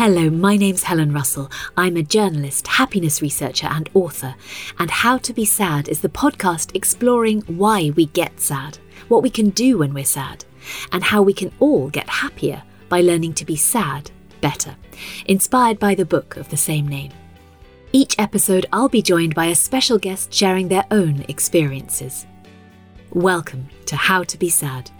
Hello, 0.00 0.30
my 0.30 0.56
name's 0.56 0.84
Helen 0.84 1.12
Russell. 1.12 1.50
I'm 1.76 1.96
a 1.96 2.04
journalist, 2.04 2.68
happiness 2.68 3.20
researcher, 3.20 3.66
and 3.66 3.90
author. 3.94 4.36
And 4.78 4.92
How 4.92 5.18
to 5.18 5.32
Be 5.32 5.44
Sad 5.44 5.88
is 5.88 6.02
the 6.02 6.08
podcast 6.08 6.70
exploring 6.76 7.40
why 7.48 7.90
we 7.96 8.06
get 8.06 8.38
sad, 8.38 8.78
what 9.08 9.24
we 9.24 9.28
can 9.28 9.50
do 9.50 9.78
when 9.78 9.92
we're 9.92 10.04
sad, 10.04 10.44
and 10.92 11.02
how 11.02 11.20
we 11.22 11.32
can 11.32 11.50
all 11.58 11.90
get 11.90 12.08
happier 12.08 12.62
by 12.88 13.00
learning 13.00 13.34
to 13.34 13.44
be 13.44 13.56
sad 13.56 14.12
better, 14.40 14.76
inspired 15.26 15.80
by 15.80 15.96
the 15.96 16.04
book 16.04 16.36
of 16.36 16.48
the 16.48 16.56
same 16.56 16.86
name. 16.86 17.10
Each 17.90 18.14
episode, 18.20 18.66
I'll 18.72 18.88
be 18.88 19.02
joined 19.02 19.34
by 19.34 19.46
a 19.46 19.54
special 19.56 19.98
guest 19.98 20.32
sharing 20.32 20.68
their 20.68 20.86
own 20.92 21.24
experiences. 21.26 22.24
Welcome 23.10 23.68
to 23.86 23.96
How 23.96 24.22
to 24.22 24.38
Be 24.38 24.48
Sad. 24.48 24.92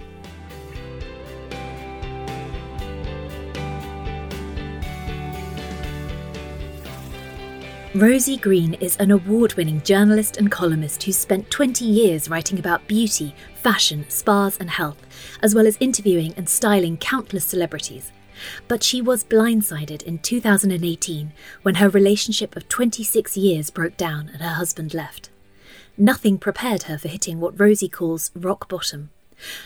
Rosie 7.99 8.37
Green 8.37 8.75
is 8.75 8.97
an 8.99 9.11
award 9.11 9.55
winning 9.55 9.83
journalist 9.83 10.37
and 10.37 10.53
columnist 10.53 11.03
who 11.03 11.11
spent 11.11 11.51
20 11.51 11.85
years 11.85 12.31
writing 12.31 12.57
about 12.57 12.87
beauty, 12.87 13.35
fashion, 13.57 14.07
spas, 14.09 14.57
and 14.59 14.71
health, 14.71 15.05
as 15.43 15.53
well 15.53 15.67
as 15.67 15.77
interviewing 15.81 16.33
and 16.37 16.49
styling 16.49 16.97
countless 16.97 17.45
celebrities. 17.45 18.13
But 18.69 18.85
she 18.85 19.03
was 19.03 19.25
blindsided 19.25 20.05
in 20.05 20.21
2018 20.21 21.33
when 21.63 21.75
her 21.75 21.89
relationship 21.89 22.55
of 22.55 22.69
26 22.69 23.37
years 23.37 23.69
broke 23.69 23.97
down 23.97 24.29
and 24.29 24.43
her 24.43 24.55
husband 24.55 24.95
left. 24.95 25.31
Nothing 25.97 26.39
prepared 26.39 26.85
her 26.85 26.99
for 26.99 27.09
hitting 27.09 27.41
what 27.41 27.59
Rosie 27.59 27.89
calls 27.89 28.31
rock 28.37 28.69
bottom, 28.69 29.11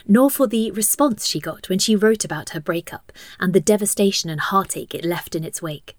nor 0.09 0.31
for 0.31 0.47
the 0.47 0.71
response 0.71 1.27
she 1.27 1.39
got 1.39 1.69
when 1.69 1.79
she 1.79 1.95
wrote 1.95 2.25
about 2.25 2.51
her 2.51 2.61
breakup 2.61 3.13
and 3.39 3.53
the 3.53 3.61
devastation 3.61 4.31
and 4.31 4.41
heartache 4.41 4.95
it 4.95 5.05
left 5.05 5.35
in 5.35 5.45
its 5.45 5.61
wake. 5.61 5.97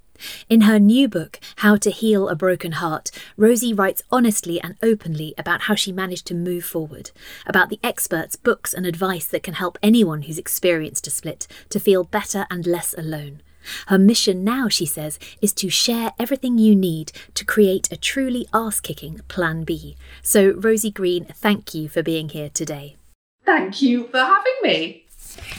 In 0.49 0.61
her 0.61 0.79
new 0.79 1.07
book, 1.07 1.39
How 1.57 1.75
to 1.77 1.91
Heal 1.91 2.29
a 2.29 2.35
Broken 2.35 2.73
Heart, 2.73 3.11
Rosie 3.37 3.73
writes 3.73 4.03
honestly 4.11 4.61
and 4.61 4.75
openly 4.81 5.33
about 5.37 5.61
how 5.63 5.75
she 5.75 5.91
managed 5.91 6.27
to 6.27 6.35
move 6.35 6.65
forward, 6.65 7.11
about 7.45 7.69
the 7.69 7.79
experts, 7.83 8.35
books, 8.35 8.73
and 8.73 8.85
advice 8.85 9.25
that 9.27 9.43
can 9.43 9.55
help 9.55 9.77
anyone 9.81 10.23
who's 10.23 10.37
experienced 10.37 11.07
a 11.07 11.09
split 11.09 11.47
to 11.69 11.79
feel 11.79 12.03
better 12.03 12.45
and 12.49 12.65
less 12.65 12.93
alone. 12.97 13.41
Her 13.87 13.97
mission 13.97 14.43
now, 14.43 14.67
she 14.67 14.85
says, 14.85 15.19
is 15.41 15.53
to 15.53 15.69
share 15.69 16.11
everything 16.19 16.57
you 16.57 16.75
need 16.75 17.11
to 17.33 17.45
create 17.45 17.91
a 17.91 17.97
truly 17.97 18.47
ass 18.53 18.79
kicking 18.79 19.21
Plan 19.27 19.63
B. 19.63 19.95
So, 20.21 20.51
Rosie 20.51 20.91
Green, 20.91 21.25
thank 21.25 21.73
you 21.73 21.87
for 21.87 22.03
being 22.03 22.29
here 22.29 22.49
today. 22.49 22.97
Thank 23.45 23.81
you 23.81 24.07
for 24.07 24.19
having 24.19 24.53
me. 24.63 25.05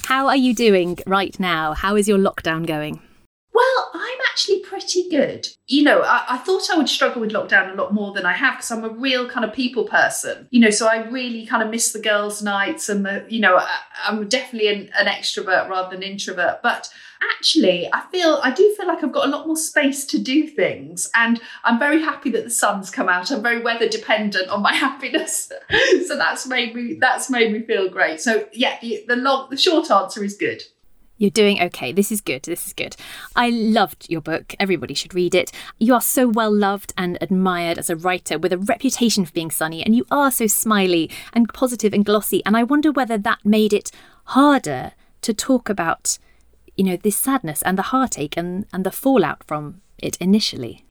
How 0.05 0.29
are 0.29 0.37
you 0.37 0.55
doing 0.55 0.98
right 1.07 1.39
now? 1.41 1.75
How 1.75 1.97
is 1.97 2.09
your 2.09 2.19
lockdown 2.19 2.67
going? 2.67 3.01
Actually 4.34 4.58
pretty 4.62 5.08
good. 5.08 5.46
You 5.68 5.84
know, 5.84 6.00
I, 6.00 6.24
I, 6.30 6.38
thought 6.38 6.68
I 6.68 6.77
would 6.77 6.88
struggle 6.88 7.20
with 7.20 7.30
lockdown 7.30 7.72
a 7.72 7.80
lot 7.80 7.94
more 7.94 8.12
than 8.12 8.27
I 8.27 8.32
have 8.32 8.56
because 8.56 8.72
I'm 8.72 8.82
a 8.82 8.88
real 8.88 9.28
kind 9.30 9.44
of 9.44 9.54
people 9.54 9.84
person. 9.84 10.48
You 10.50 10.58
know, 10.58 10.70
so 10.70 10.88
I 10.88 11.08
really 11.08 11.46
kind 11.46 11.62
of 11.62 11.70
miss 11.70 11.92
the 11.92 12.00
girls' 12.00 12.42
nights 12.42 12.88
and 12.88 13.06
the, 13.06 13.24
you 13.28 13.38
know, 13.38 13.58
I, 13.58 13.68
am 14.08 14.28
definitely 14.28 14.66
an, 14.70 14.90
an 14.98 15.06
extrovert 15.06 15.68
rather 15.68 15.94
than 15.94 16.02
introvert. 16.02 16.62
But 16.64 16.90
actually, 17.36 17.88
I 17.92 18.02
feel, 18.10 18.40
I 18.42 18.50
do 18.50 18.74
feel 18.77 18.88
like 18.88 19.05
I've 19.05 19.12
got 19.12 19.28
a 19.28 19.30
lot 19.30 19.46
more 19.46 19.56
space 19.56 20.05
to 20.06 20.18
do 20.18 20.48
things. 20.48 21.08
And 21.14 21.40
I'm 21.62 21.78
very 21.78 22.02
happy 22.02 22.30
that 22.30 22.42
the 22.42 22.50
sun's 22.50 22.90
come 22.90 23.08
out. 23.08 23.30
I'm 23.30 23.40
very 23.40 23.62
weather 23.62 23.88
dependent 23.88 24.48
on 24.48 24.62
my 24.62 24.74
happiness. 24.74 25.52
so 26.08 26.16
that's 26.16 26.44
made 26.44 26.74
me, 26.74 26.94
that's 27.00 27.30
made 27.30 27.52
me 27.52 27.62
feel 27.62 27.88
great. 27.88 28.20
So 28.20 28.48
yeah, 28.52 28.78
the, 28.82 29.05
the 29.06 29.14
long, 29.14 29.48
the 29.48 29.56
short 29.56 29.92
answer 29.92 30.24
is 30.24 30.36
good. 30.36 30.60
You're 31.17 31.31
doing 31.31 31.61
okay. 31.62 31.93
This 31.93 32.11
is 32.11 32.20
good. 32.20 32.43
This 32.43 32.67
is 32.67 32.73
good. 32.73 32.97
I 33.37 33.51
loved 33.51 34.11
your 34.11 34.20
book. 34.20 34.55
Everybody 34.59 34.95
should 34.95 35.15
read 35.15 35.34
it. 35.34 35.53
You 35.79 35.95
are 35.95 36.01
so 36.01 36.27
well 36.27 36.53
loved 36.53 36.93
and 36.97 37.17
admired 37.20 37.79
as 37.79 37.89
a 37.89 37.97
writer 37.97 38.39
with 38.39 38.52
a 38.52 38.58
reputation 38.58 39.24
for 39.24 39.33
being 39.33 39.51
sunny, 39.51 39.85
and 39.85 39.95
you 39.95 40.05
are 40.11 40.30
so 40.30 40.47
smiley 40.47 41.11
and 41.33 41.53
positive 41.53 41.92
and 41.92 42.05
glossy. 42.05 42.45
And 42.45 42.57
I 42.57 42.64
wonder 42.64 42.91
whether 42.91 43.17
that 43.19 43.45
made 43.45 43.73
it 43.73 43.91
harder 44.24 44.92
to 45.23 45.33
talk 45.33 45.69
about, 45.69 46.19
you 46.77 46.85
know, 46.85 46.97
this 46.97 47.17
sadness 47.17 47.63
and 47.63 47.79
the 47.79 47.83
heartache 47.83 48.36
and, 48.36 48.67
and 48.73 48.85
the 48.85 48.91
fallout 48.91 49.45
from 49.45 49.80
it 49.98 50.17
initially. 50.20 50.83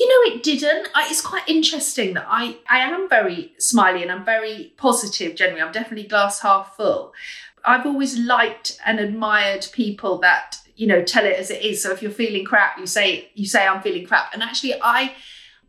You 0.00 0.08
know, 0.08 0.34
it 0.34 0.42
didn't. 0.42 0.88
I, 0.94 1.08
it's 1.10 1.20
quite 1.20 1.46
interesting 1.46 2.14
that 2.14 2.26
I, 2.26 2.56
I 2.70 2.78
am 2.78 3.06
very 3.06 3.52
smiley 3.58 4.02
and 4.02 4.10
I'm 4.10 4.24
very 4.24 4.72
positive 4.78 5.36
generally. 5.36 5.60
I'm 5.60 5.72
definitely 5.72 6.08
glass 6.08 6.40
half 6.40 6.74
full. 6.74 7.12
I've 7.66 7.84
always 7.84 8.18
liked 8.18 8.78
and 8.86 8.98
admired 8.98 9.68
people 9.72 10.16
that 10.20 10.56
you 10.74 10.86
know 10.86 11.04
tell 11.04 11.26
it 11.26 11.38
as 11.38 11.50
it 11.50 11.62
is. 11.62 11.82
So 11.82 11.92
if 11.92 12.00
you're 12.00 12.10
feeling 12.10 12.46
crap, 12.46 12.78
you 12.78 12.86
say 12.86 13.30
you 13.34 13.44
say 13.44 13.66
I'm 13.66 13.82
feeling 13.82 14.06
crap. 14.06 14.32
And 14.32 14.42
actually, 14.42 14.74
I 14.80 15.12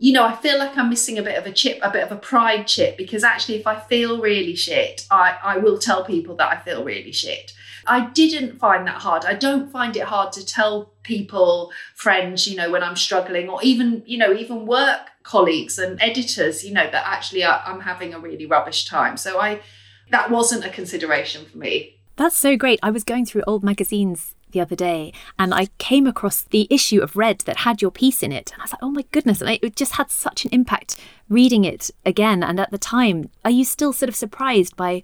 you 0.01 0.13
know, 0.13 0.25
I 0.25 0.35
feel 0.35 0.57
like 0.57 0.75
I'm 0.75 0.89
missing 0.89 1.19
a 1.19 1.21
bit 1.21 1.37
of 1.37 1.45
a 1.45 1.51
chip, 1.51 1.77
a 1.83 1.91
bit 1.91 2.03
of 2.03 2.11
a 2.11 2.15
pride 2.15 2.65
chip, 2.65 2.97
because 2.97 3.23
actually, 3.23 3.57
if 3.57 3.67
I 3.67 3.79
feel 3.79 4.19
really 4.19 4.55
shit, 4.55 5.05
I, 5.11 5.37
I 5.43 5.57
will 5.57 5.77
tell 5.77 6.03
people 6.03 6.35
that 6.37 6.51
I 6.51 6.57
feel 6.57 6.83
really 6.83 7.11
shit. 7.11 7.53
I 7.85 8.07
didn't 8.07 8.57
find 8.57 8.87
that 8.87 9.01
hard. 9.03 9.25
I 9.25 9.35
don't 9.35 9.71
find 9.71 9.95
it 9.95 10.05
hard 10.05 10.33
to 10.33 10.43
tell 10.43 10.91
people, 11.03 11.71
friends, 11.93 12.47
you 12.47 12.57
know, 12.57 12.71
when 12.71 12.81
I'm 12.81 12.95
struggling, 12.95 13.47
or 13.47 13.61
even, 13.61 14.01
you 14.07 14.17
know, 14.17 14.33
even 14.33 14.65
work 14.65 15.01
colleagues 15.21 15.77
and 15.77 16.01
editors, 16.01 16.63
you 16.63 16.73
know, 16.73 16.89
that 16.89 17.05
actually 17.05 17.43
I, 17.43 17.63
I'm 17.63 17.81
having 17.81 18.15
a 18.15 18.19
really 18.19 18.47
rubbish 18.47 18.85
time. 18.85 19.17
So 19.17 19.39
I, 19.39 19.61
that 20.09 20.31
wasn't 20.31 20.65
a 20.65 20.69
consideration 20.69 21.45
for 21.45 21.59
me. 21.59 21.99
That's 22.15 22.35
so 22.35 22.57
great. 22.57 22.79
I 22.81 22.89
was 22.89 23.03
going 23.03 23.27
through 23.27 23.43
old 23.45 23.63
magazines 23.63 24.33
the 24.51 24.61
other 24.61 24.75
day 24.75 25.13
and 25.37 25.53
I 25.53 25.67
came 25.77 26.07
across 26.07 26.41
the 26.41 26.67
issue 26.69 27.01
of 27.01 27.15
Red 27.15 27.39
that 27.41 27.57
had 27.57 27.81
your 27.81 27.91
piece 27.91 28.23
in 28.23 28.31
it. 28.31 28.51
And 28.51 28.61
I 28.61 28.65
was 28.65 28.71
like, 28.73 28.83
oh 28.83 28.91
my 28.91 29.05
goodness. 29.11 29.41
And 29.41 29.49
it 29.61 29.75
just 29.75 29.93
had 29.93 30.11
such 30.11 30.45
an 30.45 30.51
impact 30.51 30.97
reading 31.29 31.65
it 31.65 31.91
again. 32.05 32.43
And 32.43 32.59
at 32.59 32.71
the 32.71 32.77
time, 32.77 33.29
are 33.43 33.51
you 33.51 33.65
still 33.65 33.93
sort 33.93 34.09
of 34.09 34.15
surprised 34.15 34.75
by 34.75 35.03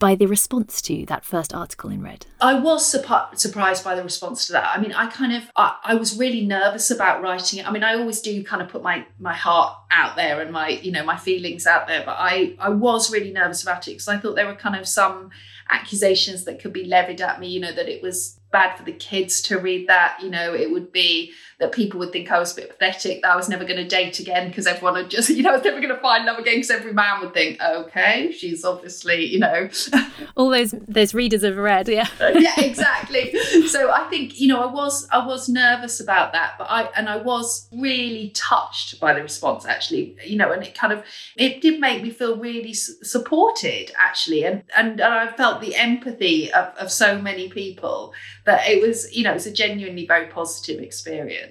by 0.00 0.14
the 0.14 0.26
response 0.26 0.80
to 0.80 1.04
that 1.06 1.24
first 1.24 1.54
article 1.54 1.90
in 1.90 2.02
Red? 2.02 2.26
I 2.40 2.58
was 2.58 2.84
surprised 2.86 3.84
by 3.84 3.94
the 3.94 4.02
response 4.02 4.46
to 4.46 4.52
that. 4.54 4.74
I 4.74 4.80
mean, 4.80 4.92
I 4.92 5.06
kind 5.08 5.32
of, 5.32 5.44
I, 5.54 5.76
I, 5.84 5.94
was 5.94 6.18
really 6.18 6.44
nervous 6.46 6.90
about 6.90 7.22
writing 7.22 7.60
it. 7.60 7.68
I 7.68 7.70
mean, 7.70 7.84
I 7.84 7.94
always 7.94 8.20
do 8.22 8.42
kind 8.42 8.62
of 8.62 8.68
put 8.68 8.82
my 8.82 9.06
my 9.18 9.34
heart 9.34 9.76
out 9.90 10.16
there 10.16 10.40
and 10.40 10.50
my, 10.50 10.68
you 10.68 10.90
know, 10.90 11.04
my 11.04 11.18
feelings 11.18 11.66
out 11.66 11.86
there, 11.86 12.02
but 12.04 12.16
I 12.18 12.56
I 12.58 12.70
was 12.70 13.12
really 13.12 13.30
nervous 13.30 13.62
about 13.62 13.86
it 13.86 13.92
because 13.92 14.08
I 14.08 14.16
thought 14.16 14.34
there 14.34 14.46
were 14.46 14.54
kind 14.54 14.74
of 14.74 14.88
some 14.88 15.30
accusations 15.68 16.44
that 16.44 16.60
could 16.60 16.72
be 16.72 16.84
levied 16.84 17.20
at 17.20 17.38
me. 17.38 17.48
You 17.48 17.60
know, 17.60 17.72
that 17.72 17.88
it 17.88 18.02
was 18.02 18.39
bad 18.50 18.76
for 18.76 18.84
the 18.84 18.92
kids 18.92 19.42
to 19.42 19.58
read 19.58 19.88
that. 19.88 20.18
You 20.22 20.30
know, 20.30 20.54
it 20.54 20.70
would 20.70 20.92
be 20.92 21.32
that 21.60 21.72
people 21.72 22.00
would 22.00 22.10
think 22.10 22.30
I 22.30 22.38
was 22.38 22.52
a 22.52 22.56
bit 22.56 22.70
pathetic, 22.70 23.22
that 23.22 23.30
I 23.30 23.36
was 23.36 23.48
never 23.48 23.64
going 23.64 23.76
to 23.76 23.86
date 23.86 24.18
again 24.18 24.48
because 24.48 24.66
everyone 24.66 24.94
would 24.94 25.10
just, 25.10 25.28
you 25.30 25.42
know, 25.42 25.50
I 25.50 25.56
was 25.56 25.64
never 25.64 25.78
going 25.78 25.94
to 25.94 26.00
find 26.00 26.24
love 26.24 26.38
again 26.38 26.56
because 26.56 26.70
every 26.70 26.92
man 26.92 27.20
would 27.20 27.34
think, 27.34 27.60
okay, 27.60 28.32
she's 28.32 28.64
obviously, 28.64 29.26
you 29.26 29.38
know. 29.38 29.68
All 30.36 30.50
those 30.50 30.74
those 30.88 31.14
readers 31.14 31.42
have 31.42 31.56
read, 31.56 31.88
yeah. 31.88 32.08
yeah, 32.20 32.58
exactly. 32.60 33.36
So 33.66 33.90
I 33.90 34.08
think, 34.08 34.40
you 34.40 34.48
know, 34.48 34.62
I 34.62 34.72
was 34.72 35.06
I 35.10 35.24
was 35.24 35.48
nervous 35.48 36.00
about 36.00 36.32
that, 36.32 36.54
but 36.58 36.64
I 36.70 36.88
and 36.96 37.08
I 37.08 37.18
was 37.18 37.68
really 37.72 38.30
touched 38.30 38.98
by 38.98 39.12
the 39.12 39.22
response 39.22 39.66
actually, 39.66 40.16
you 40.24 40.36
know, 40.36 40.50
and 40.52 40.62
it 40.62 40.74
kind 40.74 40.92
of 40.92 41.04
it 41.36 41.60
did 41.60 41.78
make 41.78 42.02
me 42.02 42.10
feel 42.10 42.36
really 42.36 42.72
supported 42.72 43.92
actually, 43.98 44.44
and 44.44 44.62
and, 44.76 45.00
and 45.00 45.12
I 45.12 45.30
felt 45.32 45.60
the 45.60 45.74
empathy 45.74 46.50
of, 46.52 46.74
of 46.78 46.90
so 46.90 47.20
many 47.20 47.50
people 47.50 48.14
that 48.46 48.66
it 48.66 48.80
was, 48.80 49.14
you 49.14 49.24
know, 49.24 49.32
it 49.32 49.34
was 49.34 49.46
a 49.46 49.52
genuinely 49.52 50.06
very 50.06 50.26
positive 50.26 50.80
experience. 50.80 51.49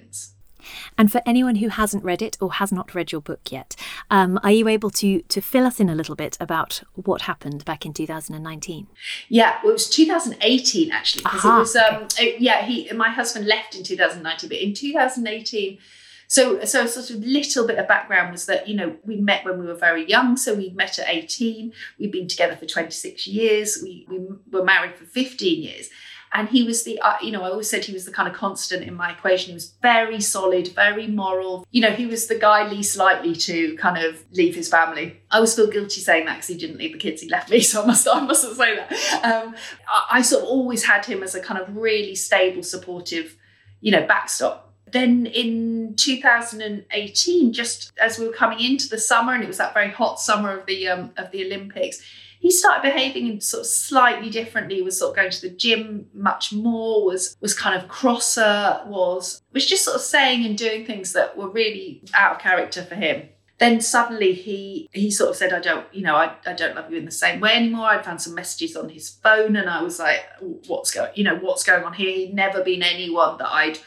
And 0.98 1.10
for 1.10 1.22
anyone 1.26 1.56
who 1.56 1.68
hasn't 1.68 2.04
read 2.04 2.22
it 2.22 2.36
or 2.40 2.54
has 2.54 2.72
not 2.72 2.94
read 2.94 3.12
your 3.12 3.20
book 3.20 3.50
yet, 3.50 3.76
um, 4.10 4.38
are 4.42 4.50
you 4.50 4.68
able 4.68 4.90
to 4.90 5.22
to 5.22 5.40
fill 5.40 5.64
us 5.64 5.80
in 5.80 5.88
a 5.88 5.94
little 5.94 6.14
bit 6.14 6.36
about 6.40 6.82
what 6.94 7.22
happened 7.22 7.64
back 7.64 7.86
in 7.86 7.92
2019? 7.92 8.86
Yeah, 9.28 9.58
well, 9.62 9.70
it 9.70 9.74
was 9.74 9.88
2018 9.88 10.92
actually, 10.92 11.22
because 11.22 11.44
it 11.44 11.48
was 11.48 11.76
um, 11.76 12.08
it, 12.18 12.40
yeah. 12.40 12.64
He, 12.64 12.90
my 12.92 13.10
husband 13.10 13.46
left 13.46 13.74
in 13.74 13.84
2019, 13.84 14.48
but 14.48 14.58
in 14.58 14.74
2018. 14.74 15.78
So, 16.28 16.64
so 16.64 16.86
sort 16.86 17.10
of 17.10 17.24
little 17.24 17.66
bit 17.66 17.78
of 17.78 17.88
background 17.88 18.30
was 18.30 18.46
that 18.46 18.68
you 18.68 18.76
know 18.76 18.96
we 19.04 19.16
met 19.16 19.44
when 19.44 19.58
we 19.58 19.66
were 19.66 19.74
very 19.74 20.08
young. 20.08 20.36
So 20.36 20.54
we 20.54 20.70
met 20.70 20.98
at 21.00 21.08
18. 21.08 21.72
We've 21.98 22.12
been 22.12 22.28
together 22.28 22.54
for 22.54 22.66
26 22.66 23.26
years. 23.26 23.80
We, 23.82 24.06
we 24.08 24.20
were 24.52 24.62
married 24.62 24.94
for 24.94 25.06
15 25.06 25.60
years 25.60 25.90
and 26.32 26.48
he 26.48 26.62
was 26.62 26.84
the 26.84 26.98
uh, 27.00 27.16
you 27.22 27.32
know 27.32 27.42
i 27.42 27.50
always 27.50 27.68
said 27.68 27.84
he 27.84 27.92
was 27.92 28.04
the 28.04 28.12
kind 28.12 28.28
of 28.28 28.34
constant 28.34 28.82
in 28.82 28.94
my 28.94 29.12
equation. 29.12 29.48
He 29.48 29.54
was 29.54 29.74
very 29.82 30.20
solid 30.20 30.68
very 30.68 31.06
moral. 31.06 31.66
You 31.70 31.82
know 31.82 31.90
he 31.90 32.06
was 32.06 32.26
the 32.26 32.38
guy 32.38 32.68
least 32.68 32.96
likely 32.96 33.34
to 33.34 33.76
kind 33.76 34.02
of 34.04 34.22
leave 34.32 34.54
his 34.54 34.68
family. 34.68 35.20
I 35.30 35.36
always 35.36 35.54
feel 35.54 35.70
guilty 35.70 36.00
saying 36.00 36.26
that 36.26 36.36
because 36.36 36.48
he 36.48 36.56
didn't 36.56 36.78
leave 36.78 36.92
the 36.92 36.98
kids 36.98 37.22
he 37.22 37.28
left 37.28 37.50
me 37.50 37.60
so 37.70 37.82
i 37.82 37.86
must 37.86 38.08
i 38.08 38.20
mustn't 38.20 38.56
say 38.56 38.76
that. 38.76 39.24
Um, 39.24 39.54
I, 39.88 40.18
I 40.18 40.22
sort 40.22 40.44
of 40.44 40.48
always 40.48 40.84
had 40.84 41.04
him 41.04 41.22
as 41.22 41.34
a 41.34 41.40
kind 41.40 41.60
of 41.60 41.76
really 41.76 42.14
stable 42.14 42.62
supportive 42.62 43.36
you 43.80 43.90
know 43.90 44.06
backstop 44.06 44.69
then 44.92 45.26
in 45.26 45.94
2018 45.96 47.52
just 47.52 47.92
as 48.00 48.18
we 48.18 48.26
were 48.26 48.32
coming 48.32 48.60
into 48.60 48.88
the 48.88 48.98
summer 48.98 49.34
and 49.34 49.42
it 49.42 49.46
was 49.46 49.58
that 49.58 49.74
very 49.74 49.90
hot 49.90 50.20
summer 50.20 50.58
of 50.58 50.66
the 50.66 50.88
um, 50.88 51.12
of 51.16 51.30
the 51.30 51.44
olympics 51.44 52.02
he 52.40 52.50
started 52.50 52.82
behaving 52.82 53.28
in 53.28 53.40
sort 53.40 53.60
of 53.60 53.66
slightly 53.66 54.30
differently 54.30 54.80
was 54.80 54.98
sort 54.98 55.10
of 55.10 55.16
going 55.16 55.30
to 55.30 55.42
the 55.42 55.50
gym 55.50 56.06
much 56.14 56.52
more 56.52 57.04
was 57.04 57.36
was 57.40 57.54
kind 57.54 57.80
of 57.80 57.88
crosser 57.88 58.82
was 58.86 59.42
was 59.52 59.66
just 59.66 59.84
sort 59.84 59.96
of 59.96 60.00
saying 60.00 60.44
and 60.44 60.56
doing 60.56 60.86
things 60.86 61.12
that 61.12 61.36
were 61.36 61.50
really 61.50 62.02
out 62.14 62.36
of 62.36 62.38
character 62.40 62.82
for 62.82 62.94
him. 62.94 63.28
Then 63.58 63.82
suddenly 63.82 64.32
he 64.32 64.88
he 64.90 65.10
sort 65.10 65.28
of 65.28 65.36
said 65.36 65.52
i 65.52 65.60
don't 65.60 65.86
you 65.92 66.00
know 66.00 66.16
I, 66.16 66.34
I 66.46 66.54
don't 66.54 66.74
love 66.74 66.90
you 66.90 66.96
in 66.96 67.04
the 67.04 67.10
same 67.10 67.40
way 67.40 67.52
anymore. 67.52 67.86
I 67.86 68.02
found 68.02 68.22
some 68.22 68.34
messages 68.34 68.74
on 68.74 68.88
his 68.88 69.10
phone 69.10 69.54
and 69.54 69.68
i 69.68 69.82
was 69.82 69.98
like 69.98 70.24
what's 70.66 70.90
going 70.90 71.10
you 71.14 71.24
know 71.24 71.36
what's 71.36 71.62
going 71.62 71.84
on 71.84 71.92
here? 71.92 72.10
He'd 72.10 72.34
never 72.34 72.64
been 72.64 72.82
anyone 72.82 73.36
that 73.36 73.52
i'd 73.52 73.78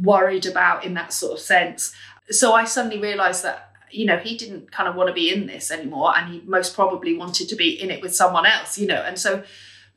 worried 0.00 0.46
about 0.46 0.84
in 0.84 0.94
that 0.94 1.12
sort 1.12 1.32
of 1.32 1.40
sense 1.40 1.94
so 2.30 2.52
i 2.52 2.64
suddenly 2.64 2.98
realized 2.98 3.44
that 3.44 3.72
you 3.90 4.04
know 4.04 4.18
he 4.18 4.36
didn't 4.36 4.70
kind 4.72 4.88
of 4.88 4.94
want 4.94 5.08
to 5.08 5.14
be 5.14 5.32
in 5.32 5.46
this 5.46 5.70
anymore 5.70 6.12
and 6.16 6.32
he 6.32 6.42
most 6.46 6.74
probably 6.74 7.16
wanted 7.16 7.48
to 7.48 7.56
be 7.56 7.70
in 7.70 7.90
it 7.90 8.02
with 8.02 8.14
someone 8.14 8.46
else 8.46 8.78
you 8.78 8.86
know 8.86 9.02
and 9.02 9.18
so 9.18 9.42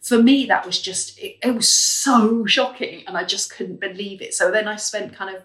for 0.01 0.21
me 0.21 0.45
that 0.45 0.65
was 0.65 0.81
just 0.81 1.19
it, 1.19 1.37
it 1.43 1.53
was 1.53 1.67
so 1.67 2.45
shocking 2.45 3.03
and 3.07 3.17
i 3.17 3.23
just 3.23 3.53
couldn't 3.53 3.79
believe 3.79 4.21
it 4.21 4.33
so 4.33 4.51
then 4.51 4.67
i 4.67 4.75
spent 4.75 5.13
kind 5.13 5.35
of 5.35 5.43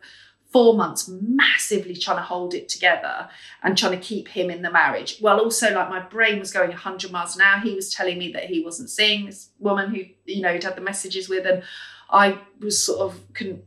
four 0.54 0.76
months 0.76 1.08
massively 1.08 1.96
trying 1.96 2.16
to 2.16 2.22
hold 2.22 2.54
it 2.54 2.68
together 2.68 3.28
and 3.64 3.76
trying 3.76 3.90
to 3.90 3.98
keep 3.98 4.28
him 4.28 4.50
in 4.50 4.62
the 4.62 4.70
marriage. 4.70 5.18
Well, 5.20 5.40
also 5.40 5.74
like 5.74 5.88
my 5.88 5.98
brain 5.98 6.38
was 6.38 6.52
going 6.52 6.68
100 6.68 7.10
miles 7.10 7.34
an 7.34 7.42
hour. 7.42 7.58
He 7.58 7.74
was 7.74 7.92
telling 7.92 8.18
me 8.18 8.30
that 8.34 8.44
he 8.44 8.62
wasn't 8.62 8.88
seeing 8.88 9.26
this 9.26 9.48
woman 9.58 9.92
who, 9.92 10.04
you 10.26 10.42
know, 10.42 10.52
he'd 10.52 10.62
had 10.62 10.76
the 10.76 10.80
messages 10.80 11.28
with, 11.28 11.44
and 11.44 11.64
I 12.08 12.38
was 12.60 12.80
sort 12.80 13.00
of 13.00 13.20
couldn't 13.34 13.64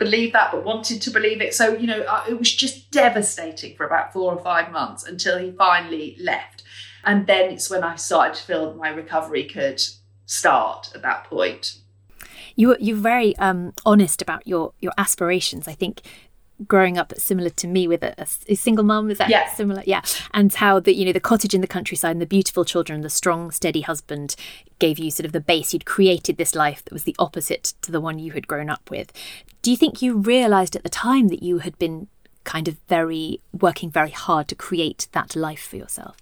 believe 0.00 0.32
that, 0.32 0.50
but 0.50 0.64
wanted 0.64 1.00
to 1.02 1.10
believe 1.10 1.40
it. 1.40 1.54
So, 1.54 1.74
you 1.74 1.86
know, 1.86 2.04
it 2.28 2.36
was 2.36 2.52
just 2.52 2.90
devastating 2.90 3.76
for 3.76 3.86
about 3.86 4.12
four 4.12 4.32
or 4.32 4.42
five 4.42 4.72
months 4.72 5.06
until 5.06 5.38
he 5.38 5.52
finally 5.52 6.16
left. 6.18 6.64
And 7.04 7.28
then 7.28 7.52
it's 7.52 7.70
when 7.70 7.84
I 7.84 7.94
started 7.94 8.34
to 8.34 8.42
feel 8.42 8.74
my 8.74 8.88
recovery 8.88 9.44
could 9.44 9.80
start 10.26 10.90
at 10.94 11.02
that 11.02 11.24
point. 11.24 11.76
You 12.56 12.76
you're 12.80 12.96
very 12.96 13.36
um, 13.36 13.72
honest 13.86 14.20
about 14.20 14.46
your 14.46 14.72
your 14.80 14.92
aspirations. 14.98 15.68
I 15.68 15.72
think 15.72 16.02
growing 16.66 16.98
up 16.98 17.12
similar 17.16 17.50
to 17.50 17.66
me 17.66 17.88
with 17.88 18.02
a, 18.02 18.14
a 18.48 18.54
single 18.54 18.84
mum 18.84 19.10
is 19.10 19.18
that 19.18 19.28
yeah. 19.28 19.52
similar? 19.52 19.82
Yeah. 19.86 20.02
And 20.32 20.52
how 20.52 20.80
the 20.80 20.94
you 20.94 21.04
know 21.04 21.12
the 21.12 21.20
cottage 21.20 21.54
in 21.54 21.60
the 21.60 21.66
countryside 21.66 22.12
and 22.12 22.20
the 22.20 22.26
beautiful 22.26 22.64
children 22.64 23.00
the 23.00 23.10
strong 23.10 23.50
steady 23.50 23.80
husband 23.80 24.36
gave 24.78 24.98
you 24.98 25.10
sort 25.10 25.26
of 25.26 25.32
the 25.32 25.40
base. 25.40 25.72
You'd 25.72 25.84
created 25.84 26.36
this 26.36 26.54
life 26.54 26.84
that 26.84 26.92
was 26.92 27.04
the 27.04 27.16
opposite 27.18 27.74
to 27.82 27.92
the 27.92 28.00
one 28.00 28.18
you 28.18 28.32
had 28.32 28.48
grown 28.48 28.70
up 28.70 28.90
with. 28.90 29.12
Do 29.62 29.70
you 29.70 29.76
think 29.76 30.02
you 30.02 30.16
realized 30.16 30.74
at 30.76 30.82
the 30.82 30.88
time 30.88 31.28
that 31.28 31.42
you 31.42 31.58
had 31.58 31.78
been 31.78 32.08
kind 32.44 32.68
of 32.68 32.78
very 32.88 33.40
working 33.52 33.90
very 33.90 34.10
hard 34.10 34.48
to 34.48 34.54
create 34.54 35.08
that 35.12 35.36
life 35.36 35.62
for 35.62 35.76
yourself? 35.76 36.16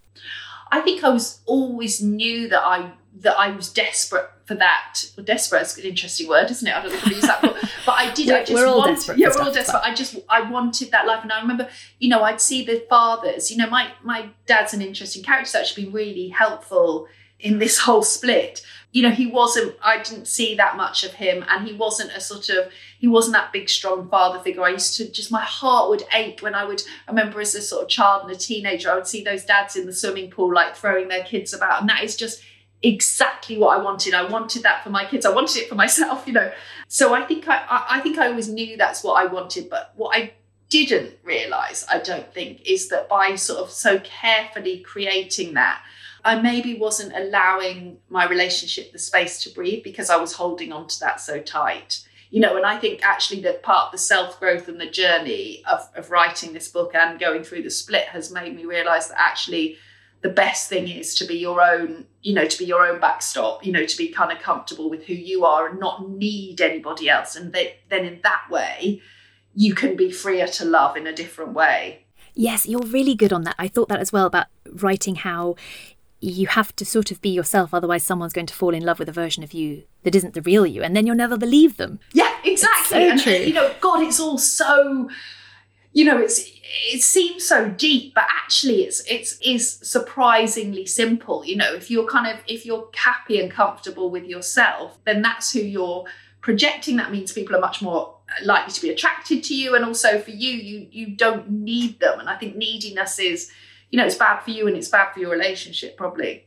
I 0.70 0.80
think 0.80 1.02
i 1.02 1.08
was 1.08 1.40
always 1.46 2.02
knew 2.02 2.48
that 2.48 2.62
i 2.62 2.92
that 3.20 3.38
i 3.38 3.50
was 3.50 3.68
desperate 3.72 4.30
for 4.48 4.54
that. 4.54 5.04
Well, 5.14 5.24
desperate 5.24 5.62
is 5.62 5.76
an 5.76 5.84
interesting 5.84 6.26
word, 6.26 6.50
isn't 6.50 6.66
it? 6.66 6.74
I 6.74 6.80
don't 6.80 6.90
know 6.90 6.96
if 6.96 7.06
I 7.06 7.10
use 7.10 7.20
that, 7.20 7.42
but, 7.42 7.54
but 7.86 7.92
I 7.92 8.10
did. 8.14 8.30
I 8.30 8.40
just 8.40 8.54
we're 8.54 8.66
all 8.66 8.78
wanted, 8.78 8.94
desperate. 8.94 9.18
Yeah, 9.18 9.28
we're 9.36 9.42
all 9.42 9.52
desperate. 9.52 9.82
I 9.84 9.94
just 9.94 10.16
I 10.28 10.50
wanted 10.50 10.90
that 10.90 11.06
life, 11.06 11.22
and 11.22 11.30
I 11.30 11.40
remember, 11.40 11.68
you 11.98 12.08
know, 12.08 12.22
I'd 12.22 12.40
see 12.40 12.64
the 12.64 12.82
fathers. 12.88 13.50
You 13.50 13.58
know, 13.58 13.68
my 13.68 13.92
my 14.02 14.30
dad's 14.46 14.72
an 14.72 14.80
interesting 14.80 15.22
character. 15.22 15.44
He's 15.44 15.54
actually 15.54 15.84
been 15.84 15.92
really 15.92 16.28
helpful 16.30 17.06
in 17.38 17.58
this 17.58 17.78
whole 17.78 18.02
split. 18.02 18.62
You 18.90 19.02
know, 19.02 19.10
he 19.10 19.26
wasn't. 19.26 19.76
I 19.82 20.02
didn't 20.02 20.28
see 20.28 20.54
that 20.54 20.78
much 20.78 21.04
of 21.04 21.12
him, 21.12 21.44
and 21.50 21.68
he 21.68 21.74
wasn't 21.74 22.12
a 22.12 22.20
sort 22.20 22.48
of. 22.48 22.72
He 22.98 23.06
wasn't 23.06 23.34
that 23.34 23.52
big, 23.52 23.68
strong 23.68 24.08
father 24.08 24.40
figure. 24.40 24.62
I 24.62 24.70
used 24.70 24.96
to 24.96 25.10
just 25.10 25.30
my 25.30 25.42
heart 25.42 25.90
would 25.90 26.04
ache 26.14 26.40
when 26.40 26.54
I 26.54 26.64
would. 26.64 26.82
I 27.06 27.10
remember 27.10 27.38
as 27.42 27.54
a 27.54 27.60
sort 27.60 27.82
of 27.82 27.90
child 27.90 28.22
and 28.22 28.32
a 28.32 28.36
teenager, 28.36 28.90
I 28.90 28.94
would 28.94 29.06
see 29.06 29.22
those 29.22 29.44
dads 29.44 29.76
in 29.76 29.84
the 29.84 29.92
swimming 29.92 30.30
pool, 30.30 30.54
like 30.54 30.74
throwing 30.74 31.08
their 31.08 31.22
kids 31.22 31.52
about, 31.52 31.82
and 31.82 31.90
that 31.90 32.02
is 32.02 32.16
just 32.16 32.42
exactly 32.82 33.58
what 33.58 33.78
I 33.78 33.82
wanted. 33.82 34.14
I 34.14 34.24
wanted 34.24 34.62
that 34.62 34.84
for 34.84 34.90
my 34.90 35.04
kids. 35.04 35.26
I 35.26 35.34
wanted 35.34 35.56
it 35.62 35.68
for 35.68 35.74
myself, 35.74 36.26
you 36.26 36.32
know. 36.32 36.52
So 36.88 37.14
I 37.14 37.22
think 37.24 37.48
I, 37.48 37.84
I 37.88 38.00
think 38.00 38.18
I 38.18 38.28
always 38.28 38.48
knew 38.48 38.76
that's 38.76 39.02
what 39.02 39.14
I 39.14 39.26
wanted. 39.26 39.68
But 39.68 39.92
what 39.96 40.16
I 40.16 40.32
didn't 40.68 41.14
realize, 41.24 41.84
I 41.90 41.98
don't 41.98 42.32
think, 42.32 42.62
is 42.66 42.88
that 42.88 43.08
by 43.08 43.34
sort 43.34 43.60
of 43.60 43.70
so 43.70 43.98
carefully 44.00 44.80
creating 44.80 45.54
that, 45.54 45.82
I 46.24 46.40
maybe 46.40 46.74
wasn't 46.74 47.16
allowing 47.16 47.98
my 48.08 48.28
relationship 48.28 48.92
the 48.92 48.98
space 48.98 49.42
to 49.44 49.50
breathe 49.50 49.82
because 49.82 50.10
I 50.10 50.16
was 50.16 50.34
holding 50.34 50.72
on 50.72 50.86
to 50.88 51.00
that 51.00 51.20
so 51.20 51.40
tight. 51.40 52.04
You 52.30 52.40
know, 52.40 52.56
and 52.56 52.66
I 52.66 52.76
think 52.76 53.02
actually 53.02 53.40
that 53.42 53.62
part 53.62 53.90
the 53.90 53.98
self 53.98 54.38
growth 54.38 54.68
and 54.68 54.78
the 54.78 54.90
journey 54.90 55.62
of, 55.68 55.88
of 55.96 56.10
writing 56.10 56.52
this 56.52 56.68
book 56.68 56.94
and 56.94 57.18
going 57.18 57.42
through 57.42 57.62
the 57.62 57.70
split 57.70 58.04
has 58.08 58.30
made 58.30 58.54
me 58.54 58.66
realize 58.66 59.08
that 59.08 59.18
actually 59.18 59.78
the 60.20 60.28
best 60.28 60.68
thing 60.68 60.88
is 60.88 61.14
to 61.14 61.26
be 61.26 61.36
your 61.36 61.62
own 61.62 62.06
you 62.22 62.34
know 62.34 62.46
to 62.46 62.58
be 62.58 62.64
your 62.64 62.84
own 62.86 63.00
backstop 63.00 63.64
you 63.64 63.72
know 63.72 63.86
to 63.86 63.96
be 63.96 64.08
kind 64.08 64.32
of 64.32 64.38
comfortable 64.38 64.90
with 64.90 65.04
who 65.04 65.14
you 65.14 65.44
are 65.44 65.68
and 65.68 65.80
not 65.80 66.08
need 66.08 66.60
anybody 66.60 67.08
else. 67.08 67.36
And 67.36 67.52
they, 67.52 67.76
then 67.88 68.04
in 68.04 68.20
that 68.22 68.44
way 68.50 69.00
you 69.54 69.74
can 69.74 69.96
be 69.96 70.10
freer 70.10 70.46
to 70.46 70.64
love 70.64 70.96
in 70.96 71.06
a 71.06 71.12
different 71.12 71.52
way. 71.52 72.04
Yes 72.34 72.66
you're 72.66 72.86
really 72.86 73.14
good 73.14 73.32
on 73.32 73.44
that. 73.44 73.56
I 73.58 73.68
thought 73.68 73.88
that 73.88 74.00
as 74.00 74.12
well 74.12 74.26
about 74.26 74.46
writing 74.70 75.16
how 75.16 75.56
you 76.20 76.48
have 76.48 76.74
to 76.74 76.84
sort 76.84 77.12
of 77.12 77.22
be 77.22 77.28
yourself 77.28 77.72
otherwise 77.72 78.02
someone's 78.02 78.32
going 78.32 78.46
to 78.46 78.54
fall 78.54 78.74
in 78.74 78.84
love 78.84 78.98
with 78.98 79.08
a 79.08 79.12
version 79.12 79.44
of 79.44 79.52
you 79.52 79.84
that 80.02 80.16
isn't 80.16 80.34
the 80.34 80.42
real 80.42 80.66
you 80.66 80.82
and 80.82 80.96
then 80.96 81.06
you'll 81.06 81.16
never 81.16 81.36
believe 81.36 81.76
them. 81.76 82.00
Yeah 82.12 82.34
exactly. 82.44 82.88
So 82.88 83.10
and, 83.10 83.20
true. 83.20 83.32
you 83.32 83.52
know 83.52 83.72
god 83.80 84.02
it's 84.02 84.18
all 84.18 84.38
so 84.38 85.08
you 85.92 86.04
know 86.04 86.18
it's 86.18 86.57
it 86.70 87.02
seems 87.02 87.46
so 87.46 87.68
deep 87.70 88.14
but 88.14 88.24
actually 88.28 88.82
it's 88.82 89.02
it's 89.08 89.38
is 89.40 89.78
surprisingly 89.82 90.86
simple 90.86 91.44
you 91.44 91.56
know. 91.56 91.72
If 91.74 91.90
you're 91.90 92.06
kind 92.06 92.26
of 92.26 92.42
if 92.46 92.66
you're 92.66 92.88
happy 92.94 93.40
and 93.40 93.50
comfortable 93.50 94.10
with 94.10 94.24
yourself 94.24 94.98
then 95.04 95.22
that's 95.22 95.52
who 95.52 95.60
you're 95.60 96.04
projecting. 96.40 96.96
That 96.96 97.10
means 97.10 97.32
people 97.32 97.56
are 97.56 97.60
much 97.60 97.80
more 97.82 98.16
likely 98.44 98.72
to 98.72 98.82
be 98.82 98.90
attracted 98.90 99.42
to 99.44 99.56
you 99.56 99.74
and 99.74 99.84
also 99.84 100.20
for 100.20 100.30
you 100.30 100.50
you 100.52 100.88
you 100.90 101.16
don't 101.16 101.50
need 101.50 102.00
them. 102.00 102.20
And 102.20 102.28
i 102.28 102.36
think 102.36 102.56
neediness 102.56 103.18
is 103.18 103.50
you 103.90 103.98
know 103.98 104.04
it's 104.04 104.16
bad 104.16 104.40
for 104.40 104.50
you 104.50 104.66
and 104.66 104.76
it's 104.76 104.88
bad 104.88 105.12
for 105.12 105.20
your 105.20 105.30
relationship 105.30 105.96
probably. 105.96 106.44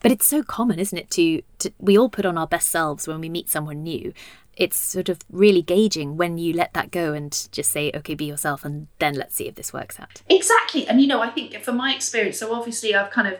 But 0.00 0.12
it's 0.12 0.26
so 0.26 0.42
common 0.42 0.78
isn't 0.78 0.96
it 0.96 1.10
to, 1.10 1.42
to 1.58 1.72
we 1.78 1.98
all 1.98 2.08
put 2.08 2.24
on 2.24 2.38
our 2.38 2.46
best 2.46 2.70
selves 2.70 3.06
when 3.06 3.20
we 3.20 3.28
meet 3.28 3.50
someone 3.50 3.82
new 3.82 4.12
it's 4.60 4.76
sort 4.76 5.08
of 5.08 5.18
really 5.30 5.62
gauging 5.62 6.18
when 6.18 6.36
you 6.36 6.52
let 6.52 6.74
that 6.74 6.90
go 6.90 7.14
and 7.14 7.48
just 7.50 7.72
say, 7.72 7.90
okay, 7.94 8.14
be 8.14 8.26
yourself, 8.26 8.62
and 8.62 8.88
then 8.98 9.14
let's 9.14 9.34
see 9.34 9.48
if 9.48 9.54
this 9.54 9.72
works 9.72 9.98
out. 9.98 10.20
Exactly. 10.28 10.86
And, 10.86 11.00
you 11.00 11.06
know, 11.06 11.22
I 11.22 11.30
think 11.30 11.56
from 11.64 11.78
my 11.78 11.94
experience, 11.94 12.38
so 12.38 12.54
obviously 12.54 12.94
I've 12.94 13.10
kind 13.10 13.26
of, 13.26 13.38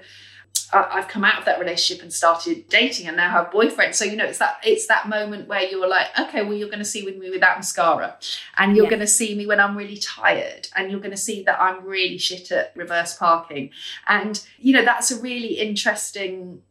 I've 0.73 1.09
come 1.09 1.23
out 1.23 1.39
of 1.39 1.45
that 1.45 1.61
relationship 1.61 2.03
and 2.03 2.11
started 2.11 2.69
dating 2.71 3.07
and 3.07 3.19
now 3.19 3.29
have 3.29 3.51
boyfriends. 3.51 3.97
So, 3.97 4.07
you 4.07 4.17
know, 4.17 4.25
it's 4.25 4.39
that, 4.39 4.61
it's 4.65 4.87
that 4.87 5.11
moment 5.11 5.47
where 5.47 5.63
you're 5.63 5.87
like, 5.87 6.07
okay, 6.19 6.43
well, 6.43 6.55
you're 6.55 6.69
going 6.69 6.79
to 6.79 6.87
see 6.87 7.05
with 7.05 7.19
me 7.19 7.29
without 7.29 7.59
mascara 7.59 8.17
and 8.57 8.75
you're 8.75 8.87
yeah. 8.87 8.91
going 8.91 9.01
to 9.01 9.07
see 9.07 9.35
me 9.35 9.47
when 9.47 9.61
I'm 9.61 9.77
really 9.77 9.99
tired 9.99 10.69
and 10.75 10.91
you're 10.91 11.01
going 11.01 11.11
to 11.11 11.19
see 11.19 11.43
that 11.43 11.61
I'm 11.61 11.85
really 11.85 12.17
shit 12.17 12.51
at 12.51 12.73
reverse 12.75 13.15
parking. 13.17 13.71
And, 14.09 14.43
you 14.59 14.73
know, 14.73 14.85
that's 14.85 15.11
a 15.11 15.21
really 15.21 15.59
interesting 15.59 16.63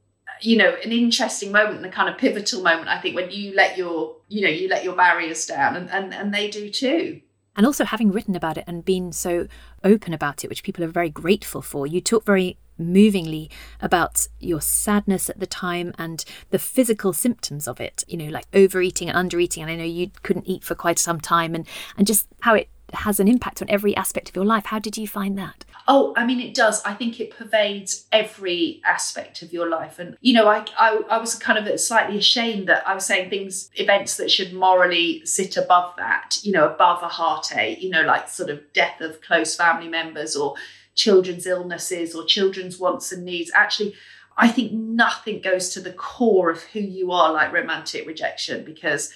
you 0.41 0.57
know 0.57 0.75
an 0.83 0.91
interesting 0.91 1.51
moment 1.51 1.77
and 1.77 1.85
a 1.85 1.89
kind 1.89 2.09
of 2.09 2.17
pivotal 2.17 2.61
moment 2.61 2.87
i 2.87 2.99
think 2.99 3.15
when 3.15 3.29
you 3.31 3.53
let 3.55 3.77
your 3.77 4.15
you 4.27 4.41
know 4.41 4.49
you 4.49 4.67
let 4.67 4.83
your 4.83 4.95
barriers 4.95 5.45
down 5.45 5.75
and 5.75 5.89
and, 5.89 6.13
and 6.13 6.33
they 6.33 6.49
do 6.49 6.69
too. 6.69 7.21
And 7.55 7.65
also 7.65 7.83
having 7.83 8.13
written 8.13 8.37
about 8.37 8.57
it 8.57 8.63
and 8.67 8.85
been 8.85 9.11
so 9.11 9.47
open 9.83 10.13
about 10.13 10.45
it 10.45 10.49
which 10.49 10.63
people 10.63 10.83
are 10.83 10.87
very 10.87 11.09
grateful 11.09 11.61
for 11.61 11.85
you 11.85 11.99
talk 11.99 12.25
very 12.25 12.57
movingly 12.77 13.49
about 13.81 14.27
your 14.39 14.61
sadness 14.61 15.29
at 15.29 15.41
the 15.41 15.45
time 15.45 15.93
and 15.97 16.23
the 16.51 16.59
physical 16.59 17.11
symptoms 17.11 17.67
of 17.67 17.81
it 17.81 18.05
you 18.07 18.15
know 18.15 18.29
like 18.29 18.45
overeating 18.53 19.09
and 19.09 19.29
undereating 19.29 19.61
and 19.61 19.69
i 19.69 19.75
know 19.75 19.83
you 19.83 20.09
couldn't 20.23 20.47
eat 20.47 20.63
for 20.63 20.73
quite 20.73 20.97
some 20.97 21.19
time 21.19 21.53
and 21.53 21.67
and 21.97 22.07
just 22.07 22.27
how 22.41 22.55
it 22.55 22.69
has 22.93 23.19
an 23.19 23.27
impact 23.27 23.61
on 23.61 23.69
every 23.69 23.95
aspect 23.95 24.29
of 24.29 24.35
your 24.35 24.45
life. 24.45 24.65
How 24.65 24.79
did 24.79 24.97
you 24.97 25.07
find 25.07 25.37
that 25.37 25.65
Oh, 25.91 26.13
I 26.15 26.23
mean, 26.23 26.39
it 26.39 26.53
does. 26.53 26.83
I 26.83 26.93
think 26.93 27.19
it 27.19 27.35
pervades 27.35 28.05
every 28.11 28.79
aspect 28.85 29.41
of 29.41 29.51
your 29.51 29.67
life. 29.67 29.97
And, 29.97 30.15
you 30.21 30.35
know, 30.35 30.47
I, 30.47 30.63
I, 30.77 31.01
I 31.09 31.17
was 31.17 31.33
kind 31.33 31.57
of 31.57 31.79
slightly 31.79 32.15
ashamed 32.15 32.67
that 32.67 32.87
I 32.87 32.93
was 32.93 33.07
saying 33.07 33.31
things, 33.31 33.71
events 33.73 34.15
that 34.17 34.29
should 34.29 34.53
morally 34.53 35.25
sit 35.25 35.57
above 35.57 35.95
that, 35.97 36.37
you 36.43 36.51
know, 36.51 36.69
above 36.69 37.01
a 37.01 37.07
heartache, 37.07 37.81
you 37.81 37.89
know, 37.89 38.03
like 38.03 38.29
sort 38.29 38.51
of 38.51 38.61
death 38.71 39.01
of 39.01 39.19
close 39.21 39.55
family 39.55 39.87
members 39.87 40.35
or 40.35 40.53
children's 40.93 41.47
illnesses 41.47 42.13
or 42.13 42.23
children's 42.23 42.77
wants 42.77 43.11
and 43.11 43.25
needs. 43.25 43.49
Actually, 43.55 43.95
I 44.37 44.47
think 44.47 44.71
nothing 44.71 45.41
goes 45.41 45.69
to 45.69 45.79
the 45.79 45.93
core 45.93 46.51
of 46.51 46.61
who 46.61 46.81
you 46.81 47.11
are 47.11 47.33
like 47.33 47.51
romantic 47.51 48.05
rejection 48.05 48.63
because, 48.63 49.11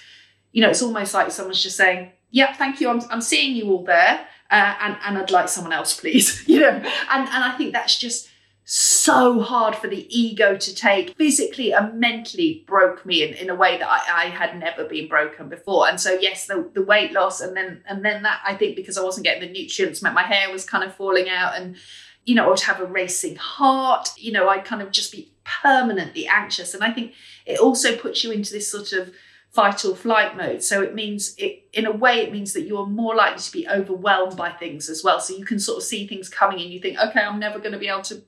you 0.51 0.63
know, 0.63 0.71
it's 0.71 0.81
almost 0.81 1.13
like 1.13 1.29
someone's 1.29 1.61
just 1.61 1.77
saying, 1.77 2.13
yeah, 2.31 2.51
thank 2.53 2.81
you. 2.81 2.89
I'm, 2.89 3.01
I'm 3.11 3.21
seeing 3.21 3.55
you 3.55 3.69
all 3.69 3.83
there 3.83 4.27
uh, 4.53 4.75
and 4.81 4.97
and 5.05 5.17
I'd 5.17 5.31
like 5.31 5.49
someone 5.49 5.73
else, 5.73 5.99
please. 5.99 6.43
you 6.47 6.59
know, 6.59 6.69
and 6.69 6.83
and 6.83 7.43
I 7.43 7.55
think 7.57 7.73
that's 7.73 7.97
just 7.97 8.29
so 8.65 9.41
hard 9.41 9.75
for 9.75 9.89
the 9.89 10.07
ego 10.17 10.55
to 10.55 10.73
take 10.73 11.17
physically 11.17 11.73
and 11.73 11.99
mentally 11.99 12.63
broke 12.65 13.05
me 13.05 13.21
in, 13.21 13.33
in 13.33 13.49
a 13.49 13.55
way 13.55 13.77
that 13.77 13.89
I, 13.89 14.27
I 14.27 14.29
had 14.29 14.57
never 14.57 14.85
been 14.85 15.09
broken 15.09 15.49
before 15.49 15.89
and 15.89 15.99
so 15.99 16.13
yes 16.13 16.47
the, 16.47 16.71
the 16.73 16.81
weight 16.81 17.11
loss 17.11 17.41
and 17.41 17.57
then 17.57 17.83
and 17.89 18.05
then 18.05 18.23
that 18.23 18.39
I 18.45 18.55
think 18.55 18.77
because 18.77 18.97
I 18.97 19.03
wasn't 19.03 19.25
getting 19.25 19.41
the 19.41 19.53
nutrients 19.53 20.01
meant 20.01 20.15
my 20.15 20.23
hair 20.23 20.49
was 20.49 20.63
kind 20.63 20.85
of 20.85 20.95
falling 20.95 21.27
out 21.27 21.57
and 21.57 21.75
you 22.23 22.35
know 22.35 22.45
I 22.45 22.49
would 22.51 22.61
have 22.61 22.79
a 22.79 22.85
racing 22.85 23.35
heart 23.35 24.11
you 24.15 24.31
know 24.31 24.47
I'd 24.47 24.63
kind 24.63 24.81
of 24.81 24.91
just 24.91 25.11
be 25.11 25.33
permanently 25.43 26.27
anxious. 26.27 26.73
And 26.73 26.83
I 26.83 26.91
think 26.91 27.13
it 27.45 27.59
also 27.59 27.95
puts 27.95 28.23
you 28.23 28.31
into 28.31 28.53
this 28.53 28.69
sort 28.69 28.93
of 28.93 29.13
fight 29.53 29.85
or 29.85 29.95
flight 29.95 30.35
mode. 30.35 30.63
So 30.63 30.81
it 30.81 30.95
means 30.95 31.35
it 31.37 31.63
in 31.73 31.85
a 31.85 31.91
way 31.91 32.21
it 32.21 32.31
means 32.31 32.53
that 32.53 32.63
you're 32.63 32.87
more 32.87 33.15
likely 33.15 33.39
to 33.39 33.51
be 33.51 33.67
overwhelmed 33.67 34.35
by 34.35 34.51
things 34.51 34.89
as 34.89 35.03
well. 35.03 35.19
So 35.19 35.35
you 35.35 35.45
can 35.45 35.59
sort 35.59 35.77
of 35.77 35.83
see 35.83 36.07
things 36.07 36.27
coming 36.27 36.59
and 36.59 36.71
you 36.71 36.79
think, 36.79 36.97
okay, 36.97 37.21
I'm 37.21 37.39
never 37.39 37.59
going 37.59 37.71
to 37.71 37.77
be 37.77 37.87
able 37.87 38.01
to 38.03 38.23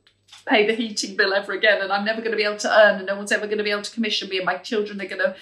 pay 0.47 0.67
the 0.67 0.73
heating 0.73 1.15
bill 1.15 1.33
ever 1.33 1.53
again 1.53 1.81
and 1.81 1.91
I'm 1.91 2.05
never 2.05 2.21
going 2.21 2.31
to 2.31 2.37
be 2.37 2.43
able 2.43 2.57
to 2.57 2.69
earn 2.71 2.97
and 2.97 3.07
no 3.07 3.15
one's 3.15 3.31
ever 3.31 3.47
going 3.47 3.57
to 3.57 3.63
be 3.63 3.71
able 3.71 3.81
to 3.81 3.91
commission 3.91 4.29
me 4.29 4.37
and 4.37 4.45
my 4.45 4.57
children 4.57 5.01
are 5.01 5.07
going 5.07 5.21
to 5.21 5.35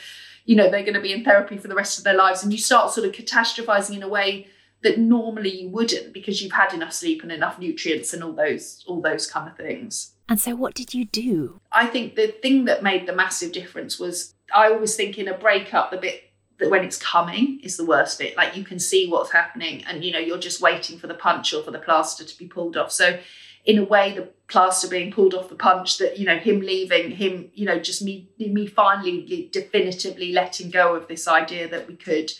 you 0.46 0.56
know 0.56 0.70
they're 0.70 0.84
going 0.84 0.94
to 0.94 1.02
be 1.02 1.12
in 1.12 1.24
therapy 1.24 1.58
for 1.58 1.68
the 1.68 1.76
rest 1.76 1.98
of 1.98 2.04
their 2.04 2.16
lives 2.16 2.44
and 2.44 2.52
you 2.54 2.58
start 2.58 2.92
sort 2.92 3.08
of 3.08 3.14
catastrophizing 3.14 3.96
in 3.96 4.04
a 4.04 4.08
way 4.08 4.48
that 4.82 5.00
normally 5.00 5.62
you 5.62 5.70
wouldn't 5.70 6.14
because 6.14 6.42
you've 6.42 6.54
had 6.54 6.74
enough 6.74 6.94
sleep 6.94 7.24
and 7.24 7.32
enough 7.32 7.60
nutrients 7.60 8.14
and 8.14 8.24
all 8.24 8.34
those 8.34 8.84
all 8.88 9.02
those 9.02 9.26
kind 9.30 9.50
of 9.50 9.58
things 9.58 10.14
and 10.30 10.40
so 10.40 10.56
what 10.56 10.74
did 10.74 10.94
you 10.94 11.04
do 11.06 11.60
i 11.72 11.86
think 11.86 12.16
the 12.16 12.28
thing 12.28 12.66
that 12.66 12.84
made 12.84 13.06
the 13.06 13.16
massive 13.16 13.52
difference 13.52 14.00
was 14.00 14.36
i 14.54 14.70
always 14.72 14.96
think 14.96 15.18
in 15.18 15.28
a 15.28 15.38
breakup 15.38 15.92
the 15.92 15.98
bit 15.98 16.34
that 16.60 16.70
when 16.70 16.84
it's 16.84 16.98
coming 16.98 17.60
is 17.64 17.78
the 17.78 17.86
worst 17.86 18.20
bit. 18.20 18.38
Like 18.38 18.56
you 18.56 18.64
can 18.64 18.80
see 18.80 19.10
what's 19.10 19.32
happening 19.32 19.84
and 19.86 20.04
you 20.04 20.12
know 20.12 20.20
you're 20.20 20.38
just 20.38 20.62
waiting 20.62 20.98
for 20.98 21.08
the 21.08 21.14
punch 21.14 21.54
or 21.54 21.64
for 21.64 21.72
the 21.72 21.80
plaster 21.80 22.24
to 22.24 22.38
be 22.38 22.48
pulled 22.48 22.78
off. 22.78 22.92
So 22.92 23.20
in 23.66 23.78
a 23.78 23.84
way 23.84 24.14
the 24.14 24.30
plaster 24.48 24.88
being 24.88 25.12
pulled 25.12 25.34
off 25.34 25.50
the 25.50 25.56
punch 25.56 25.98
that 25.98 26.20
you 26.20 26.26
know 26.26 26.38
him 26.38 26.60
leaving 26.60 27.12
him 27.12 27.50
you 27.54 27.66
know 27.66 27.80
just 27.80 28.02
me 28.02 28.30
me 28.38 28.68
finally 28.68 29.50
definitively 29.52 30.32
letting 30.32 30.70
go 30.70 30.96
of 30.96 31.08
this 31.08 31.28
idea 31.28 31.68
that 31.68 31.88
we 31.88 31.96
could 31.96 32.32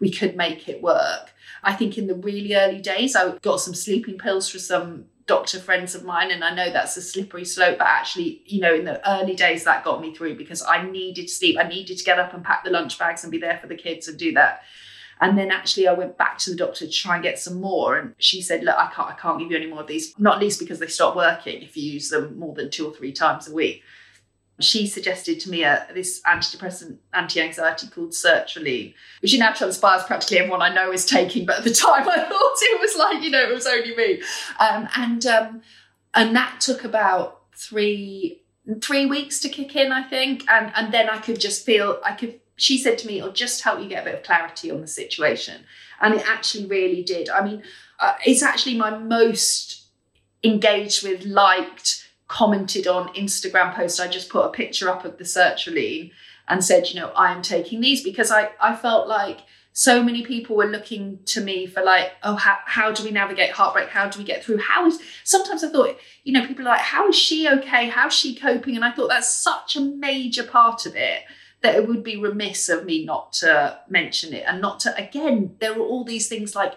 we 0.00 0.10
could 0.10 0.36
make 0.36 0.68
it 0.68 0.82
work. 0.82 1.32
I 1.62 1.74
think 1.74 1.98
in 1.98 2.06
the 2.06 2.14
really 2.14 2.54
early 2.54 2.80
days 2.80 3.16
i 3.16 3.36
got 3.38 3.60
some 3.60 3.74
sleeping 3.74 4.18
pills 4.18 4.48
for 4.48 4.58
some 4.58 5.06
doctor 5.28 5.60
friends 5.60 5.94
of 5.94 6.04
mine 6.04 6.32
and 6.32 6.42
i 6.42 6.52
know 6.52 6.72
that's 6.72 6.96
a 6.96 7.02
slippery 7.02 7.44
slope 7.44 7.78
but 7.78 7.86
actually 7.86 8.42
you 8.46 8.60
know 8.60 8.74
in 8.74 8.84
the 8.84 9.08
early 9.08 9.36
days 9.36 9.62
that 9.62 9.84
got 9.84 10.00
me 10.00 10.12
through 10.12 10.36
because 10.36 10.62
i 10.62 10.82
needed 10.82 11.30
sleep 11.30 11.56
i 11.60 11.68
needed 11.68 11.96
to 11.96 12.04
get 12.04 12.18
up 12.18 12.34
and 12.34 12.42
pack 12.42 12.64
the 12.64 12.70
lunch 12.70 12.98
bags 12.98 13.22
and 13.22 13.30
be 13.30 13.38
there 13.38 13.58
for 13.58 13.68
the 13.68 13.76
kids 13.76 14.08
and 14.08 14.18
do 14.18 14.32
that 14.32 14.62
and 15.20 15.36
then 15.36 15.50
actually 15.50 15.88
I 15.88 15.92
went 15.92 16.16
back 16.16 16.38
to 16.38 16.50
the 16.50 16.56
doctor 16.56 16.86
to 16.86 16.92
try 16.92 17.14
and 17.14 17.22
get 17.22 17.38
some 17.38 17.60
more. 17.60 17.96
And 17.96 18.14
she 18.18 18.40
said, 18.40 18.62
look, 18.62 18.76
I 18.76 18.90
can't, 18.94 19.10
I 19.10 19.14
can't 19.14 19.38
give 19.38 19.50
you 19.50 19.56
any 19.56 19.66
more 19.66 19.80
of 19.80 19.86
these, 19.86 20.16
not 20.18 20.38
least 20.38 20.60
because 20.60 20.78
they 20.78 20.86
stop 20.86 21.16
working 21.16 21.62
if 21.62 21.76
you 21.76 21.92
use 21.92 22.08
them 22.08 22.38
more 22.38 22.54
than 22.54 22.70
two 22.70 22.86
or 22.86 22.94
three 22.94 23.12
times 23.12 23.48
a 23.48 23.52
week. 23.52 23.82
She 24.60 24.86
suggested 24.86 25.38
to 25.40 25.50
me 25.50 25.62
a, 25.62 25.86
this 25.94 26.20
antidepressant, 26.22 26.98
anti-anxiety 27.12 27.88
called 27.88 28.10
sertraline, 28.10 28.94
which 29.20 29.38
now 29.38 29.52
transpires 29.52 30.02
practically 30.04 30.38
everyone 30.38 30.62
I 30.62 30.74
know 30.74 30.90
is 30.90 31.06
taking. 31.06 31.46
But 31.46 31.58
at 31.58 31.64
the 31.64 31.70
time, 31.74 32.08
I 32.08 32.16
thought 32.16 32.56
it 32.60 32.80
was 32.80 32.96
like, 32.96 33.22
you 33.22 33.30
know, 33.30 33.42
it 33.42 33.54
was 33.54 33.66
only 33.66 33.94
me. 33.94 34.22
Um, 34.58 34.88
and 34.96 35.26
um, 35.26 35.62
and 36.14 36.34
that 36.34 36.60
took 36.60 36.84
about 36.84 37.42
three 37.54 38.42
three 38.82 39.06
weeks 39.06 39.40
to 39.40 39.48
kick 39.48 39.76
in, 39.76 39.92
I 39.92 40.02
think. 40.02 40.44
And 40.50 40.72
and 40.74 40.92
then 40.92 41.08
I 41.08 41.18
could 41.18 41.40
just 41.40 41.64
feel 41.64 42.00
I 42.04 42.12
could 42.12 42.40
she 42.58 42.76
said 42.76 42.98
to 42.98 43.06
me, 43.06 43.18
it'll 43.18 43.32
just 43.32 43.62
help 43.62 43.80
you 43.80 43.88
get 43.88 44.02
a 44.02 44.04
bit 44.04 44.14
of 44.16 44.24
clarity 44.24 44.70
on 44.70 44.80
the 44.80 44.88
situation. 44.88 45.62
And 46.00 46.14
it 46.14 46.28
actually 46.28 46.66
really 46.66 47.02
did. 47.02 47.28
I 47.30 47.44
mean, 47.44 47.62
uh, 48.00 48.14
it's 48.26 48.42
actually 48.42 48.76
my 48.76 48.98
most 48.98 49.86
engaged 50.42 51.04
with, 51.04 51.24
liked, 51.24 52.07
commented 52.28 52.86
on 52.86 53.12
Instagram 53.14 53.74
post. 53.74 54.00
I 54.00 54.08
just 54.08 54.28
put 54.28 54.44
a 54.44 54.50
picture 54.50 54.88
up 54.88 55.04
of 55.04 55.18
the 55.18 55.24
sertraline 55.24 56.12
and 56.46 56.64
said, 56.64 56.88
you 56.88 57.00
know, 57.00 57.10
I 57.16 57.32
am 57.32 57.42
taking 57.42 57.80
these 57.80 58.02
because 58.02 58.30
I, 58.30 58.50
I 58.60 58.76
felt 58.76 59.08
like 59.08 59.40
so 59.72 60.02
many 60.02 60.24
people 60.24 60.56
were 60.56 60.66
looking 60.66 61.20
to 61.26 61.40
me 61.40 61.66
for 61.66 61.82
like, 61.82 62.12
oh, 62.22 62.34
how, 62.34 62.58
how 62.64 62.92
do 62.92 63.04
we 63.04 63.10
navigate 63.10 63.50
heartbreak? 63.50 63.88
How 63.88 64.08
do 64.08 64.18
we 64.18 64.24
get 64.24 64.44
through? 64.44 64.58
How 64.58 64.86
is, 64.86 64.98
sometimes 65.24 65.62
I 65.62 65.70
thought, 65.70 65.98
you 66.24 66.32
know, 66.32 66.46
people 66.46 66.66
are 66.66 66.70
like, 66.70 66.80
how 66.80 67.08
is 67.08 67.16
she 67.16 67.48
okay? 67.48 67.88
How's 67.88 68.14
she 68.14 68.34
coping? 68.34 68.76
And 68.76 68.84
I 68.84 68.90
thought 68.90 69.08
that's 69.08 69.32
such 69.32 69.76
a 69.76 69.80
major 69.80 70.42
part 70.42 70.86
of 70.86 70.96
it 70.96 71.22
that 71.60 71.74
it 71.74 71.88
would 71.88 72.04
be 72.04 72.16
remiss 72.16 72.68
of 72.68 72.84
me 72.84 73.04
not 73.04 73.32
to 73.32 73.78
mention 73.88 74.32
it 74.32 74.44
and 74.46 74.60
not 74.60 74.80
to 74.80 74.96
again 74.96 75.56
there 75.60 75.72
are 75.72 75.80
all 75.80 76.04
these 76.04 76.28
things 76.28 76.54
like 76.54 76.74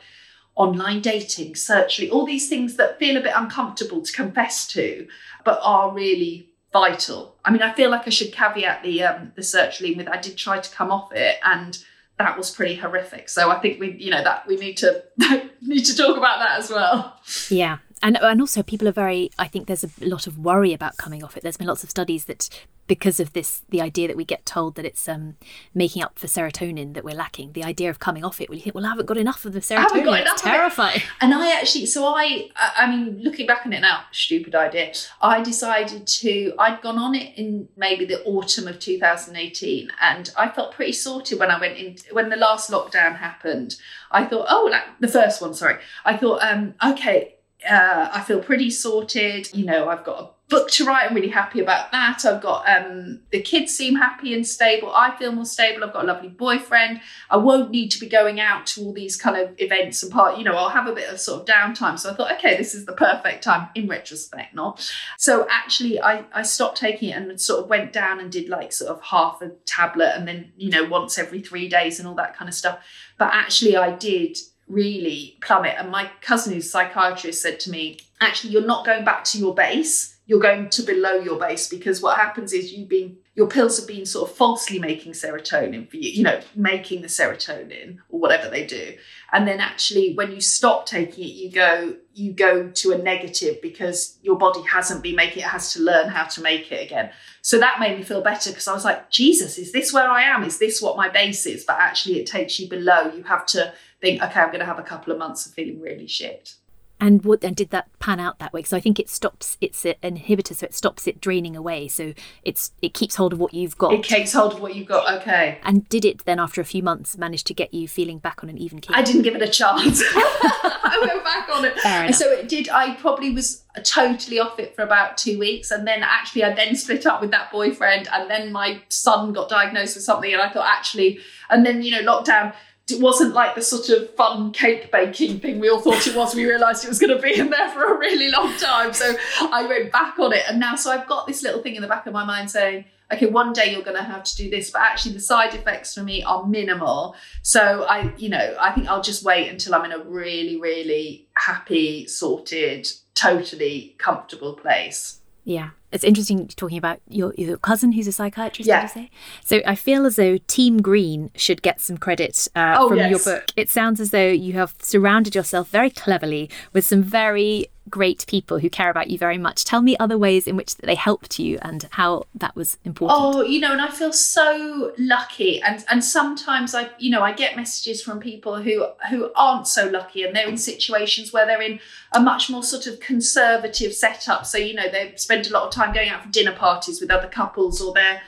online 0.55 1.01
dating 1.01 1.55
searchly 1.55 2.09
all 2.09 2.25
these 2.25 2.49
things 2.49 2.75
that 2.75 2.99
feel 2.99 3.17
a 3.17 3.21
bit 3.21 3.33
uncomfortable 3.35 4.01
to 4.01 4.11
confess 4.11 4.67
to 4.67 5.07
but 5.43 5.59
are 5.63 5.91
really 5.91 6.49
vital. 6.73 7.35
I 7.43 7.51
mean 7.51 7.61
i 7.61 7.73
feel 7.73 7.89
like 7.89 8.07
i 8.07 8.09
should 8.09 8.31
caveat 8.31 8.83
the 8.83 9.03
um 9.03 9.31
the 9.35 9.41
sertraline 9.41 9.97
with 9.97 10.07
i 10.07 10.17
did 10.17 10.37
try 10.37 10.59
to 10.59 10.75
come 10.75 10.91
off 10.91 11.11
it 11.13 11.37
and 11.43 11.77
that 12.17 12.37
was 12.37 12.51
pretty 12.51 12.75
horrific. 12.75 13.29
So 13.29 13.51
i 13.51 13.59
think 13.59 13.79
we 13.79 13.93
you 13.97 14.11
know 14.11 14.23
that 14.23 14.47
we 14.47 14.55
need 14.55 14.77
to 14.77 15.03
need 15.61 15.83
to 15.85 15.95
talk 15.95 16.17
about 16.17 16.39
that 16.39 16.59
as 16.59 16.69
well. 16.69 17.19
Yeah 17.49 17.77
and 18.03 18.17
and 18.21 18.41
also 18.41 18.63
people 18.63 18.87
are 18.87 18.93
very 18.93 19.31
i 19.37 19.47
think 19.47 19.67
there's 19.67 19.83
a 19.83 19.89
lot 20.01 20.27
of 20.27 20.37
worry 20.37 20.73
about 20.73 20.97
coming 20.97 21.23
off 21.23 21.37
it. 21.37 21.43
There's 21.43 21.57
been 21.57 21.67
lots 21.67 21.83
of 21.83 21.89
studies 21.89 22.25
that 22.25 22.49
because 22.87 23.19
of 23.19 23.31
this 23.33 23.61
the 23.69 23.79
idea 23.79 24.07
that 24.07 24.17
we 24.17 24.25
get 24.25 24.45
told 24.45 24.75
that 24.75 24.83
it's 24.83 25.07
um, 25.07 25.37
making 25.73 26.03
up 26.03 26.19
for 26.19 26.27
serotonin 26.27 26.93
that 26.93 27.05
we're 27.05 27.15
lacking 27.15 27.53
the 27.53 27.63
idea 27.63 27.89
of 27.89 27.99
coming 27.99 28.25
off 28.25 28.41
it 28.41 28.49
well 28.49 28.57
you 28.57 28.61
think 28.61 28.75
well 28.75 28.85
i 28.85 28.89
haven't 28.89 29.05
got 29.05 29.17
enough 29.17 29.45
of 29.45 29.53
the 29.53 29.59
serotonin. 29.59 30.03
got 30.03 30.19
it's 30.19 30.41
terrifying 30.41 30.97
it. 30.97 31.03
and 31.21 31.33
i 31.33 31.57
actually 31.57 31.85
so 31.85 32.05
i 32.05 32.49
i 32.57 32.89
mean 32.89 33.17
looking 33.21 33.47
back 33.47 33.65
on 33.65 33.73
it 33.73 33.79
now 33.79 34.01
stupid 34.11 34.55
idea. 34.55 34.91
I 35.21 35.41
decided 35.41 36.05
to 36.07 36.53
i'd 36.59 36.81
gone 36.81 36.97
on 36.97 37.15
it 37.15 37.37
in 37.37 37.69
maybe 37.77 38.05
the 38.05 38.23
autumn 38.23 38.67
of 38.67 38.79
2018 38.79 39.89
and 40.01 40.31
i 40.37 40.49
felt 40.49 40.73
pretty 40.73 40.91
sorted 40.91 41.39
when 41.39 41.51
i 41.51 41.59
went 41.59 41.77
in 41.77 41.95
when 42.11 42.29
the 42.29 42.35
last 42.35 42.69
lockdown 42.69 43.17
happened. 43.17 43.75
I 44.11 44.25
thought 44.25 44.47
oh 44.49 44.67
like 44.69 44.83
the 44.99 45.07
first 45.07 45.41
one 45.41 45.53
sorry. 45.53 45.77
I 46.03 46.17
thought 46.17 46.41
um 46.41 46.73
okay 46.85 47.35
uh, 47.69 48.09
I 48.13 48.21
feel 48.21 48.41
pretty 48.41 48.69
sorted. 48.69 49.53
You 49.53 49.65
know, 49.65 49.87
I've 49.89 50.03
got 50.03 50.19
a 50.19 50.29
book 50.51 50.69
to 50.69 50.85
write. 50.85 51.09
I'm 51.09 51.15
really 51.15 51.29
happy 51.29 51.61
about 51.61 51.91
that. 51.93 52.25
I've 52.25 52.41
got 52.41 52.67
um, 52.67 53.21
the 53.31 53.41
kids 53.41 53.75
seem 53.75 53.95
happy 53.95 54.33
and 54.33 54.45
stable. 54.45 54.91
I 54.93 55.15
feel 55.17 55.31
more 55.31 55.45
stable. 55.45 55.83
I've 55.83 55.93
got 55.93 56.03
a 56.03 56.07
lovely 56.07 56.27
boyfriend. 56.27 57.01
I 57.29 57.37
won't 57.37 57.71
need 57.71 57.89
to 57.91 57.99
be 57.99 58.09
going 58.09 58.39
out 58.39 58.67
to 58.67 58.81
all 58.81 58.93
these 58.93 59.15
kind 59.15 59.37
of 59.37 59.55
events 59.59 60.03
and 60.03 60.11
part. 60.11 60.37
You 60.37 60.43
know, 60.43 60.53
I'll 60.53 60.69
have 60.69 60.87
a 60.87 60.93
bit 60.93 61.09
of 61.09 61.19
sort 61.19 61.41
of 61.41 61.47
downtime. 61.47 61.97
So 61.97 62.11
I 62.11 62.13
thought, 62.13 62.33
okay, 62.33 62.57
this 62.57 62.75
is 62.75 62.85
the 62.85 62.93
perfect 62.93 63.43
time. 63.43 63.69
In 63.75 63.87
retrospect, 63.87 64.53
not. 64.53 64.91
So 65.17 65.47
actually, 65.49 66.01
I 66.01 66.25
I 66.33 66.41
stopped 66.41 66.77
taking 66.77 67.09
it 67.09 67.13
and 67.13 67.39
sort 67.39 67.63
of 67.63 67.69
went 67.69 67.93
down 67.93 68.19
and 68.19 68.31
did 68.31 68.49
like 68.49 68.73
sort 68.73 68.91
of 68.91 69.01
half 69.01 69.41
a 69.41 69.51
tablet 69.65 70.13
and 70.15 70.27
then 70.27 70.51
you 70.57 70.69
know 70.69 70.83
once 70.83 71.17
every 71.17 71.41
three 71.41 71.69
days 71.69 71.99
and 71.99 72.07
all 72.07 72.15
that 72.15 72.35
kind 72.35 72.49
of 72.49 72.55
stuff. 72.55 72.79
But 73.17 73.33
actually, 73.33 73.77
I 73.77 73.95
did 73.95 74.37
really 74.67 75.37
plummet. 75.41 75.75
And 75.77 75.91
my 75.91 76.09
cousin, 76.21 76.53
who's 76.53 76.65
a 76.65 76.69
psychiatrist, 76.69 77.41
said 77.41 77.59
to 77.61 77.71
me, 77.71 77.99
actually, 78.19 78.53
you're 78.53 78.65
not 78.65 78.85
going 78.85 79.03
back 79.03 79.23
to 79.25 79.37
your 79.37 79.53
base 79.53 80.11
you're 80.31 80.39
going 80.39 80.69
to 80.69 80.83
below 80.83 81.15
your 81.15 81.37
base 81.37 81.67
because 81.67 82.01
what 82.01 82.17
happens 82.17 82.53
is 82.53 82.71
you've 82.71 82.87
been 82.87 83.17
your 83.35 83.47
pills 83.47 83.77
have 83.77 83.87
been 83.87 84.05
sort 84.05 84.29
of 84.29 84.35
falsely 84.37 84.79
making 84.79 85.11
serotonin 85.11 85.89
for 85.89 85.97
you, 85.97 86.09
you 86.09 86.23
know, 86.23 86.39
making 86.55 87.01
the 87.01 87.09
serotonin 87.09 87.97
or 88.09 88.19
whatever 88.19 88.49
they 88.49 88.65
do. 88.65 88.95
And 89.33 89.45
then 89.45 89.59
actually 89.59 90.13
when 90.13 90.31
you 90.31 90.39
stop 90.39 90.85
taking 90.85 91.25
it, 91.25 91.33
you 91.33 91.51
go 91.51 91.97
you 92.13 92.31
go 92.31 92.69
to 92.69 92.91
a 92.93 92.97
negative 92.97 93.61
because 93.61 94.19
your 94.21 94.37
body 94.37 94.61
hasn't 94.61 95.03
been 95.03 95.17
making 95.17 95.43
it, 95.43 95.49
has 95.49 95.73
to 95.73 95.81
learn 95.81 96.07
how 96.07 96.23
to 96.23 96.41
make 96.41 96.71
it 96.71 96.85
again. 96.85 97.11
So 97.41 97.59
that 97.59 97.81
made 97.81 97.97
me 97.97 98.03
feel 98.03 98.21
better 98.21 98.51
because 98.51 98.69
I 98.69 98.73
was 98.73 98.85
like, 98.85 99.09
Jesus, 99.09 99.57
is 99.57 99.73
this 99.73 99.91
where 99.91 100.09
I 100.09 100.23
am? 100.23 100.45
Is 100.45 100.59
this 100.59 100.81
what 100.81 100.95
my 100.95 101.09
base 101.09 101.45
is? 101.45 101.65
But 101.65 101.79
actually 101.79 102.19
it 102.19 102.25
takes 102.25 102.57
you 102.57 102.69
below. 102.69 103.11
You 103.13 103.23
have 103.23 103.45
to 103.47 103.73
think, 104.01 104.21
okay, 104.21 104.39
I'm 104.39 104.51
gonna 104.51 104.65
have 104.65 104.79
a 104.79 104.83
couple 104.83 105.13
of 105.13 105.19
months 105.19 105.45
of 105.45 105.53
feeling 105.53 105.79
really 105.79 106.07
shit. 106.07 106.55
And 107.01 107.25
what 107.25 107.43
and 107.43 107.55
did 107.55 107.71
that 107.71 107.87
pan 107.97 108.19
out 108.19 108.37
that 108.37 108.53
way? 108.53 108.61
So 108.61 108.77
I 108.77 108.79
think 108.79 108.99
it 108.99 109.09
stops. 109.09 109.57
It's 109.59 109.83
an 109.85 109.95
inhibitor, 110.03 110.55
so 110.55 110.67
it 110.67 110.75
stops 110.75 111.07
it 111.07 111.19
draining 111.19 111.55
away. 111.55 111.87
So 111.87 112.13
it's 112.43 112.73
it 112.83 112.93
keeps 112.93 113.15
hold 113.15 113.33
of 113.33 113.39
what 113.39 113.55
you've 113.55 113.75
got. 113.75 113.93
It 113.93 114.03
keeps 114.03 114.33
hold 114.33 114.53
of 114.53 114.59
what 114.59 114.75
you've 114.75 114.87
got. 114.87 115.21
Okay. 115.21 115.57
And 115.63 115.89
did 115.89 116.05
it 116.05 116.23
then 116.25 116.39
after 116.39 116.61
a 116.61 116.63
few 116.63 116.83
months 116.83 117.17
manage 117.17 117.43
to 117.45 117.55
get 117.55 117.73
you 117.73 117.87
feeling 117.87 118.19
back 118.19 118.43
on 118.43 118.51
an 118.51 118.57
even 118.59 118.79
keel? 118.81 118.95
I 118.95 119.01
didn't 119.01 119.23
give 119.23 119.33
it 119.33 119.41
a 119.41 119.47
chance. 119.47 120.03
I 120.13 120.97
went 121.01 121.23
back 121.23 121.49
on 121.49 121.65
it. 121.65 121.73
And 121.83 122.15
so 122.15 122.31
it 122.31 122.47
did. 122.47 122.69
I 122.69 122.93
probably 122.93 123.31
was 123.31 123.63
totally 123.83 124.37
off 124.37 124.59
it 124.59 124.75
for 124.75 124.83
about 124.83 125.17
two 125.17 125.39
weeks, 125.39 125.71
and 125.71 125.87
then 125.87 126.03
actually 126.03 126.43
I 126.43 126.53
then 126.53 126.75
split 126.75 127.07
up 127.07 127.19
with 127.19 127.31
that 127.31 127.51
boyfriend, 127.51 128.09
and 128.13 128.29
then 128.29 128.51
my 128.51 128.79
son 128.89 129.33
got 129.33 129.49
diagnosed 129.49 129.95
with 129.95 130.03
something, 130.03 130.31
and 130.31 130.41
I 130.41 130.49
thought 130.49 130.67
actually, 130.67 131.19
and 131.49 131.65
then 131.65 131.81
you 131.81 131.89
know 131.89 132.03
lockdown 132.03 132.53
it 132.91 133.01
wasn't 133.01 133.33
like 133.33 133.55
the 133.55 133.61
sort 133.61 133.89
of 133.89 134.13
fun 134.15 134.51
cake 134.51 134.91
baking 134.91 135.39
thing 135.39 135.59
we 135.59 135.69
all 135.69 135.79
thought 135.79 136.05
it 136.07 136.15
was. 136.15 136.35
We 136.35 136.45
realised 136.45 136.83
it 136.83 136.89
was 136.89 136.99
going 136.99 137.15
to 137.15 137.21
be 137.21 137.37
in 137.37 137.49
there 137.49 137.69
for 137.69 137.83
a 137.83 137.97
really 137.97 138.29
long 138.29 138.55
time. 138.57 138.93
So 138.93 139.15
I 139.39 139.65
went 139.67 139.91
back 139.91 140.19
on 140.19 140.33
it. 140.33 140.43
And 140.49 140.59
now, 140.59 140.75
so 140.75 140.91
I've 140.91 141.07
got 141.07 141.27
this 141.27 141.43
little 141.43 141.61
thing 141.61 141.75
in 141.75 141.81
the 141.81 141.87
back 141.87 142.05
of 142.07 142.13
my 142.13 142.25
mind 142.25 142.51
saying, 142.51 142.85
okay, 143.11 143.25
one 143.25 143.53
day 143.53 143.71
you're 143.71 143.83
going 143.83 143.97
to 143.97 144.03
have 144.03 144.23
to 144.23 144.35
do 144.37 144.49
this, 144.49 144.69
but 144.69 144.81
actually 144.81 145.13
the 145.13 145.19
side 145.19 145.53
effects 145.53 145.93
for 145.93 146.03
me 146.03 146.23
are 146.23 146.45
minimal. 146.45 147.15
So 147.41 147.83
I, 147.83 148.13
you 148.17 148.29
know, 148.29 148.55
I 148.59 148.71
think 148.71 148.87
I'll 148.87 149.01
just 149.01 149.23
wait 149.23 149.49
until 149.49 149.75
I'm 149.75 149.85
in 149.85 149.91
a 149.91 149.99
really, 149.99 150.59
really 150.59 151.27
happy, 151.33 152.07
sorted, 152.07 152.89
totally 153.13 153.95
comfortable 153.97 154.53
place. 154.53 155.19
Yeah. 155.43 155.71
It's 155.91 156.03
interesting 156.03 156.47
talking 156.47 156.77
about 156.77 156.99
your, 157.07 157.33
your 157.37 157.57
cousin 157.57 157.91
who's 157.91 158.07
a 158.07 158.11
psychiatrist, 158.11 158.67
yeah. 158.67 158.81
did 158.81 158.95
you 158.95 159.03
say? 159.03 159.09
So 159.43 159.61
I 159.65 159.75
feel 159.75 160.05
as 160.05 160.15
though 160.15 160.37
Team 160.47 160.81
Green 160.81 161.31
should 161.35 161.61
get 161.61 161.81
some 161.81 161.97
credit 161.97 162.47
uh, 162.55 162.77
oh, 162.79 162.89
from 162.89 162.97
yes. 162.97 163.09
your 163.09 163.35
book. 163.35 163.49
It 163.55 163.69
sounds 163.69 163.99
as 163.99 164.11
though 164.11 164.29
you 164.29 164.53
have 164.53 164.75
surrounded 164.79 165.35
yourself 165.35 165.69
very 165.69 165.89
cleverly 165.89 166.49
with 166.73 166.85
some 166.85 167.03
very 167.03 167.67
great 167.91 168.25
people 168.27 168.59
who 168.59 168.69
care 168.69 168.89
about 168.89 169.09
you 169.09 169.17
very 169.17 169.37
much. 169.37 169.65
Tell 169.65 169.81
me 169.81 169.95
other 169.97 170.17
ways 170.17 170.47
in 170.47 170.55
which 170.55 170.75
they 170.77 170.95
helped 170.95 171.37
you 171.37 171.59
and 171.61 171.87
how 171.91 172.23
that 172.33 172.55
was 172.55 172.77
important. 172.85 173.19
Oh, 173.19 173.41
you 173.43 173.59
know, 173.59 173.71
and 173.71 173.81
I 173.81 173.89
feel 173.89 174.13
so 174.13 174.93
lucky. 174.97 175.61
And 175.61 175.83
and 175.91 176.03
sometimes 176.03 176.73
I, 176.73 176.89
you 176.97 177.11
know, 177.11 177.21
I 177.21 177.33
get 177.33 177.55
messages 177.55 178.01
from 178.01 178.19
people 178.19 178.61
who 178.61 178.87
who 179.09 179.31
aren't 179.35 179.67
so 179.67 179.87
lucky 179.87 180.23
and 180.23 180.35
they're 180.35 180.47
in 180.47 180.57
situations 180.57 181.31
where 181.31 181.45
they're 181.45 181.61
in 181.61 181.79
a 182.13 182.19
much 182.19 182.49
more 182.49 182.63
sort 182.63 182.87
of 182.87 182.99
conservative 182.99 183.93
setup. 183.93 184.45
So, 184.45 184.57
you 184.57 184.73
know, 184.73 184.89
they 184.89 185.13
spend 185.17 185.47
a 185.47 185.53
lot 185.53 185.63
of 185.63 185.71
time 185.71 185.93
going 185.93 186.09
out 186.09 186.23
for 186.23 186.29
dinner 186.29 186.53
parties 186.53 187.01
with 187.01 187.11
other 187.11 187.27
couples 187.27 187.81
or 187.81 187.93
they're 187.93 188.21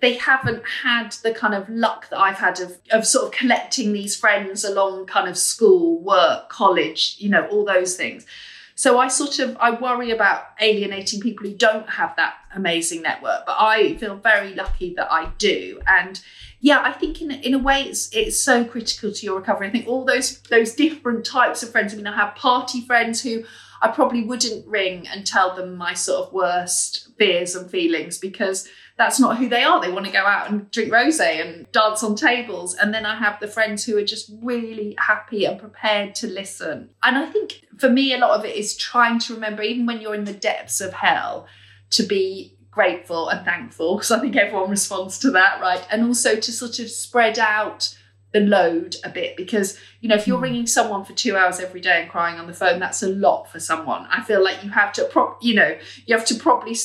they 0.00 0.14
haven't 0.14 0.62
had 0.82 1.12
the 1.22 1.32
kind 1.32 1.54
of 1.54 1.68
luck 1.68 2.08
that 2.10 2.18
I've 2.18 2.38
had 2.38 2.60
of, 2.60 2.78
of 2.92 3.06
sort 3.06 3.26
of 3.26 3.32
collecting 3.32 3.92
these 3.92 4.16
friends 4.16 4.64
along 4.64 5.06
kind 5.06 5.28
of 5.28 5.36
school, 5.36 5.98
work, 5.98 6.48
college, 6.48 7.16
you 7.18 7.28
know, 7.28 7.46
all 7.48 7.64
those 7.64 7.96
things. 7.96 8.24
So 8.78 9.00
I 9.00 9.08
sort 9.08 9.40
of 9.40 9.56
I 9.58 9.72
worry 9.72 10.12
about 10.12 10.50
alienating 10.60 11.18
people 11.18 11.44
who 11.44 11.52
don't 11.52 11.90
have 11.90 12.14
that 12.14 12.34
amazing 12.54 13.02
network, 13.02 13.44
but 13.44 13.56
I 13.58 13.96
feel 13.96 14.14
very 14.14 14.54
lucky 14.54 14.94
that 14.94 15.10
I 15.10 15.32
do. 15.36 15.80
And 15.88 16.20
yeah, 16.60 16.82
I 16.84 16.92
think 16.92 17.20
in 17.20 17.32
in 17.32 17.54
a 17.54 17.58
way 17.58 17.82
it's 17.82 18.08
it's 18.14 18.40
so 18.40 18.64
critical 18.64 19.10
to 19.12 19.26
your 19.26 19.40
recovery. 19.40 19.66
I 19.66 19.70
think 19.70 19.88
all 19.88 20.04
those 20.04 20.38
those 20.42 20.74
different 20.74 21.26
types 21.26 21.64
of 21.64 21.72
friends. 21.72 21.92
I 21.92 21.96
mean, 21.96 22.06
I 22.06 22.14
have 22.14 22.36
party 22.36 22.80
friends 22.82 23.20
who 23.20 23.42
I 23.82 23.88
probably 23.88 24.22
wouldn't 24.22 24.64
ring 24.64 25.08
and 25.08 25.26
tell 25.26 25.56
them 25.56 25.74
my 25.74 25.94
sort 25.94 26.28
of 26.28 26.32
worst 26.32 27.08
fears 27.18 27.56
and 27.56 27.68
feelings 27.68 28.16
because 28.18 28.68
that's 28.98 29.20
not 29.20 29.38
who 29.38 29.48
they 29.48 29.62
are. 29.62 29.80
They 29.80 29.92
want 29.92 30.06
to 30.06 30.12
go 30.12 30.26
out 30.26 30.50
and 30.50 30.68
drink 30.72 30.92
rosé 30.92 31.40
and 31.40 31.70
dance 31.70 32.02
on 32.02 32.16
tables. 32.16 32.74
And 32.74 32.92
then 32.92 33.06
I 33.06 33.14
have 33.14 33.38
the 33.38 33.46
friends 33.46 33.84
who 33.84 33.96
are 33.96 34.04
just 34.04 34.30
really 34.42 34.96
happy 34.98 35.44
and 35.44 35.58
prepared 35.58 36.16
to 36.16 36.26
listen. 36.26 36.90
And 37.04 37.16
I 37.16 37.26
think 37.26 37.64
for 37.78 37.88
me, 37.88 38.12
a 38.12 38.18
lot 38.18 38.38
of 38.38 38.44
it 38.44 38.56
is 38.56 38.76
trying 38.76 39.20
to 39.20 39.34
remember, 39.34 39.62
even 39.62 39.86
when 39.86 40.00
you're 40.00 40.16
in 40.16 40.24
the 40.24 40.32
depths 40.32 40.80
of 40.80 40.92
hell, 40.92 41.46
to 41.90 42.02
be 42.02 42.56
grateful 42.72 43.28
and 43.28 43.44
thankful, 43.44 43.96
because 43.96 44.10
I 44.10 44.18
think 44.18 44.36
everyone 44.36 44.70
responds 44.70 45.18
to 45.20 45.30
that, 45.30 45.60
right? 45.60 45.86
And 45.90 46.04
also 46.04 46.34
to 46.34 46.52
sort 46.52 46.80
of 46.80 46.90
spread 46.90 47.38
out 47.38 47.96
the 48.32 48.40
load 48.40 48.96
a 49.04 49.08
bit 49.08 49.36
because 49.36 49.78
you 50.00 50.08
know 50.08 50.14
if 50.14 50.26
you're 50.26 50.36
hmm. 50.36 50.44
ringing 50.44 50.66
someone 50.66 51.04
for 51.04 51.14
two 51.14 51.36
hours 51.36 51.60
every 51.60 51.80
day 51.80 52.02
and 52.02 52.10
crying 52.10 52.38
on 52.38 52.46
the 52.46 52.52
phone 52.52 52.78
that's 52.78 53.02
a 53.02 53.08
lot 53.08 53.50
for 53.50 53.58
someone. 53.58 54.06
I 54.10 54.22
feel 54.22 54.44
like 54.44 54.62
you 54.62 54.70
have 54.70 54.92
to 54.94 55.04
prop 55.04 55.42
you 55.42 55.54
know 55.54 55.76
you 56.06 56.16
have 56.16 56.26
to 56.26 56.34
probably 56.34 56.76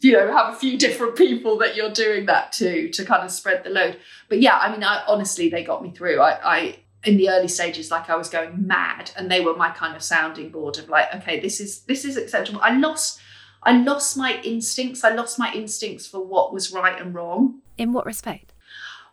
you 0.00 0.12
know 0.12 0.32
have 0.32 0.54
a 0.54 0.56
few 0.56 0.78
different 0.84 1.16
people 1.16 1.58
that 1.58 1.74
you're 1.74 1.90
doing 1.90 2.26
that 2.26 2.52
to 2.52 2.90
to 2.90 3.04
kind 3.04 3.24
of 3.24 3.30
spread 3.30 3.64
the 3.64 3.70
load. 3.70 3.98
But 4.28 4.40
yeah 4.40 4.56
i 4.58 4.70
mean 4.70 4.84
i 4.84 5.02
honestly 5.08 5.48
they 5.48 5.64
got 5.64 5.82
me 5.82 5.90
through. 5.90 6.20
I 6.20 6.38
i 6.44 6.78
in 7.04 7.16
the 7.16 7.28
early 7.28 7.48
stages 7.48 7.90
like 7.90 8.08
i 8.08 8.16
was 8.16 8.30
going 8.30 8.66
mad 8.66 9.10
and 9.14 9.30
they 9.30 9.42
were 9.42 9.54
my 9.54 9.68
kind 9.70 9.94
of 9.94 10.02
sounding 10.02 10.48
board 10.48 10.78
of 10.78 10.88
like 10.88 11.14
okay 11.14 11.38
this 11.38 11.60
is 11.60 11.80
this 11.82 12.04
is 12.04 12.16
acceptable. 12.16 12.60
I 12.62 12.76
lost 12.76 13.20
i 13.64 13.76
lost 13.76 14.16
my 14.16 14.40
instincts. 14.42 15.02
I 15.02 15.12
lost 15.12 15.40
my 15.40 15.52
instincts 15.52 16.06
for 16.06 16.24
what 16.24 16.52
was 16.52 16.72
right 16.72 17.00
and 17.00 17.12
wrong. 17.12 17.62
In 17.76 17.92
what 17.92 18.06
respect 18.06 18.53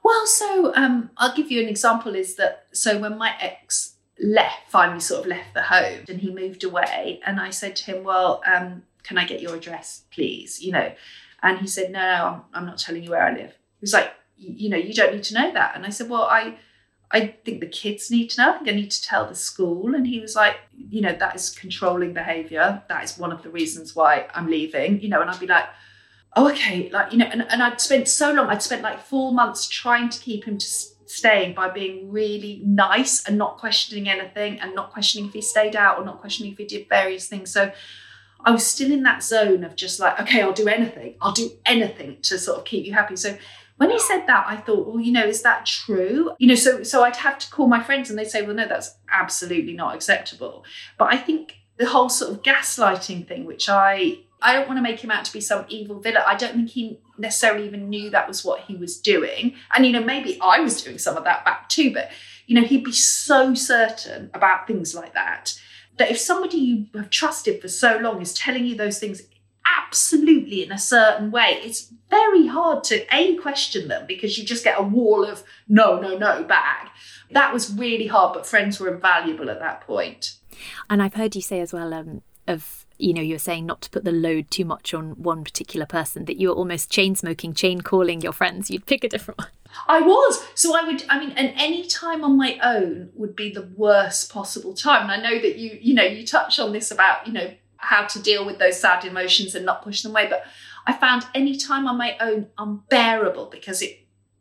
well, 0.04 0.26
so 0.26 0.74
um, 0.76 1.12
I'll 1.18 1.36
give 1.36 1.52
you 1.52 1.62
an 1.62 1.70
example 1.70 2.16
is 2.16 2.36
that 2.36 2.66
so 2.72 3.00
when 3.00 3.18
my 3.18 3.36
ex 3.40 3.96
left, 4.20 4.70
finally 4.70 5.00
sort 5.00 5.22
of 5.22 5.28
left 5.28 5.54
the 5.54 5.64
home 5.64 6.06
and 6.08 6.20
he 6.20 6.32
moved 6.32 6.64
away, 6.64 7.22
and 7.26 7.40
I 7.40 7.50
said 7.50 7.76
to 7.78 7.86
him, 7.86 8.04
Well, 8.04 8.42
um, 8.46 8.84
can 9.04 9.18
I 9.18 9.26
get 9.26 9.42
your 9.42 9.56
address, 9.56 10.04
please? 10.12 10.62
You 10.62 10.72
know, 10.72 10.92
and 11.44 11.60
he 11.60 11.68
said, 11.68 11.92
No, 11.92 12.00
no, 12.00 12.26
I'm, 12.26 12.42
I'm 12.54 12.66
not 12.66 12.78
telling 12.78 13.04
you 13.04 13.12
where 13.12 13.24
I 13.24 13.32
live. 13.32 13.52
He 13.52 13.82
was 13.82 13.94
like, 13.94 14.12
You 14.38 14.70
know, 14.70 14.78
you 14.78 14.94
don't 14.94 15.14
need 15.14 15.24
to 15.26 15.34
know 15.34 15.52
that. 15.54 15.76
And 15.76 15.86
I 15.86 15.90
said, 15.90 16.10
Well, 16.10 16.24
I, 16.24 16.58
I 17.12 17.36
think 17.44 17.60
the 17.60 17.68
kids 17.68 18.10
need 18.10 18.30
to 18.32 18.42
know. 18.42 18.54
I 18.54 18.58
think 18.58 18.70
I 18.70 18.74
need 18.74 18.92
to 18.92 19.02
tell 19.02 19.28
the 19.28 19.36
school. 19.36 19.94
And 19.94 20.08
he 20.08 20.20
was 20.20 20.36
like, 20.36 20.58
you 20.90 21.02
know, 21.02 21.14
that 21.14 21.36
is 21.36 21.50
controlling 21.50 22.14
behavior. 22.14 22.82
That 22.88 23.04
is 23.04 23.18
one 23.18 23.32
of 23.32 23.44
the 23.44 23.50
reasons 23.50 23.96
why 23.96 24.28
I'm 24.34 24.48
leaving, 24.48 25.02
you 25.02 25.10
know, 25.10 25.22
and 25.22 25.30
I'd 25.30 25.40
be 25.40 25.48
like, 25.48 25.66
oh, 26.36 26.50
okay, 26.52 26.90
like, 26.92 27.12
you 27.12 27.18
know, 27.18 27.26
and, 27.26 27.46
and 27.50 27.62
I'd 27.62 27.82
spent 27.82 28.08
so 28.08 28.32
long, 28.32 28.48
I'd 28.48 28.62
spent 28.62 28.82
like 28.82 29.02
four 29.02 29.34
months 29.34 29.68
trying 29.68 30.10
to 30.10 30.20
keep 30.20 30.46
him 30.46 30.58
to 30.58 30.66
staying 31.12 31.54
by 31.54 31.70
being 31.70 32.10
really 32.10 32.62
nice 32.66 33.26
and 33.26 33.38
not 33.38 33.58
questioning 33.58 34.08
anything 34.08 34.60
and 34.62 34.74
not 34.74 34.92
questioning 34.92 35.28
if 35.28 35.34
he 35.34 35.42
stayed 35.42 35.76
out 35.76 35.98
or 35.98 36.06
not 36.06 36.22
questioning 36.22 36.54
if 36.54 36.58
he 36.58 36.66
did 36.66 36.88
various 36.88 37.28
things. 37.28 37.52
So 37.52 37.72
I 38.46 38.52
was 38.52 38.66
still 38.66 38.92
in 38.92 39.04
that 39.04 39.22
zone 39.22 39.66
of 39.66 39.76
just 39.76 40.00
like, 40.00 40.20
okay, 40.22 40.42
I'll 40.42 40.54
do 40.54 40.70
anything. 40.70 41.16
I'll 41.22 41.34
do 41.34 41.52
anything 41.66 42.18
to 42.24 42.40
sort 42.40 42.60
of 42.60 42.66
keep 42.66 42.86
you 42.86 42.94
happy. 42.94 43.18
So 43.18 43.38
when 43.78 43.90
he 43.90 44.00
said 44.00 44.26
that, 44.28 44.46
I 44.48 44.58
thought, 44.58 44.88
well, 44.88 45.00
you 45.00 45.12
know, 45.12 45.26
is 45.26 45.42
that 45.42 45.66
true? 45.66 46.32
You 46.40 46.48
know, 46.48 46.56
so 46.56 46.84
so 46.84 47.04
I'd 47.04 47.18
have 47.18 47.40
to 47.40 47.52
call 47.52 47.68
my 47.68 47.84
friends 47.84 48.10
and 48.10 48.18
they'd 48.18 48.30
say, 48.30 48.44
well, 48.44 48.56
no, 48.56 48.68
that's 48.68 48.96
absolutely 49.12 49.74
not 49.74 49.96
acceptable. 49.96 50.64
But 50.98 51.14
I 51.14 51.18
think 51.18 51.56
the 51.78 51.88
whole 51.88 52.08
sort 52.08 52.32
of 52.32 52.42
gaslighting 52.42 53.28
thing, 53.28 53.46
which 53.46 53.68
I 53.68 54.20
I 54.42 54.54
don't 54.54 54.68
want 54.68 54.78
to 54.78 54.84
make 54.84 55.00
him 55.00 55.12
out 55.12 55.26
to 55.26 55.34
be 55.34 55.42
some 55.42 55.66
evil 55.70 56.00
villain. 56.00 56.24
I 56.26 56.36
don't 56.36 56.56
think 56.56 56.70
he 56.70 57.00
necessarily 57.18 57.68
even 57.68 57.90
knew 57.90 58.10
that 58.10 58.28
was 58.28 58.44
what 58.44 58.62
he 58.62 58.76
was 58.76 59.00
doing. 59.00 59.56
And, 59.76 59.86
you 59.86 59.92
know, 59.92 60.04
maybe 60.04 60.40
I 60.42 60.60
was 60.60 60.82
doing 60.82 60.98
some 60.98 61.18
of 61.18 61.24
that 61.26 61.46
back 61.46 61.70
too, 61.70 61.94
but, 61.94 62.10
you 62.48 62.60
know, 62.60 62.66
he'd 62.66 62.84
be 62.84 62.92
so 62.92 63.54
certain 63.54 64.32
about 64.34 64.68
things 64.68 64.96
like 64.96 65.14
that 65.14 65.54
that 65.98 66.10
if 66.10 66.18
somebody 66.18 66.58
you 66.58 66.88
have 66.96 67.10
trusted 67.10 67.62
for 67.62 67.68
so 67.68 67.98
long 67.98 68.22
is 68.22 68.34
telling 68.34 68.66
you 68.66 68.76
those 68.76 68.98
things 68.98 69.22
absolutely 69.78 70.64
in 70.64 70.72
a 70.72 70.78
certain 70.78 71.32
way, 71.32 71.60
it's 71.64 71.94
very 72.10 72.48
hard 72.48 72.84
to 72.86 73.06
A, 73.16 73.36
question 73.36 73.88
them 73.88 74.06
because 74.08 74.38
you 74.38 74.44
just 74.44 74.64
get 74.64 74.80
a 74.80 74.84
wall 74.84 75.24
of 75.24 75.44
no, 75.68 76.00
no, 76.00 76.18
no 76.18 76.44
back. 76.44 76.92
That 77.32 77.54
was 77.54 77.74
really 77.74 78.08
hard, 78.08 78.34
but 78.34 78.48
friends 78.48 78.80
were 78.80 78.94
invaluable 78.94 79.50
at 79.50 79.60
that 79.60 79.82
point. 79.82 80.38
And 80.90 81.02
I've 81.02 81.14
heard 81.14 81.36
you 81.36 81.42
say 81.42 81.60
as 81.60 81.72
well 81.72 81.94
um, 81.94 82.22
of 82.48 82.81
you 83.02 83.14
know, 83.14 83.22
you 83.22 83.36
were 83.36 83.40
saying 83.40 83.66
not 83.66 83.82
to 83.82 83.90
put 83.90 84.04
the 84.04 84.12
load 84.12 84.52
too 84.52 84.66
much 84.66 84.94
on 84.94 85.12
one 85.12 85.44
particular 85.44 85.86
person, 85.86 86.26
that 86.26 86.38
you 86.38 86.50
were 86.50 86.56
almost 86.56 86.92
chain 86.92 87.16
smoking, 87.16 87.54
chain 87.54 87.82
calling 87.82 88.22
your 88.22 88.34
friends. 88.34 88.70
You'd 88.70 88.86
pick 88.86 89.04
a 89.04 89.10
different 89.10 89.40
one. 89.40 89.48
I 89.88 90.02
was. 90.02 90.44
So 90.54 90.76
I 90.76 90.84
would, 90.84 91.04
I 91.10 91.20
mean, 91.20 91.32
and 91.32 91.54
any 91.56 91.88
time 91.88 92.24
on 92.24 92.38
my 92.38 92.60
own 92.62 93.10
would 93.16 93.36
be 93.36 93.52
the 93.52 93.70
worst 93.76 94.32
possible 94.32 94.74
time. 94.74 95.10
And 95.10 95.12
I 95.12 95.30
know 95.30 95.42
that 95.42 95.58
you, 95.58 95.78
you 95.82 95.94
know, 95.94 96.04
you 96.04 96.26
touch 96.26 96.60
on 96.60 96.74
this 96.74 96.92
about, 96.92 97.26
you 97.26 97.34
know, 97.34 97.54
how 97.78 98.06
to 98.06 98.22
deal 98.22 98.46
with 98.46 98.60
those 98.60 98.80
sad 98.80 99.06
emotions 99.06 99.56
and 99.56 99.66
not 99.66 99.84
push 99.84 100.04
them 100.04 100.12
away. 100.12 100.28
But 100.30 100.46
I 100.86 100.94
found 100.94 101.26
any 101.34 101.58
time 101.58 101.88
on 101.88 101.98
my 101.98 102.18
own 102.20 102.48
unbearable 102.58 103.48
because 103.48 103.82
it 103.82 103.98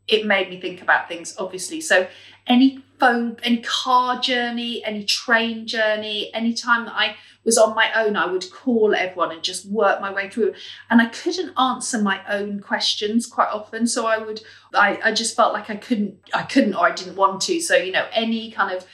it 0.09 0.27
made 0.27 0.51
me 0.51 0.61
think 0.61 0.83
about 0.83 1.09
things, 1.09 1.35
obviously. 1.39 1.81
So 1.81 2.09
any 2.47 2.83
phone, 3.01 3.37
any 3.43 3.59
car 3.59 4.21
journey, 4.21 4.85
any 4.85 5.05
train 5.05 5.67
journey, 5.67 6.31
any 6.33 6.55
time 6.55 6.85
that 6.85 6.95
I 6.95 7.17
was 7.45 7.57
on 7.57 7.75
my 7.75 7.91
own, 7.95 8.17
I 8.17 8.27
would 8.27 8.51
call 8.53 8.95
everyone 8.95 9.33
and 9.33 9.43
just 9.43 9.67
work 9.67 10.01
my 10.01 10.13
way 10.13 10.29
through. 10.29 10.55
And 10.91 11.01
I 11.01 11.07
couldn't 11.07 11.59
answer 11.59 12.01
my 12.01 12.21
own 12.29 12.61
questions 12.61 13.27
quite 13.27 13.49
often. 13.49 13.87
So 13.87 14.07
I 14.07 14.19
would, 14.19 14.43
I, 14.75 15.01
I 15.03 15.13
just 15.13 15.35
felt 15.35 15.55
like 15.55 15.71
I 15.71 15.77
couldn't, 15.77 16.19
I 16.35 16.43
couldn't 16.43 16.75
or 16.75 16.87
I 16.87 16.93
didn't 16.93 17.17
want 17.17 17.41
to. 17.43 17.61
So, 17.61 17.77
you 17.77 17.93
know, 17.93 18.07
any 18.13 18.51
kind 18.51 18.77
of 18.77 18.87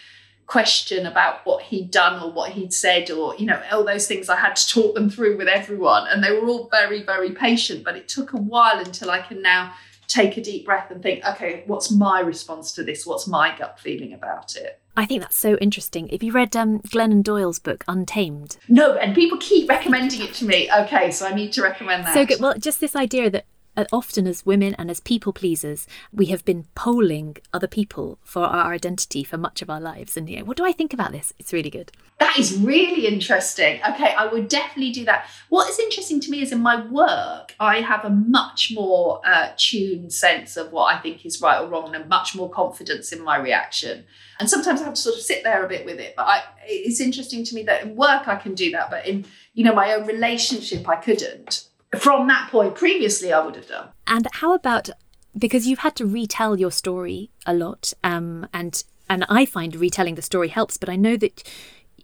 question 0.46 1.06
about 1.06 1.44
what 1.44 1.60
he'd 1.64 1.90
done 1.90 2.22
or 2.22 2.30
what 2.30 2.52
he'd 2.52 2.72
said 2.72 3.10
or 3.10 3.34
you 3.36 3.44
know 3.44 3.60
all 3.72 3.84
those 3.84 4.06
things 4.06 4.28
i 4.28 4.36
had 4.36 4.54
to 4.54 4.68
talk 4.68 4.94
them 4.94 5.10
through 5.10 5.36
with 5.36 5.48
everyone 5.48 6.06
and 6.06 6.22
they 6.22 6.30
were 6.30 6.46
all 6.46 6.68
very 6.70 7.02
very 7.02 7.32
patient 7.32 7.82
but 7.82 7.96
it 7.96 8.06
took 8.06 8.32
a 8.32 8.36
while 8.36 8.78
until 8.78 9.10
i 9.10 9.20
can 9.20 9.42
now 9.42 9.74
take 10.06 10.36
a 10.36 10.42
deep 10.42 10.64
breath 10.64 10.90
and 10.90 11.02
think, 11.02 11.24
okay, 11.24 11.64
what's 11.66 11.90
my 11.90 12.20
response 12.20 12.72
to 12.72 12.82
this? 12.82 13.06
What's 13.06 13.26
my 13.26 13.56
gut 13.56 13.78
feeling 13.80 14.12
about 14.12 14.56
it? 14.56 14.80
I 14.96 15.04
think 15.04 15.20
that's 15.20 15.36
so 15.36 15.56
interesting. 15.56 16.08
Have 16.08 16.22
you 16.22 16.32
read 16.32 16.56
um, 16.56 16.80
Glennon 16.80 17.22
Doyle's 17.22 17.58
book, 17.58 17.84
Untamed? 17.86 18.56
No, 18.68 18.94
and 18.94 19.14
people 19.14 19.36
keep 19.38 19.68
recommending 19.68 20.22
it 20.22 20.32
to 20.34 20.46
me. 20.46 20.70
Okay, 20.72 21.10
so 21.10 21.26
I 21.26 21.34
need 21.34 21.52
to 21.52 21.62
recommend 21.62 22.06
that. 22.06 22.14
So 22.14 22.24
good. 22.24 22.40
Well, 22.40 22.54
just 22.58 22.80
this 22.80 22.96
idea 22.96 23.28
that 23.30 23.44
often 23.92 24.26
as 24.26 24.46
women 24.46 24.74
and 24.74 24.90
as 24.90 25.00
people 25.00 25.32
pleasers, 25.32 25.86
we 26.12 26.26
have 26.26 26.44
been 26.44 26.66
polling 26.74 27.36
other 27.52 27.66
people 27.66 28.18
for 28.22 28.44
our 28.44 28.72
identity 28.72 29.22
for 29.22 29.36
much 29.36 29.62
of 29.62 29.68
our 29.68 29.80
lives. 29.80 30.16
And 30.16 30.28
you 30.28 30.38
know, 30.38 30.44
what 30.44 30.56
do 30.56 30.64
I 30.64 30.72
think 30.72 30.92
about 30.92 31.12
this? 31.12 31.32
It's 31.38 31.52
really 31.52 31.70
good. 31.70 31.92
That 32.18 32.38
is 32.38 32.58
really 32.58 33.06
interesting. 33.06 33.80
Okay, 33.86 34.14
I 34.14 34.26
would 34.26 34.48
definitely 34.48 34.92
do 34.92 35.04
that. 35.04 35.26
What 35.50 35.68
is 35.68 35.78
interesting 35.78 36.20
to 36.20 36.30
me 36.30 36.40
is 36.40 36.50
in 36.50 36.60
my 36.60 36.86
work, 36.86 37.54
I 37.60 37.82
have 37.82 38.04
a 38.04 38.10
much 38.10 38.72
more 38.74 39.20
uh, 39.24 39.50
tuned 39.56 40.12
sense 40.12 40.56
of 40.56 40.72
what 40.72 40.94
I 40.94 40.98
think 40.98 41.26
is 41.26 41.42
right 41.42 41.60
or 41.60 41.68
wrong 41.68 41.94
and 41.94 42.08
much 42.08 42.34
more 42.34 42.48
confidence 42.48 43.12
in 43.12 43.22
my 43.22 43.36
reaction. 43.36 44.04
And 44.40 44.48
sometimes 44.48 44.80
I 44.80 44.84
have 44.84 44.94
to 44.94 45.00
sort 45.00 45.16
of 45.16 45.22
sit 45.22 45.44
there 45.44 45.64
a 45.64 45.68
bit 45.68 45.84
with 45.84 46.00
it. 46.00 46.14
But 46.16 46.26
I, 46.26 46.42
it's 46.64 47.00
interesting 47.00 47.44
to 47.44 47.54
me 47.54 47.62
that 47.64 47.82
in 47.82 47.96
work 47.96 48.28
I 48.28 48.36
can 48.36 48.54
do 48.54 48.70
that, 48.70 48.90
but 48.90 49.06
in 49.06 49.26
you 49.52 49.64
know 49.64 49.74
my 49.74 49.92
own 49.92 50.06
relationship 50.06 50.88
I 50.88 50.96
couldn't 50.96 51.68
from 51.98 52.26
that 52.28 52.50
point 52.50 52.74
previously 52.74 53.32
I 53.32 53.44
would 53.44 53.56
have 53.56 53.68
done. 53.68 53.88
And 54.06 54.26
how 54.34 54.54
about 54.54 54.90
because 55.36 55.66
you've 55.66 55.80
had 55.80 55.96
to 55.96 56.06
retell 56.06 56.58
your 56.58 56.70
story 56.70 57.30
a 57.44 57.54
lot, 57.54 57.92
um, 58.02 58.48
and 58.52 58.82
and 59.08 59.24
I 59.28 59.46
find 59.46 59.76
retelling 59.76 60.14
the 60.14 60.22
story 60.22 60.48
helps, 60.48 60.76
but 60.76 60.88
I 60.88 60.96
know 60.96 61.16
that 61.16 61.42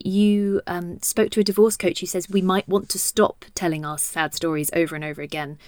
you 0.05 0.61
um, 0.67 1.01
spoke 1.01 1.31
to 1.31 1.41
a 1.41 1.45
divorce 1.45 1.77
coach 1.77 2.01
who 2.01 2.07
says 2.07 2.29
we 2.29 2.43
might 2.43 2.69
want 2.69 2.89
to 2.91 2.99
stop 2.99 3.45
telling 3.55 3.85
our 3.85 3.99
sad 3.99 4.35
stories 4.35 4.71
over 4.75 4.95
and 4.95 5.05
over 5.05 5.23
again. 5.23 5.59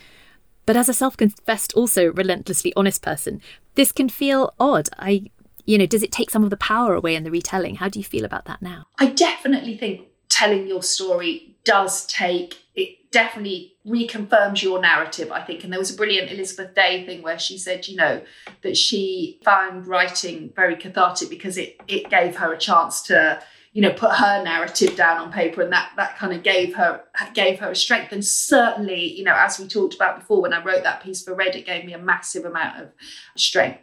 But 0.66 0.77
as 0.77 0.88
a 0.88 0.94
self-confessed, 0.94 1.74
also 1.74 2.12
relentlessly 2.12 2.72
honest 2.77 3.03
person, 3.03 3.40
this 3.74 3.92
can 3.92 4.09
feel 4.09 4.55
odd. 4.59 4.88
I, 4.98 5.31
you 5.66 5.77
know, 5.77 5.87
does 5.87 6.03
it 6.03 6.11
take 6.11 6.31
some 6.31 6.42
of 6.42 6.50
the 6.50 6.57
power 6.57 6.94
away 6.94 7.14
in 7.14 7.24
the 7.24 7.31
retelling? 7.31 7.77
How 7.77 7.88
do 7.88 7.98
you 7.98 8.05
feel 8.05 8.24
about 8.24 8.46
that 8.46 8.62
now? 8.62 8.87
I 8.98 9.07
definitely 9.07 9.77
think 9.77 10.09
telling 10.35 10.66
your 10.66 10.83
story 10.83 11.55
does 11.64 12.07
take 12.07 12.59
it 12.75 13.11
definitely 13.12 13.73
reconfirms 13.87 14.62
your 14.62 14.81
narrative 14.81 15.31
i 15.31 15.40
think. 15.40 15.62
And 15.62 15.73
there 15.73 15.79
was 15.79 15.94
a 15.94 15.97
brilliant 15.97 16.31
elizabeth 16.33 16.75
day 16.75 17.07
thing 17.07 17.23
where 17.23 17.38
she 17.38 17.57
said 17.57 17.87
you 17.87 17.97
know 17.97 18.20
that 18.62 18.77
she 18.77 19.38
found 19.44 19.87
writing 19.87 20.53
very 20.57 20.75
cathartic 20.75 21.31
because 21.31 21.57
it 21.57 21.81
it 21.87 22.11
gave 22.11 22.37
her 22.37 22.53
a 22.53 22.59
chance 22.59 23.01
to 23.03 23.40
you 23.73 23.83
know 23.83 23.92
put 23.92 24.12
her 24.12 24.42
narrative 24.42 24.97
down 24.97 25.18
on 25.18 25.33
paper. 25.33 25.62
And 25.62 25.73
that 25.73 25.90
that 25.97 26.16
kind 26.16 26.33
of 26.33 26.42
gave 26.42 26.75
her 26.75 27.03
gave 27.35 27.61
her 27.61 27.70
a 27.70 27.77
strength. 27.77 28.12
And 28.12 28.25
certainly 28.25 29.12
you 29.16 29.23
know 29.23 29.37
as 29.37 29.61
we 29.61 29.68
talked 29.68 29.94
about 29.94 30.18
before 30.18 30.42
when 30.42 30.53
i 30.53 30.64
wrote 30.64 30.83
that 30.83 31.03
piece 31.03 31.23
for 31.23 31.35
red 31.35 31.55
it 31.55 31.66
gave 31.66 31.85
me 31.85 31.92
a 31.92 31.99
massive 31.99 32.44
amount 32.44 32.81
of 32.81 32.88
strength 33.37 33.81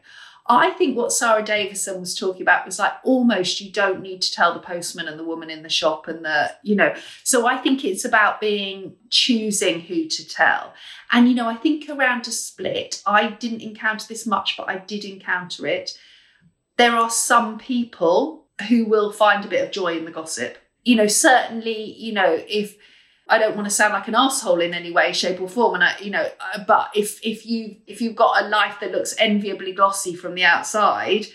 I 0.52 0.72
think 0.72 0.98
what 0.98 1.14
Sara 1.14 1.42
Davison 1.42 2.02
was 2.02 2.14
talking 2.14 2.42
about 2.42 2.66
was 2.66 2.78
like 2.78 2.92
almost 3.06 3.62
you 3.62 3.72
don't 3.72 4.02
need 4.02 4.22
to 4.22 4.32
tell 4.34 4.54
the 4.54 4.60
postman 4.60 5.08
and 5.08 5.18
the 5.18 5.24
woman 5.24 5.50
in 5.50 5.64
the 5.64 5.70
shop 5.70 6.10
and 6.10 6.26
the, 6.26 6.54
you 6.62 6.76
know. 6.76 6.94
So 7.24 7.48
I 7.48 7.56
think 7.56 7.86
it's 7.86 8.04
about 8.04 8.42
being 8.42 8.96
choosing 9.10 9.80
who 9.80 10.10
to 10.10 10.28
tell. 10.28 10.74
And, 11.14 11.30
you 11.30 11.36
know, 11.36 11.48
I 11.48 11.56
think 11.56 11.90
around 11.90 12.28
a 12.28 12.32
split, 12.32 13.02
I 13.06 13.30
didn't 13.30 13.62
encounter 13.62 14.06
this 14.10 14.28
much, 14.28 14.58
but 14.58 14.68
I 14.68 14.80
did 14.80 15.06
encounter 15.06 15.66
it. 15.68 15.98
There 16.76 16.98
are 16.98 17.10
some 17.10 17.58
people 17.58 18.48
who 18.68 18.84
will 18.84 19.14
find 19.14 19.46
a 19.46 19.50
bit 19.50 19.64
of 19.64 19.72
joy 19.72 19.98
in 19.98 20.04
the 20.04 20.12
gossip. 20.12 20.58
You 20.84 20.98
know, 20.98 21.08
certainly, 21.08 21.94
you 21.98 22.12
know, 22.12 22.44
if 22.48 22.76
I 23.32 23.38
don't 23.38 23.56
want 23.56 23.66
to 23.66 23.74
sound 23.74 23.94
like 23.94 24.08
an 24.08 24.16
asshole 24.16 24.60
in 24.60 24.74
any 24.74 24.92
way, 24.92 25.14
shape, 25.14 25.40
or 25.40 25.48
form. 25.48 25.76
And 25.76 25.84
I, 25.84 25.98
you 26.00 26.12
know, 26.12 26.28
uh, 26.54 26.64
but 26.68 26.92
if 26.94 27.20
if 27.26 27.46
you 27.46 27.78
if 27.88 28.02
you've 28.02 28.16
got 28.16 28.44
a 28.44 28.48
life 28.48 28.80
that 28.82 28.92
looks 28.92 29.16
enviably 29.18 29.72
glossy 29.72 30.16
from 30.16 30.36
the 30.36 30.44
outside, 30.44 31.28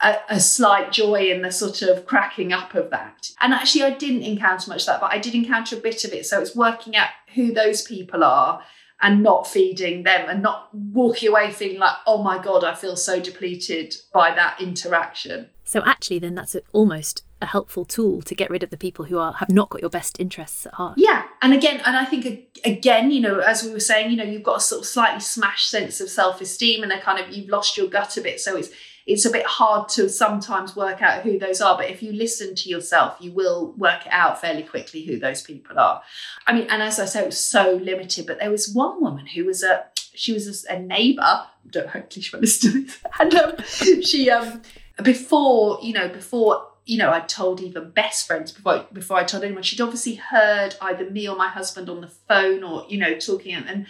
a, 0.00 0.16
a, 0.30 0.40
slight 0.40 0.90
joy 0.90 1.30
in 1.30 1.42
the 1.42 1.52
sort 1.52 1.82
of 1.82 2.06
cracking 2.06 2.52
up 2.52 2.74
of 2.74 2.90
that. 2.90 3.30
And 3.40 3.52
actually, 3.52 3.84
I 3.84 3.90
didn't 3.90 4.22
encounter 4.22 4.70
much 4.70 4.82
of 4.82 4.86
that, 4.86 5.00
but 5.00 5.12
I 5.12 5.18
did 5.18 5.34
encounter 5.34 5.76
a 5.76 5.80
bit 5.80 6.04
of 6.04 6.12
it. 6.12 6.26
So 6.26 6.40
it's 6.40 6.56
working 6.56 6.96
out 6.96 7.10
who 7.34 7.52
those 7.52 7.82
people 7.82 8.24
are 8.24 8.62
and 9.02 9.22
not 9.22 9.46
feeding 9.46 10.04
them 10.04 10.28
and 10.28 10.42
not 10.42 10.72
walking 10.72 11.28
away 11.28 11.50
feeling 11.50 11.78
like, 11.78 11.96
oh 12.06 12.22
my 12.22 12.42
God, 12.42 12.64
I 12.64 12.74
feel 12.74 12.96
so 12.96 13.20
depleted 13.20 13.94
by 14.12 14.34
that 14.34 14.60
interaction. 14.60 15.50
So 15.64 15.82
actually, 15.84 16.20
then 16.20 16.34
that's 16.34 16.56
almost 16.72 17.24
a 17.42 17.46
helpful 17.46 17.84
tool 17.84 18.22
to 18.22 18.34
get 18.34 18.50
rid 18.50 18.62
of 18.62 18.70
the 18.70 18.76
people 18.76 19.04
who 19.06 19.18
are 19.18 19.32
have 19.34 19.50
not 19.50 19.68
got 19.68 19.80
your 19.80 19.90
best 19.90 20.18
interests 20.20 20.66
at 20.66 20.74
heart. 20.74 20.94
Yeah, 20.96 21.24
and 21.42 21.52
again, 21.52 21.82
and 21.84 21.96
I 21.96 22.04
think 22.04 22.60
again, 22.64 23.10
you 23.10 23.20
know, 23.20 23.40
as 23.40 23.62
we 23.62 23.72
were 23.72 23.80
saying, 23.80 24.10
you 24.10 24.16
know, 24.16 24.24
you've 24.24 24.42
got 24.42 24.58
a 24.58 24.60
sort 24.60 24.82
of 24.82 24.86
slightly 24.86 25.20
smashed 25.20 25.68
sense 25.68 26.00
of 26.00 26.08
self 26.08 26.40
esteem, 26.40 26.82
and 26.82 26.92
a 26.92 27.00
kind 27.00 27.18
of 27.18 27.30
you've 27.34 27.48
lost 27.48 27.76
your 27.76 27.88
gut 27.88 28.16
a 28.16 28.20
bit, 28.20 28.40
so 28.40 28.56
it's 28.56 28.70
it's 29.06 29.24
a 29.24 29.30
bit 29.30 29.44
hard 29.44 29.88
to 29.90 30.08
sometimes 30.08 30.76
work 30.76 31.02
out 31.02 31.22
who 31.22 31.38
those 31.38 31.60
are. 31.60 31.76
But 31.76 31.90
if 31.90 32.02
you 32.02 32.12
listen 32.12 32.54
to 32.54 32.68
yourself, 32.68 33.16
you 33.20 33.32
will 33.32 33.72
work 33.76 34.06
it 34.06 34.12
out 34.12 34.40
fairly 34.40 34.62
quickly 34.62 35.04
who 35.04 35.18
those 35.18 35.42
people 35.42 35.78
are. 35.78 36.02
I 36.46 36.52
mean, 36.52 36.68
and 36.70 36.82
as 36.82 37.00
I 37.00 37.06
say, 37.06 37.22
it 37.22 37.26
was 37.26 37.40
so 37.40 37.80
limited. 37.82 38.26
But 38.26 38.38
there 38.38 38.50
was 38.50 38.72
one 38.72 39.00
woman 39.02 39.26
who 39.26 39.44
was 39.44 39.62
a 39.62 39.86
she 40.14 40.32
was 40.32 40.66
a, 40.66 40.74
a 40.74 40.78
neighbour. 40.78 41.46
Don't 41.68 41.88
hopefully 41.88 42.22
she 42.22 42.34
won't 42.34 42.42
listen 42.42 42.72
to 42.72 42.80
this, 42.84 43.00
and 43.18 43.34
um, 43.36 43.56
she 44.02 44.30
um 44.30 44.62
before 45.02 45.78
you 45.82 45.92
know 45.92 46.08
before 46.08 46.66
you 46.84 46.98
know, 46.98 47.10
I'd 47.10 47.28
told 47.28 47.60
even 47.60 47.90
best 47.90 48.26
friends 48.26 48.52
before 48.52 48.86
before 48.92 49.16
I 49.16 49.24
told 49.24 49.44
anyone. 49.44 49.62
She'd 49.62 49.80
obviously 49.80 50.16
heard 50.16 50.76
either 50.80 51.08
me 51.08 51.28
or 51.28 51.36
my 51.36 51.48
husband 51.48 51.88
on 51.88 52.00
the 52.00 52.08
phone 52.08 52.62
or, 52.62 52.86
you 52.88 52.98
know, 52.98 53.14
talking 53.18 53.54
and, 53.54 53.68
and 53.68 53.86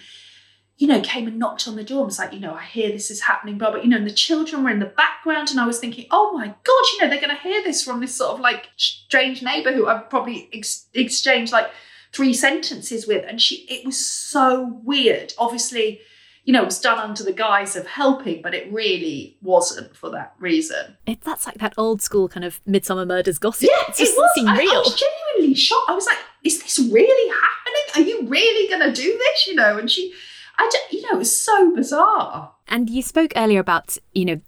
you 0.76 0.88
know, 0.88 1.00
came 1.00 1.28
and 1.28 1.38
knocked 1.38 1.68
on 1.68 1.76
the 1.76 1.84
door 1.84 1.98
and 1.98 2.06
was 2.06 2.18
like, 2.18 2.32
you 2.32 2.40
know, 2.40 2.54
I 2.54 2.64
hear 2.64 2.90
this 2.90 3.10
is 3.10 3.20
happening, 3.20 3.56
blah, 3.56 3.70
blah, 3.70 3.80
you 3.80 3.88
know, 3.88 3.98
and 3.98 4.06
the 4.06 4.12
children 4.12 4.64
were 4.64 4.70
in 4.70 4.80
the 4.80 4.86
background. 4.86 5.50
And 5.50 5.60
I 5.60 5.66
was 5.66 5.78
thinking, 5.78 6.06
oh 6.10 6.32
my 6.32 6.46
God, 6.46 6.84
you 6.92 7.00
know, 7.00 7.08
they're 7.08 7.20
going 7.20 7.34
to 7.34 7.42
hear 7.42 7.62
this 7.62 7.84
from 7.84 8.00
this 8.00 8.16
sort 8.16 8.32
of 8.32 8.40
like 8.40 8.68
strange 8.76 9.42
neighbor 9.42 9.72
who 9.72 9.86
I've 9.86 10.10
probably 10.10 10.48
ex- 10.52 10.88
exchanged 10.92 11.52
like 11.52 11.70
three 12.12 12.34
sentences 12.34 13.06
with. 13.06 13.24
And 13.26 13.40
she, 13.40 13.66
it 13.68 13.86
was 13.86 14.04
so 14.04 14.80
weird. 14.82 15.34
Obviously, 15.38 16.00
you 16.44 16.52
know, 16.52 16.62
it 16.62 16.66
was 16.66 16.80
done 16.80 16.98
under 16.98 17.22
the 17.22 17.32
guise 17.32 17.76
of 17.76 17.86
helping, 17.86 18.42
but 18.42 18.54
it 18.54 18.72
really 18.72 19.36
wasn't 19.42 19.94
for 19.96 20.10
that 20.10 20.34
reason. 20.40 20.96
It, 21.06 21.20
that's 21.20 21.46
like 21.46 21.58
that 21.58 21.74
old 21.76 22.02
school 22.02 22.28
kind 22.28 22.44
of 22.44 22.60
Midsomer 22.64 23.06
Murders 23.06 23.38
gossip. 23.38 23.68
Yeah, 23.70 23.84
it, 23.88 23.96
just 23.96 24.16
was. 24.16 24.30
I, 24.46 24.54
I, 24.54 24.78
was 24.78 25.00
genuinely 25.00 25.54
shocked. 25.54 25.88
I 25.88 25.94
was 25.94 26.06
like, 26.06 26.18
is 26.42 26.60
this 26.60 26.78
really 26.80 27.32
happening? 27.32 27.94
Are 27.94 28.08
you 28.08 28.28
really 28.28 28.68
going 28.68 28.92
to 28.92 28.92
do 28.92 29.16
this? 29.16 29.46
You 29.46 29.54
know, 29.54 29.78
and 29.78 29.88
she, 29.88 30.12
I, 30.58 30.68
just, 30.72 30.92
you 30.92 31.02
know, 31.02 31.10
it 31.12 31.18
was 31.18 31.34
so 31.34 31.74
bizarre. 31.74 32.52
And 32.66 32.90
you 32.90 33.02
spoke 33.02 33.32
earlier 33.36 33.60
about, 33.60 33.96
you 34.12 34.24
know, 34.24 34.40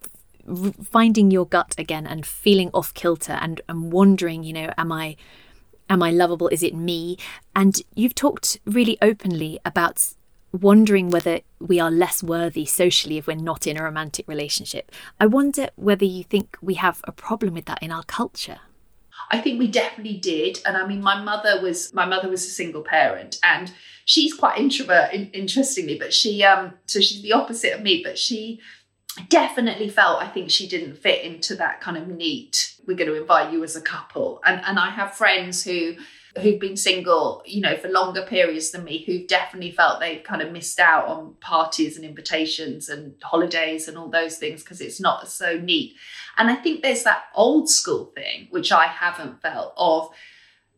finding 0.83 1.31
your 1.31 1.47
gut 1.47 1.75
again 1.79 2.07
and 2.07 2.27
feeling 2.27 2.71
off 2.75 2.93
kilter 2.95 3.39
and, 3.41 3.61
and 3.69 3.93
wondering, 3.93 4.43
you 4.43 4.53
know, 4.53 4.73
am 4.77 4.91
I 4.91 5.17
am 5.89 6.03
I 6.03 6.11
lovable? 6.11 6.49
Is 6.49 6.63
it 6.63 6.75
me? 6.75 7.19
And 7.55 7.81
you've 7.95 8.15
talked 8.15 8.59
really 8.65 8.99
openly 9.03 9.61
about 9.65 10.15
wondering 10.55 11.11
whether 11.11 11.41
we 11.59 11.81
are 11.81 11.91
less 11.91 12.23
worthy 12.23 12.65
socially 12.65 13.19
if 13.19 13.27
we're 13.27 13.35
not 13.35 13.67
in 13.67 13.77
a 13.77 13.83
romantic 13.83 14.27
relationship. 14.29 14.93
I 15.21 15.27
wonder 15.27 15.69
whether 15.77 16.05
you 16.05 16.25
think 16.25 16.57
we 16.63 16.75
have 16.75 17.01
a 17.05 17.13
problem 17.13 17.55
with 17.55 17.65
that 17.67 17.83
in 17.83 17.91
our 17.91 18.05
culture. 18.05 18.61
I 19.31 19.41
think 19.41 19.59
we 19.59 19.69
definitely 19.69 20.17
did, 20.19 20.61
and 20.67 20.77
I 20.77 20.87
mean, 20.87 21.03
my 21.03 21.21
mother 21.21 21.61
was 21.63 21.95
my 21.95 22.05
mother 22.05 22.29
was 22.29 22.45
a 22.45 22.51
single 22.51 22.83
parent, 22.83 23.39
and 23.43 23.73
she's 24.05 24.35
quite 24.35 24.59
introvert, 24.59 25.13
interestingly, 25.33 25.99
but 25.99 26.13
she 26.13 26.45
um 26.45 26.75
so 26.87 27.01
she's 27.01 27.23
the 27.23 27.33
opposite 27.33 27.73
of 27.73 27.83
me, 27.83 28.03
but 28.05 28.19
she 28.19 28.61
definitely 29.29 29.89
felt 29.89 30.23
I 30.23 30.29
think 30.29 30.51
she 30.51 30.69
didn't 30.69 30.99
fit 30.99 31.25
into 31.25 31.55
that 31.57 31.81
kind 31.81 31.97
of 31.97 32.09
neat. 32.09 32.75
We're 32.87 32.97
going 32.97 33.11
to 33.11 33.21
invite 33.21 33.53
you 33.53 33.65
as 33.65 33.77
a 33.77 33.81
couple, 33.81 34.41
and 34.45 34.61
and 34.65 34.79
I 34.79 34.91
have 34.91 35.15
friends 35.15 35.65
who 35.65 35.95
who've 36.41 36.59
been 36.59 36.77
single, 36.77 37.43
you 37.47 37.61
know, 37.61 37.77
for 37.77 37.89
longer 37.89 38.23
periods 38.23 38.71
than 38.71 38.85
me, 38.85 39.05
who've 39.05 39.27
definitely 39.27 39.71
felt 39.71 40.01
they've 40.01 40.25
kind 40.25 40.43
of 40.43 40.51
missed 40.51 40.81
out 40.81 41.07
on 41.07 41.35
parties 41.41 41.97
and 41.97 42.05
invitations 42.05 42.89
and 42.89 43.15
holidays 43.23 43.87
and 43.87 43.97
all 43.97 44.09
those 44.09 44.37
things 44.37 44.63
because 44.63 44.81
it's 44.81 45.01
not 45.01 45.29
so 45.29 45.59
neat. 45.59 45.95
And 46.37 46.51
I 46.51 46.57
think 46.57 46.83
there's 46.83 47.05
that 47.05 47.25
old 47.35 47.71
school 47.71 48.13
thing, 48.15 48.49
which 48.51 48.73
I 48.73 48.87
haven't 48.87 49.43
felt 49.43 49.75
of 49.77 50.11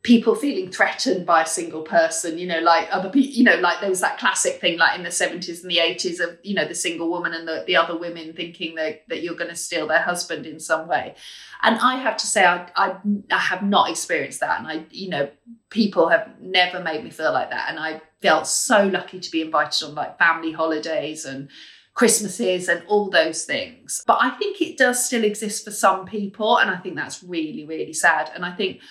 people 0.07 0.37
feeling 0.37 0.71
threatened 0.71 1.27
by 1.27 1.43
a 1.43 1.47
single 1.47 1.83
person, 1.83 2.39
you 2.39 2.47
know, 2.47 2.61
like 2.61 2.87
other 2.93 3.11
people, 3.11 3.29
you 3.29 3.43
know, 3.43 3.57
like 3.57 3.81
there 3.81 3.91
was 3.91 4.01
that 4.01 4.17
classic 4.19 4.61
thing 4.61 4.79
like 4.79 4.97
in 4.97 5.03
the 5.03 5.09
70s 5.09 5.63
and 5.63 5.71
the 5.71 5.79
80s 5.79 6.21
of, 6.21 6.39
you 6.45 6.55
know, 6.55 6.65
the 6.65 6.77
single 6.77 7.11
woman 7.11 7.35
and 7.35 7.49
the, 7.49 7.65
the 7.67 7.75
other 7.75 7.99
women 7.99 8.33
thinking 8.33 8.77
that, 8.77 9.03
that 9.09 9.25
you're 9.25 9.35
going 9.35 9.51
to 9.51 9.57
steal 9.57 9.89
their 9.89 10.01
husband 10.01 10.47
in 10.47 10.61
some 10.61 10.87
way. 10.87 11.17
And 11.61 11.77
I 11.81 11.97
have 11.97 12.17
to 12.19 12.27
say, 12.29 12.45
I, 12.45 12.69
I, 12.77 12.95
I 13.33 13.39
have 13.39 13.65
not 13.65 13.91
experienced 13.91 14.39
that. 14.39 14.61
And 14.61 14.69
I, 14.69 14.87
you 14.93 15.09
know, 15.09 15.29
people 15.71 16.09
have 16.09 16.41
never 16.41 16.79
made 16.79 17.03
me 17.03 17.11
feel 17.11 17.33
like 17.33 17.51
that. 17.51 17.69
And 17.69 17.81
I 17.81 18.01
felt 18.23 18.47
so 18.47 18.87
lucky 18.87 19.19
to 19.19 19.31
be 19.33 19.43
invited 19.43 19.89
on 19.89 19.97
like 19.97 20.21
family 20.21 20.53
holidays 20.53 21.25
and 21.25 21.49
Christmases 21.95 22.69
and 22.69 22.85
all 22.87 23.11
those 23.11 23.45
things. 23.45 24.05
But 24.07 24.19
I 24.21 24.31
think 24.31 24.63
it 24.63 24.79
does 24.79 25.05
still 25.05 25.25
exist 25.25 25.65
for 25.65 25.73
some 25.73 26.07
people. 26.07 26.59
And 26.59 26.71
I 26.71 26.77
think 26.77 26.95
that's 26.95 27.25
really, 27.25 27.67
really 27.67 27.93
sad. 27.93 28.31
And 28.37 28.45
I 28.45 28.53
think 28.55 28.83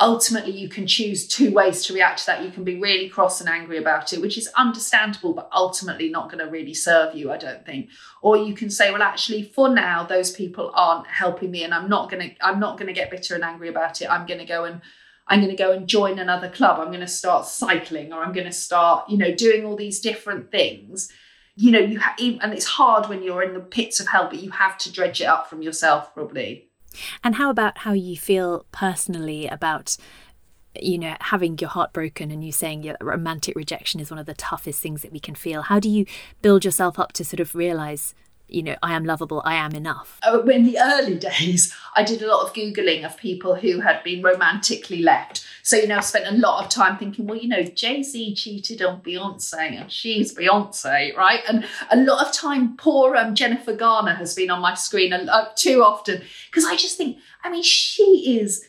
ultimately 0.00 0.52
you 0.52 0.68
can 0.68 0.86
choose 0.86 1.26
two 1.26 1.52
ways 1.52 1.84
to 1.84 1.92
react 1.92 2.20
to 2.20 2.26
that. 2.26 2.44
You 2.44 2.50
can 2.50 2.64
be 2.64 2.78
really 2.78 3.08
cross 3.08 3.40
and 3.40 3.48
angry 3.48 3.78
about 3.78 4.12
it, 4.12 4.20
which 4.20 4.38
is 4.38 4.48
understandable, 4.56 5.32
but 5.32 5.48
ultimately 5.52 6.08
not 6.08 6.30
going 6.30 6.44
to 6.44 6.50
really 6.50 6.74
serve 6.74 7.14
you, 7.14 7.32
I 7.32 7.36
don't 7.36 7.64
think. 7.66 7.90
Or 8.22 8.36
you 8.36 8.54
can 8.54 8.70
say, 8.70 8.90
well, 8.90 9.02
actually, 9.02 9.42
for 9.42 9.68
now, 9.68 10.04
those 10.04 10.30
people 10.30 10.70
aren't 10.74 11.06
helping 11.06 11.50
me, 11.50 11.64
and 11.64 11.74
I'm 11.74 11.88
not 11.88 12.10
going 12.10 12.30
to, 12.30 12.46
I'm 12.46 12.60
not 12.60 12.78
going 12.78 12.86
to 12.86 12.92
get 12.92 13.10
bitter 13.10 13.34
and 13.34 13.44
angry 13.44 13.68
about 13.68 14.00
it. 14.00 14.10
I'm 14.10 14.26
going 14.26 14.40
to 14.40 14.46
go 14.46 14.64
and 14.64 14.80
I'm 15.26 15.40
going 15.40 15.50
to 15.50 15.62
go 15.62 15.72
and 15.72 15.86
join 15.86 16.18
another 16.18 16.48
club. 16.48 16.80
I'm 16.80 16.88
going 16.88 17.00
to 17.00 17.06
start 17.06 17.46
cycling, 17.46 18.12
or 18.12 18.22
I'm 18.22 18.32
going 18.32 18.46
to 18.46 18.52
start, 18.52 19.10
you 19.10 19.18
know, 19.18 19.34
doing 19.34 19.64
all 19.64 19.76
these 19.76 20.00
different 20.00 20.50
things. 20.50 21.12
You 21.54 21.72
know, 21.72 21.80
you 21.80 21.98
ha- 21.98 22.14
and 22.18 22.52
it's 22.54 22.64
hard 22.64 23.08
when 23.08 23.22
you're 23.22 23.42
in 23.42 23.54
the 23.54 23.60
pits 23.60 24.00
of 24.00 24.06
hell, 24.06 24.28
but 24.30 24.40
you 24.40 24.50
have 24.52 24.78
to 24.78 24.92
dredge 24.92 25.20
it 25.20 25.26
up 25.26 25.50
from 25.50 25.60
yourself, 25.60 26.14
probably. 26.14 26.67
And 27.22 27.36
how 27.36 27.50
about 27.50 27.78
how 27.78 27.92
you 27.92 28.16
feel 28.16 28.66
personally 28.72 29.46
about 29.46 29.96
you 30.80 30.98
know 30.98 31.16
having 31.20 31.58
your 31.58 31.70
heart 31.70 31.92
broken 31.92 32.30
and 32.30 32.44
you 32.44 32.52
saying 32.52 32.84
yeah, 32.84 32.94
romantic 33.00 33.56
rejection 33.56 34.00
is 34.00 34.10
one 34.10 34.18
of 34.18 34.26
the 34.26 34.34
toughest 34.34 34.80
things 34.80 35.02
that 35.02 35.10
we 35.10 35.18
can 35.18 35.34
feel 35.34 35.62
how 35.62 35.80
do 35.80 35.88
you 35.88 36.04
build 36.40 36.64
yourself 36.64 36.98
up 36.98 37.10
to 37.10 37.24
sort 37.24 37.40
of 37.40 37.54
realize 37.54 38.14
you 38.48 38.62
know, 38.62 38.76
I 38.82 38.94
am 38.94 39.04
lovable, 39.04 39.42
I 39.44 39.54
am 39.54 39.74
enough? 39.74 40.18
Uh, 40.26 40.42
in 40.44 40.64
the 40.64 40.78
early 40.78 41.14
days, 41.18 41.74
I 41.94 42.02
did 42.02 42.22
a 42.22 42.26
lot 42.26 42.46
of 42.46 42.54
Googling 42.54 43.04
of 43.04 43.16
people 43.16 43.54
who 43.54 43.80
had 43.80 44.02
been 44.02 44.22
romantically 44.22 45.02
left. 45.02 45.44
So, 45.68 45.76
you 45.76 45.86
know, 45.86 45.98
I've 45.98 46.04
spent 46.06 46.26
a 46.26 46.38
lot 46.38 46.64
of 46.64 46.70
time 46.70 46.96
thinking, 46.96 47.26
well, 47.26 47.36
you 47.36 47.46
know, 47.46 47.62
Jay 47.62 48.02
Z 48.02 48.34
cheated 48.36 48.80
on 48.80 49.02
Beyonce 49.02 49.78
and 49.78 49.92
she's 49.92 50.34
Beyonce, 50.34 51.14
right? 51.14 51.40
And 51.46 51.66
a 51.90 51.96
lot 51.98 52.26
of 52.26 52.32
time, 52.32 52.74
poor 52.78 53.14
um, 53.14 53.34
Jennifer 53.34 53.74
Garner 53.74 54.14
has 54.14 54.34
been 54.34 54.48
on 54.48 54.62
my 54.62 54.72
screen 54.72 55.12
uh, 55.12 55.48
too 55.56 55.84
often 55.84 56.22
because 56.50 56.64
I 56.64 56.74
just 56.74 56.96
think, 56.96 57.18
I 57.44 57.50
mean, 57.50 57.62
she 57.62 58.38
is 58.40 58.64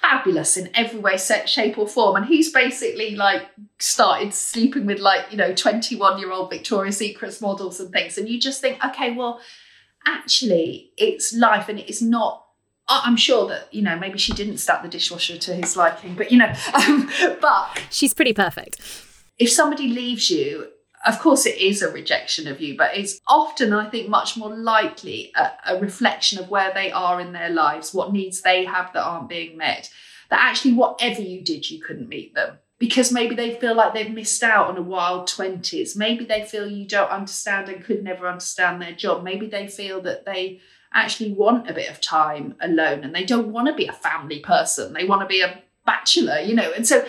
fabulous 0.00 0.56
in 0.56 0.70
every 0.74 0.98
way, 0.98 1.16
shape, 1.16 1.78
or 1.78 1.86
form. 1.86 2.16
And 2.16 2.26
he's 2.26 2.52
basically 2.52 3.14
like 3.14 3.48
started 3.78 4.34
sleeping 4.34 4.86
with 4.86 4.98
like, 4.98 5.26
you 5.30 5.36
know, 5.36 5.54
21 5.54 6.18
year 6.18 6.32
old 6.32 6.50
Victoria's 6.50 6.96
Secrets 6.96 7.40
models 7.40 7.78
and 7.78 7.92
things. 7.92 8.18
And 8.18 8.28
you 8.28 8.40
just 8.40 8.60
think, 8.60 8.84
okay, 8.84 9.12
well, 9.12 9.40
actually, 10.04 10.90
it's 10.96 11.32
life 11.32 11.68
and 11.68 11.78
it's 11.78 12.02
not 12.02 12.44
I'm 12.90 13.16
sure 13.16 13.48
that 13.48 13.72
you 13.72 13.82
know 13.82 13.98
maybe 13.98 14.18
she 14.18 14.32
didn't 14.32 14.58
stack 14.58 14.82
the 14.82 14.88
dishwasher 14.88 15.38
to 15.38 15.54
his 15.54 15.76
liking, 15.76 16.14
but 16.14 16.32
you 16.32 16.38
know, 16.38 16.52
um, 16.74 17.10
but 17.40 17.82
she's 17.90 18.12
pretty 18.12 18.32
perfect. 18.32 18.80
If 19.38 19.50
somebody 19.50 19.88
leaves 19.88 20.30
you, 20.30 20.68
of 21.06 21.18
course 21.18 21.46
it 21.46 21.58
is 21.58 21.82
a 21.82 21.90
rejection 21.90 22.46
of 22.48 22.60
you, 22.60 22.76
but 22.76 22.96
it's 22.96 23.20
often 23.26 23.72
I 23.72 23.88
think 23.88 24.08
much 24.08 24.36
more 24.36 24.54
likely 24.54 25.32
a, 25.36 25.74
a 25.74 25.80
reflection 25.80 26.38
of 26.38 26.50
where 26.50 26.72
they 26.74 26.90
are 26.92 27.20
in 27.20 27.32
their 27.32 27.50
lives, 27.50 27.94
what 27.94 28.12
needs 28.12 28.42
they 28.42 28.64
have 28.64 28.92
that 28.92 29.04
aren't 29.04 29.28
being 29.28 29.56
met. 29.56 29.90
That 30.28 30.40
actually, 30.42 30.74
whatever 30.74 31.22
you 31.22 31.42
did, 31.42 31.70
you 31.70 31.80
couldn't 31.80 32.08
meet 32.08 32.34
them 32.34 32.58
because 32.80 33.12
maybe 33.12 33.34
they 33.34 33.54
feel 33.54 33.74
like 33.74 33.94
they've 33.94 34.12
missed 34.12 34.42
out 34.42 34.68
on 34.68 34.76
a 34.76 34.82
wild 34.82 35.28
20s. 35.28 35.96
Maybe 35.96 36.24
they 36.24 36.44
feel 36.44 36.66
you 36.66 36.86
don't 36.86 37.10
understand 37.10 37.68
and 37.68 37.84
could 37.84 38.02
never 38.02 38.26
understand 38.26 38.80
their 38.80 38.94
job. 38.94 39.22
Maybe 39.22 39.46
they 39.46 39.68
feel 39.68 40.00
that 40.02 40.24
they 40.24 40.60
actually 40.92 41.32
want 41.32 41.70
a 41.70 41.74
bit 41.74 41.90
of 41.90 42.00
time 42.00 42.54
alone 42.60 43.04
and 43.04 43.14
they 43.14 43.24
don't 43.24 43.52
want 43.52 43.68
to 43.68 43.74
be 43.74 43.86
a 43.86 43.92
family 43.92 44.40
person. 44.40 44.92
They 44.92 45.04
want 45.04 45.22
to 45.22 45.26
be 45.26 45.40
a 45.40 45.62
bachelor, 45.86 46.40
you 46.40 46.54
know. 46.54 46.72
And 46.76 46.86
so 46.86 47.04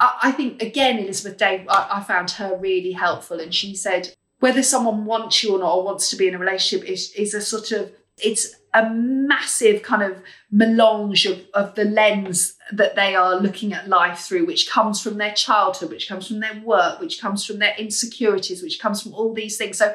I, 0.00 0.18
I 0.24 0.32
think, 0.32 0.62
again, 0.62 0.98
Elizabeth 0.98 1.38
Day, 1.38 1.64
I, 1.68 1.88
I 1.98 2.02
found 2.02 2.32
her 2.32 2.56
really 2.56 2.92
helpful. 2.92 3.40
And 3.40 3.54
she 3.54 3.74
said, 3.74 4.14
whether 4.40 4.62
someone 4.62 5.04
wants 5.04 5.42
you 5.42 5.54
or 5.54 5.58
not 5.58 5.74
or 5.74 5.84
wants 5.84 6.10
to 6.10 6.16
be 6.16 6.28
in 6.28 6.34
a 6.34 6.38
relationship 6.38 6.88
is, 6.88 7.12
is 7.12 7.32
a 7.32 7.40
sort 7.40 7.72
of, 7.72 7.92
it's 8.18 8.54
a 8.74 8.90
massive 8.90 9.82
kind 9.82 10.02
of 10.02 10.22
melange 10.50 11.26
of, 11.26 11.40
of 11.54 11.74
the 11.74 11.84
lens 11.84 12.56
that 12.72 12.96
they 12.96 13.14
are 13.14 13.36
looking 13.36 13.72
at 13.72 13.88
life 13.88 14.20
through, 14.20 14.46
which 14.46 14.68
comes 14.68 15.00
from 15.00 15.18
their 15.18 15.32
childhood, 15.32 15.90
which 15.90 16.08
comes 16.08 16.26
from 16.26 16.40
their 16.40 16.60
work, 16.64 17.00
which 17.00 17.20
comes 17.20 17.44
from 17.44 17.58
their 17.58 17.74
insecurities, 17.76 18.62
which 18.62 18.80
comes 18.80 19.02
from 19.02 19.14
all 19.14 19.32
these 19.32 19.56
things. 19.56 19.78
So 19.78 19.94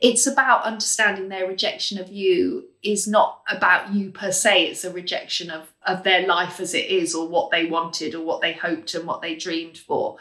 it's 0.00 0.26
about 0.26 0.64
understanding 0.64 1.28
their 1.28 1.46
rejection 1.46 1.98
of 1.98 2.10
you 2.10 2.64
is 2.82 3.06
not 3.06 3.42
about 3.50 3.92
you 3.92 4.10
per 4.10 4.32
se 4.32 4.66
it's 4.66 4.84
a 4.84 4.92
rejection 4.92 5.50
of 5.50 5.72
of 5.86 6.02
their 6.02 6.26
life 6.26 6.60
as 6.60 6.74
it 6.74 6.86
is 6.86 7.14
or 7.14 7.28
what 7.28 7.50
they 7.50 7.66
wanted 7.66 8.14
or 8.14 8.24
what 8.24 8.40
they 8.40 8.52
hoped 8.52 8.94
and 8.94 9.06
what 9.06 9.20
they 9.22 9.34
dreamed 9.34 9.78
for. 9.78 10.16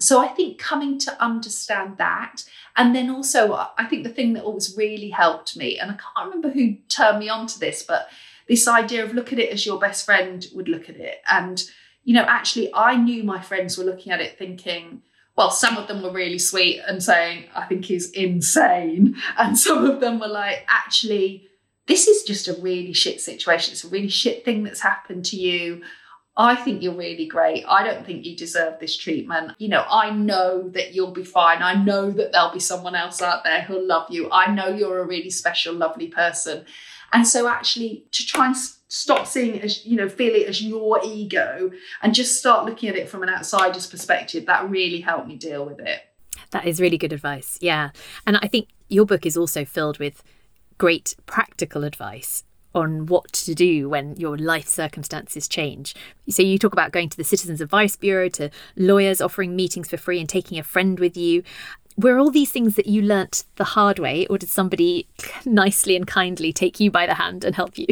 So 0.00 0.20
i 0.20 0.28
think 0.28 0.58
coming 0.58 0.98
to 1.00 1.22
understand 1.22 1.96
that 1.98 2.44
and 2.76 2.94
then 2.94 3.08
also 3.08 3.54
i 3.78 3.84
think 3.84 4.02
the 4.02 4.10
thing 4.10 4.32
that 4.32 4.44
always 4.44 4.76
really 4.76 5.10
helped 5.10 5.56
me 5.56 5.78
and 5.78 5.90
i 5.90 5.94
can't 5.94 6.26
remember 6.26 6.50
who 6.50 6.74
turned 6.88 7.20
me 7.20 7.28
on 7.28 7.46
to 7.46 7.60
this 7.60 7.82
but 7.82 8.08
this 8.48 8.66
idea 8.66 9.04
of 9.04 9.14
look 9.14 9.32
at 9.32 9.38
it 9.38 9.50
as 9.50 9.64
your 9.64 9.78
best 9.78 10.04
friend 10.04 10.48
would 10.54 10.68
look 10.68 10.88
at 10.88 10.96
it. 10.96 11.22
And 11.30 11.62
you 12.04 12.14
know 12.14 12.24
actually 12.24 12.74
i 12.74 12.96
knew 12.96 13.22
my 13.22 13.40
friends 13.40 13.78
were 13.78 13.84
looking 13.84 14.12
at 14.12 14.20
it 14.20 14.36
thinking 14.36 15.02
well, 15.36 15.50
some 15.50 15.76
of 15.76 15.88
them 15.88 16.02
were 16.02 16.12
really 16.12 16.38
sweet 16.38 16.80
and 16.86 17.02
saying, 17.02 17.44
I 17.54 17.64
think 17.64 17.86
he's 17.86 18.10
insane. 18.10 19.16
And 19.38 19.58
some 19.58 19.86
of 19.86 20.00
them 20.00 20.20
were 20.20 20.28
like, 20.28 20.66
actually, 20.68 21.48
this 21.86 22.06
is 22.06 22.22
just 22.22 22.48
a 22.48 22.60
really 22.60 22.92
shit 22.92 23.20
situation. 23.20 23.72
It's 23.72 23.84
a 23.84 23.88
really 23.88 24.08
shit 24.08 24.44
thing 24.44 24.62
that's 24.62 24.80
happened 24.80 25.24
to 25.26 25.36
you. 25.36 25.82
I 26.36 26.54
think 26.54 26.82
you're 26.82 26.94
really 26.94 27.26
great. 27.26 27.64
I 27.68 27.84
don't 27.84 28.06
think 28.06 28.24
you 28.24 28.34
deserve 28.34 28.78
this 28.78 28.96
treatment. 28.96 29.52
You 29.58 29.68
know, 29.68 29.84
I 29.88 30.10
know 30.10 30.68
that 30.70 30.94
you'll 30.94 31.10
be 31.10 31.24
fine. 31.24 31.62
I 31.62 31.74
know 31.74 32.10
that 32.10 32.32
there'll 32.32 32.52
be 32.52 32.60
someone 32.60 32.94
else 32.94 33.20
out 33.20 33.44
there 33.44 33.62
who'll 33.62 33.86
love 33.86 34.10
you. 34.10 34.30
I 34.30 34.52
know 34.52 34.68
you're 34.68 35.00
a 35.00 35.06
really 35.06 35.28
special, 35.28 35.74
lovely 35.74 36.08
person. 36.08 36.64
And 37.12 37.28
so, 37.28 37.48
actually, 37.48 38.06
to 38.12 38.24
try 38.24 38.46
and 38.46 38.56
stop 38.94 39.26
seeing 39.26 39.54
it 39.54 39.64
as 39.64 39.86
you 39.86 39.96
know 39.96 40.06
feel 40.06 40.34
it 40.34 40.46
as 40.46 40.62
your 40.62 41.00
ego 41.02 41.70
and 42.02 42.14
just 42.14 42.38
start 42.38 42.66
looking 42.66 42.90
at 42.90 42.94
it 42.94 43.08
from 43.08 43.22
an 43.22 43.30
outsider's 43.30 43.86
perspective. 43.86 44.44
That 44.44 44.68
really 44.68 45.00
helped 45.00 45.28
me 45.28 45.36
deal 45.36 45.64
with 45.64 45.80
it. 45.80 46.02
That 46.50 46.66
is 46.66 46.78
really 46.78 46.98
good 46.98 47.12
advice. 47.12 47.58
Yeah. 47.62 47.90
And 48.26 48.36
i 48.36 48.48
think 48.48 48.68
your 48.88 49.06
book 49.06 49.24
is 49.24 49.38
also 49.38 49.64
filled 49.64 49.98
with 49.98 50.22
great 50.76 51.16
practical 51.24 51.84
advice 51.84 52.44
on 52.74 53.06
what 53.06 53.32
to 53.32 53.54
do 53.54 53.88
when 53.88 54.16
your 54.16 54.36
life 54.36 54.66
circumstances 54.66 55.48
change. 55.48 55.94
So, 56.28 56.42
you 56.42 56.58
talk 56.58 56.72
about 56.72 56.92
going 56.92 57.08
to 57.10 57.16
the 57.16 57.24
Citizens 57.24 57.60
Advice 57.60 57.96
Bureau, 57.96 58.28
to 58.30 58.50
lawyers 58.76 59.20
offering 59.20 59.54
meetings 59.56 59.88
for 59.88 59.96
free 59.96 60.20
and 60.20 60.28
taking 60.28 60.58
a 60.58 60.62
friend 60.62 60.98
with 60.98 61.16
you 61.16 61.42
were 61.96 62.18
all 62.18 62.30
these 62.30 62.50
things 62.50 62.76
that 62.76 62.86
you 62.86 63.02
learnt 63.02 63.44
the 63.56 63.64
hard 63.64 63.98
way, 63.98 64.26
or 64.26 64.38
did 64.38 64.48
somebody 64.48 65.06
nicely 65.44 65.96
and 65.96 66.06
kindly 66.06 66.52
take 66.52 66.80
you 66.80 66.90
by 66.90 67.06
the 67.06 67.14
hand 67.14 67.44
and 67.44 67.54
help 67.54 67.78
you? 67.78 67.86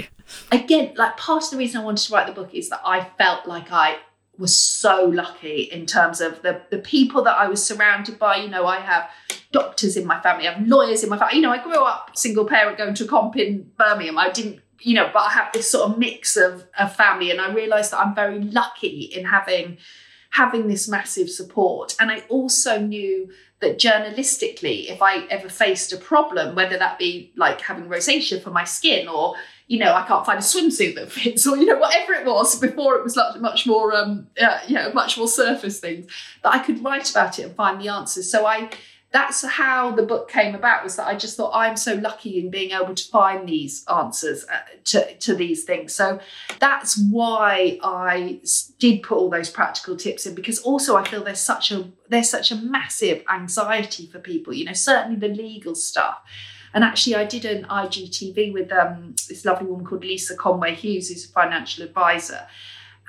Again, 0.52 0.92
like 0.96 1.16
part 1.16 1.44
of 1.44 1.50
the 1.50 1.56
reason 1.56 1.80
I 1.80 1.84
wanted 1.84 2.06
to 2.06 2.12
write 2.14 2.26
the 2.26 2.32
book 2.32 2.54
is 2.54 2.68
that 2.70 2.80
I 2.84 3.04
felt 3.18 3.46
like 3.46 3.72
I 3.72 3.98
was 4.38 4.58
so 4.58 5.04
lucky 5.04 5.62
in 5.62 5.84
terms 5.84 6.20
of 6.20 6.40
the, 6.42 6.62
the 6.70 6.78
people 6.78 7.22
that 7.22 7.36
I 7.36 7.46
was 7.46 7.64
surrounded 7.64 8.18
by. 8.18 8.36
You 8.36 8.48
know, 8.48 8.66
I 8.66 8.80
have 8.80 9.10
doctors 9.52 9.96
in 9.96 10.06
my 10.06 10.18
family, 10.20 10.48
I 10.48 10.54
have 10.54 10.66
lawyers 10.66 11.04
in 11.04 11.10
my 11.10 11.18
family. 11.18 11.36
You 11.36 11.42
know, 11.42 11.52
I 11.52 11.62
grew 11.62 11.84
up 11.84 12.16
single 12.16 12.46
parent 12.46 12.78
going 12.78 12.94
to 12.94 13.04
a 13.04 13.08
comp 13.08 13.36
in 13.36 13.70
Birmingham. 13.76 14.16
I 14.16 14.30
didn't, 14.30 14.60
you 14.80 14.94
know, 14.94 15.10
but 15.12 15.20
I 15.20 15.30
have 15.30 15.52
this 15.52 15.70
sort 15.70 15.90
of 15.90 15.98
mix 15.98 16.36
of, 16.36 16.64
of 16.78 16.96
family, 16.96 17.30
and 17.30 17.40
I 17.40 17.52
realised 17.52 17.92
that 17.92 18.00
I'm 18.00 18.14
very 18.14 18.40
lucky 18.40 19.10
in 19.14 19.26
having 19.26 19.76
having 20.30 20.68
this 20.68 20.88
massive 20.88 21.28
support. 21.28 21.96
And 22.00 22.10
I 22.10 22.24
also 22.28 22.80
knew 22.80 23.30
that 23.60 23.78
journalistically, 23.78 24.88
if 24.88 25.02
I 25.02 25.26
ever 25.26 25.48
faced 25.48 25.92
a 25.92 25.96
problem, 25.96 26.54
whether 26.54 26.78
that 26.78 26.98
be 26.98 27.32
like 27.36 27.60
having 27.60 27.86
rosacea 27.86 28.42
for 28.42 28.50
my 28.50 28.64
skin 28.64 29.06
or, 29.06 29.34
you 29.66 29.78
know, 29.78 29.92
I 29.92 30.06
can't 30.06 30.24
find 30.24 30.38
a 30.38 30.42
swimsuit 30.42 30.94
that 30.94 31.12
fits 31.12 31.46
or, 31.46 31.56
you 31.56 31.66
know, 31.66 31.78
whatever 31.78 32.14
it 32.14 32.26
was 32.26 32.58
before 32.58 32.96
it 32.96 33.04
was 33.04 33.18
much 33.38 33.66
more, 33.66 33.94
um, 33.94 34.28
uh, 34.40 34.60
you 34.66 34.74
know, 34.76 34.92
much 34.92 35.18
more 35.18 35.28
surface 35.28 35.78
things, 35.78 36.10
that 36.42 36.54
I 36.54 36.60
could 36.60 36.82
write 36.82 37.10
about 37.10 37.38
it 37.38 37.42
and 37.42 37.54
find 37.54 37.80
the 37.80 37.88
answers. 37.88 38.30
So 38.30 38.46
I, 38.46 38.70
that's 39.12 39.44
how 39.44 39.90
the 39.90 40.04
book 40.04 40.30
came 40.30 40.54
about 40.54 40.84
was 40.84 40.94
that 40.96 41.06
I 41.06 41.16
just 41.16 41.36
thought 41.36 41.50
I'm 41.52 41.76
so 41.76 41.94
lucky 41.94 42.38
in 42.38 42.50
being 42.50 42.70
able 42.70 42.94
to 42.94 43.08
find 43.08 43.48
these 43.48 43.84
answers 43.92 44.44
uh, 44.44 44.60
to, 44.84 45.16
to 45.16 45.34
these 45.34 45.64
things. 45.64 45.92
So 45.92 46.20
that's 46.60 46.96
why 47.10 47.80
I 47.82 48.40
did 48.78 49.02
put 49.02 49.18
all 49.18 49.28
those 49.28 49.50
practical 49.50 49.96
tips 49.96 50.26
in 50.26 50.34
because 50.36 50.60
also 50.60 50.96
I 50.96 51.06
feel 51.08 51.24
there's 51.24 51.40
such 51.40 51.72
a 51.72 51.90
there's 52.08 52.30
such 52.30 52.52
a 52.52 52.56
massive 52.56 53.24
anxiety 53.28 54.06
for 54.06 54.20
people, 54.20 54.52
you 54.52 54.64
know, 54.64 54.74
certainly 54.74 55.18
the 55.18 55.28
legal 55.28 55.74
stuff. 55.74 56.22
And 56.72 56.84
actually, 56.84 57.16
I 57.16 57.24
did 57.24 57.44
an 57.44 57.64
IGTV 57.64 58.52
with 58.52 58.70
um, 58.70 59.16
this 59.28 59.44
lovely 59.44 59.66
woman 59.66 59.84
called 59.84 60.04
Lisa 60.04 60.36
Conway 60.36 60.74
Hughes, 60.74 61.08
who's 61.08 61.24
a 61.24 61.28
financial 61.28 61.84
advisor. 61.84 62.46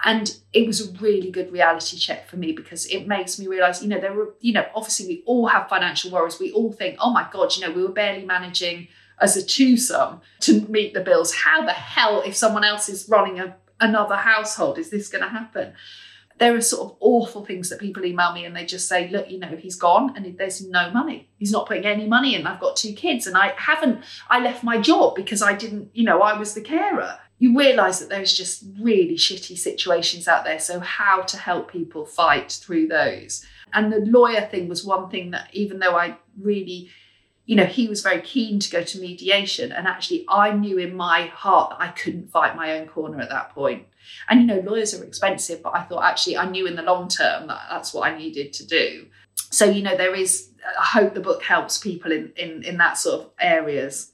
And 0.03 0.35
it 0.51 0.65
was 0.65 0.81
a 0.81 0.91
really 0.99 1.29
good 1.29 1.51
reality 1.51 1.97
check 1.97 2.27
for 2.27 2.37
me 2.37 2.53
because 2.53 2.87
it 2.87 3.07
makes 3.07 3.37
me 3.37 3.47
realize, 3.47 3.83
you 3.83 3.87
know, 3.87 3.99
there 3.99 4.13
were, 4.13 4.33
you 4.39 4.53
know, 4.53 4.65
obviously 4.73 5.07
we 5.07 5.23
all 5.25 5.47
have 5.47 5.69
financial 5.69 6.09
worries. 6.09 6.39
We 6.39 6.51
all 6.51 6.71
think, 6.71 6.97
oh 6.99 7.11
my 7.11 7.27
God, 7.31 7.55
you 7.55 7.65
know, 7.65 7.71
we 7.71 7.83
were 7.83 7.91
barely 7.91 8.25
managing 8.25 8.87
as 9.19 9.37
a 9.37 9.45
twosome 9.45 10.21
to 10.41 10.61
meet 10.67 10.95
the 10.95 11.01
bills. 11.01 11.33
How 11.33 11.63
the 11.63 11.73
hell, 11.73 12.23
if 12.25 12.35
someone 12.35 12.63
else 12.63 12.89
is 12.89 13.07
running 13.07 13.39
a, 13.39 13.55
another 13.79 14.15
household, 14.15 14.79
is 14.79 14.89
this 14.89 15.07
going 15.07 15.23
to 15.23 15.29
happen? 15.29 15.73
There 16.39 16.55
are 16.55 16.61
sort 16.61 16.89
of 16.89 16.97
awful 16.99 17.45
things 17.45 17.69
that 17.69 17.79
people 17.79 18.03
email 18.03 18.33
me 18.33 18.45
and 18.45 18.55
they 18.55 18.65
just 18.65 18.87
say, 18.87 19.07
look, 19.09 19.29
you 19.29 19.37
know, 19.37 19.55
he's 19.55 19.75
gone 19.75 20.15
and 20.15 20.35
there's 20.39 20.67
no 20.67 20.89
money. 20.89 21.29
He's 21.37 21.51
not 21.51 21.67
putting 21.67 21.85
any 21.85 22.07
money 22.07 22.33
in. 22.33 22.47
I've 22.47 22.59
got 22.59 22.75
two 22.75 22.93
kids 22.93 23.27
and 23.27 23.37
I 23.37 23.53
haven't, 23.55 24.03
I 24.27 24.39
left 24.39 24.63
my 24.63 24.79
job 24.79 25.13
because 25.13 25.43
I 25.43 25.53
didn't, 25.53 25.91
you 25.93 26.03
know, 26.03 26.23
I 26.23 26.35
was 26.35 26.55
the 26.55 26.61
carer 26.61 27.19
you 27.41 27.57
realize 27.57 27.99
that 27.99 28.09
there's 28.09 28.37
just 28.37 28.63
really 28.79 29.15
shitty 29.15 29.57
situations 29.57 30.27
out 30.27 30.43
there. 30.43 30.59
So, 30.59 30.79
how 30.79 31.23
to 31.23 31.37
help 31.37 31.71
people 31.71 32.05
fight 32.05 32.51
through 32.51 32.87
those. 32.87 33.43
And 33.73 33.91
the 33.91 33.97
lawyer 33.97 34.41
thing 34.41 34.67
was 34.67 34.85
one 34.85 35.09
thing 35.09 35.31
that, 35.31 35.49
even 35.51 35.79
though 35.79 35.95
I 35.97 36.17
really, 36.39 36.91
you 37.47 37.55
know, 37.55 37.65
he 37.65 37.87
was 37.87 38.03
very 38.03 38.21
keen 38.21 38.59
to 38.59 38.69
go 38.69 38.83
to 38.83 38.99
mediation, 38.99 39.71
and 39.71 39.87
actually, 39.87 40.23
I 40.29 40.51
knew 40.51 40.77
in 40.77 40.95
my 40.95 41.25
heart 41.25 41.71
that 41.71 41.81
I 41.81 41.87
couldn't 41.87 42.29
fight 42.29 42.55
my 42.55 42.77
own 42.77 42.87
corner 42.87 43.19
at 43.19 43.29
that 43.29 43.55
point. 43.55 43.87
And, 44.29 44.41
you 44.41 44.45
know, 44.45 44.59
lawyers 44.59 44.93
are 44.93 45.03
expensive, 45.03 45.63
but 45.63 45.73
I 45.73 45.81
thought 45.81 46.03
actually, 46.03 46.37
I 46.37 46.47
knew 46.47 46.67
in 46.67 46.75
the 46.75 46.83
long 46.83 47.07
term 47.07 47.47
that 47.47 47.61
that's 47.71 47.91
what 47.91 48.07
I 48.07 48.15
needed 48.15 48.53
to 48.53 48.67
do. 48.67 49.07
So, 49.49 49.65
you 49.65 49.81
know, 49.81 49.97
there 49.97 50.13
is, 50.13 50.51
I 50.79 50.85
hope 50.85 51.15
the 51.15 51.19
book 51.19 51.41
helps 51.41 51.79
people 51.79 52.11
in, 52.11 52.33
in, 52.35 52.61
in 52.61 52.77
that 52.77 52.99
sort 52.99 53.21
of 53.21 53.31
areas. 53.39 54.10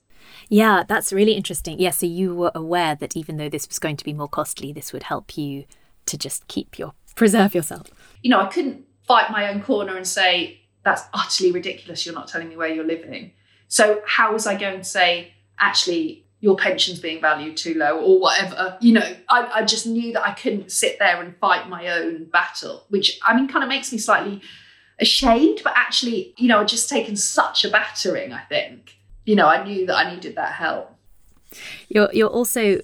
Yeah, 0.50 0.84
that's 0.88 1.12
really 1.12 1.34
interesting. 1.34 1.80
Yeah, 1.80 1.92
so 1.92 2.06
you 2.06 2.34
were 2.34 2.52
aware 2.56 2.96
that 2.96 3.18
even 3.18 3.38
though 3.38 3.50
this 3.50 3.68
was 3.68 3.80
going 3.80 3.98
to 3.98 4.06
be 4.06 4.14
more 4.14 4.30
costly, 4.30 4.72
this 4.72 4.94
would 4.94 5.04
help 5.04 5.38
you 5.38 5.66
to 6.06 6.18
just 6.18 6.48
keep 6.48 6.80
your 6.80 6.94
preserve 7.16 7.54
yourself. 7.54 7.88
You 8.22 8.30
know, 8.30 8.40
I 8.40 8.48
couldn't 8.48 8.86
fight 9.08 9.32
my 9.32 9.50
own 9.50 9.62
corner 9.62 9.96
and 9.98 10.08
say 10.08 10.62
that's 10.84 11.04
utterly 11.14 11.52
ridiculous. 11.52 12.06
You're 12.06 12.16
not 12.16 12.28
telling 12.28 12.50
me 12.50 12.56
where 12.56 12.70
you're 12.70 12.86
living. 12.86 13.32
So 13.68 14.02
how 14.06 14.34
was 14.34 14.48
I 14.48 14.56
going 14.56 14.78
to 14.78 14.84
say 14.84 15.34
actually 15.60 16.26
your 16.40 16.56
pension's 16.56 17.00
being 17.00 17.20
valued 17.20 17.58
too 17.58 17.74
low 17.74 18.00
or 18.00 18.20
whatever? 18.20 18.78
You 18.80 18.94
know, 18.94 19.16
I, 19.30 19.50
I 19.56 19.66
just 19.66 19.86
knew 19.86 20.14
that 20.14 20.26
I 20.26 20.34
couldn't 20.34 20.72
sit 20.72 20.98
there 21.00 21.22
and 21.22 21.36
fight 21.38 21.68
my 21.68 21.88
own 21.88 22.26
battle, 22.26 22.86
which 22.90 23.20
I 23.26 23.36
mean, 23.36 23.48
kind 23.48 23.64
of 23.64 23.70
makes 23.70 23.92
me 23.92 23.98
slightly 23.98 24.42
ashamed, 25.00 25.62
but 25.64 25.74
actually, 25.76 26.34
you 26.38 26.48
know, 26.48 26.60
I'd 26.60 26.68
just 26.68 26.90
taken 26.90 27.16
such 27.16 27.66
a 27.66 27.70
battering. 27.70 28.32
I 28.32 28.42
think 28.42 28.97
you 29.28 29.36
know, 29.36 29.48
I 29.48 29.64
knew 29.64 29.86
that 29.86 29.96
I 29.96 30.14
needed 30.14 30.36
that 30.36 30.54
help. 30.54 30.96
You're 31.90 32.10
you're 32.14 32.30
also 32.30 32.80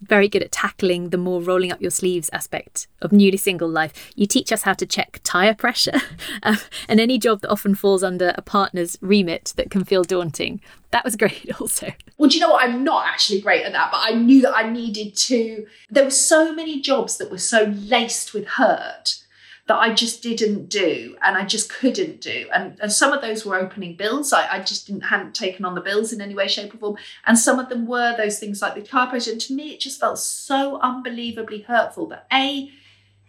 very 0.00 0.26
good 0.26 0.42
at 0.42 0.50
tackling 0.50 1.10
the 1.10 1.18
more 1.18 1.42
rolling 1.42 1.70
up 1.70 1.82
your 1.82 1.90
sleeves 1.90 2.30
aspect 2.32 2.88
of 3.02 3.12
newly 3.12 3.36
single 3.36 3.68
life. 3.68 4.10
You 4.16 4.26
teach 4.26 4.50
us 4.50 4.62
how 4.62 4.72
to 4.72 4.86
check 4.86 5.20
tyre 5.22 5.54
pressure 5.54 6.00
uh, 6.42 6.56
and 6.88 6.98
any 6.98 7.18
job 7.18 7.42
that 7.42 7.50
often 7.50 7.74
falls 7.74 8.02
under 8.02 8.32
a 8.34 8.40
partner's 8.40 8.96
remit 9.02 9.52
that 9.56 9.70
can 9.70 9.84
feel 9.84 10.02
daunting. 10.02 10.62
That 10.92 11.04
was 11.04 11.14
great, 11.14 11.50
also. 11.60 11.92
Well, 12.16 12.30
do 12.30 12.36
you 12.36 12.40
know 12.40 12.50
what? 12.50 12.64
I'm 12.64 12.82
not 12.82 13.06
actually 13.06 13.42
great 13.42 13.66
at 13.66 13.72
that, 13.72 13.90
but 13.92 14.00
I 14.02 14.14
knew 14.14 14.40
that 14.42 14.56
I 14.56 14.70
needed 14.70 15.14
to. 15.14 15.66
There 15.90 16.04
were 16.04 16.10
so 16.10 16.54
many 16.54 16.80
jobs 16.80 17.18
that 17.18 17.30
were 17.30 17.38
so 17.38 17.64
laced 17.76 18.32
with 18.32 18.46
hurt 18.46 19.22
that 19.68 19.76
I 19.76 19.94
just 19.94 20.22
didn't 20.22 20.68
do 20.68 21.16
and 21.22 21.36
I 21.36 21.44
just 21.44 21.72
couldn't 21.72 22.20
do. 22.20 22.48
And, 22.52 22.78
and 22.80 22.92
some 22.92 23.12
of 23.12 23.20
those 23.20 23.46
were 23.46 23.56
opening 23.56 23.96
bills. 23.96 24.32
I, 24.32 24.56
I 24.56 24.60
just 24.60 24.88
didn't 24.88 25.02
hadn't 25.02 25.34
taken 25.34 25.64
on 25.64 25.74
the 25.76 25.80
bills 25.80 26.12
in 26.12 26.20
any 26.20 26.34
way, 26.34 26.48
shape, 26.48 26.74
or 26.74 26.78
form. 26.78 26.96
And 27.26 27.38
some 27.38 27.60
of 27.60 27.68
them 27.68 27.86
were 27.86 28.16
those 28.16 28.40
things 28.40 28.60
like 28.60 28.74
the 28.74 28.82
car 28.82 29.08
pressure. 29.08 29.30
And 29.30 29.40
to 29.42 29.54
me, 29.54 29.72
it 29.72 29.80
just 29.80 30.00
felt 30.00 30.18
so 30.18 30.80
unbelievably 30.80 31.62
hurtful 31.62 32.06
that 32.08 32.26
A, 32.32 32.70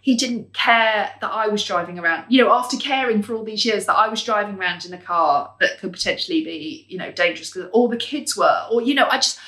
he 0.02 0.16
didn't 0.16 0.54
care 0.54 1.12
that 1.22 1.32
I 1.32 1.48
was 1.48 1.64
driving 1.64 1.98
around, 1.98 2.26
you 2.28 2.44
know, 2.44 2.52
after 2.52 2.76
caring 2.78 3.22
for 3.22 3.36
all 3.36 3.46
these 3.46 3.64
years 3.64 3.86
that 3.86 3.96
I 3.96 4.10
was 4.10 4.22
driving 4.22 4.58
around 4.58 4.86
in 4.86 4.94
a 4.94 4.98
car 4.98 5.54
that 5.62 5.80
could 5.80 5.94
potentially 5.94 6.44
be, 6.44 6.86
you 6.90 6.98
know, 6.98 7.12
dangerous 7.12 7.52
because 7.52 7.70
all 7.72 7.88
the 7.88 7.96
kids 7.96 8.36
were, 8.36 8.68
or, 8.70 8.82
you 8.82 8.96
know, 8.96 9.08
I 9.10 9.18
just, 9.18 9.40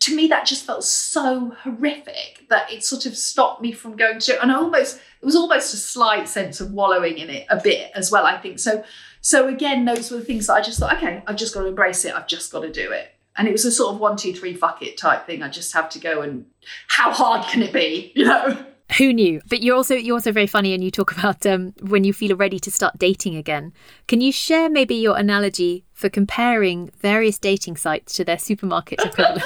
to 0.00 0.16
me, 0.16 0.26
that 0.28 0.46
just 0.46 0.64
felt 0.64 0.82
so 0.82 1.54
horrific 1.62 2.46
that 2.48 2.72
it 2.72 2.84
sort 2.84 3.06
of 3.06 3.16
stopped 3.16 3.60
me 3.60 3.72
from 3.72 3.96
going 3.96 4.18
to, 4.20 4.40
and 4.42 4.50
I 4.50 4.56
almost, 4.56 4.96
it 4.96 5.24
was 5.24 5.36
almost 5.36 5.74
a 5.74 5.76
slight 5.76 6.28
sense 6.28 6.60
of 6.60 6.72
wallowing 6.72 7.18
in 7.18 7.28
it 7.28 7.46
a 7.50 7.60
bit 7.60 7.90
as 7.94 8.10
well, 8.10 8.24
I 8.24 8.38
think. 8.38 8.58
So, 8.58 8.82
so 9.20 9.48
again, 9.48 9.84
those 9.84 10.10
were 10.10 10.16
the 10.16 10.24
things 10.24 10.46
that 10.46 10.54
I 10.54 10.62
just 10.62 10.80
thought, 10.80 10.96
okay, 10.96 11.22
I've 11.26 11.36
just 11.36 11.52
got 11.52 11.62
to 11.62 11.66
embrace 11.66 12.04
it. 12.06 12.14
I've 12.14 12.26
just 12.26 12.50
got 12.50 12.60
to 12.60 12.72
do 12.72 12.90
it. 12.92 13.14
And 13.36 13.46
it 13.46 13.52
was 13.52 13.64
a 13.64 13.70
sort 13.70 13.94
of 13.94 14.00
one, 14.00 14.16
two, 14.16 14.34
three, 14.34 14.54
fuck 14.54 14.82
it 14.82 14.96
type 14.96 15.26
thing. 15.26 15.42
I 15.42 15.48
just 15.48 15.72
have 15.74 15.90
to 15.90 15.98
go 15.98 16.22
and 16.22 16.46
how 16.88 17.12
hard 17.12 17.46
can 17.48 17.62
it 17.62 17.72
be? 17.72 18.12
You 18.16 18.24
know? 18.24 18.66
Who 18.98 19.12
knew? 19.12 19.40
But 19.48 19.62
you're 19.62 19.76
also 19.76 19.94
you're 19.94 20.16
also 20.16 20.32
very 20.32 20.46
funny, 20.46 20.74
and 20.74 20.82
you 20.82 20.90
talk 20.90 21.12
about 21.16 21.46
um, 21.46 21.74
when 21.80 22.04
you 22.04 22.12
feel 22.12 22.36
ready 22.36 22.58
to 22.60 22.70
start 22.70 22.98
dating 22.98 23.36
again. 23.36 23.72
Can 24.08 24.20
you 24.20 24.32
share 24.32 24.68
maybe 24.68 24.94
your 24.94 25.16
analogy 25.16 25.84
for 25.92 26.08
comparing 26.08 26.90
various 27.00 27.38
dating 27.38 27.76
sites 27.76 28.14
to 28.14 28.24
their 28.24 28.38
supermarket 28.38 29.00
equivalents? 29.04 29.44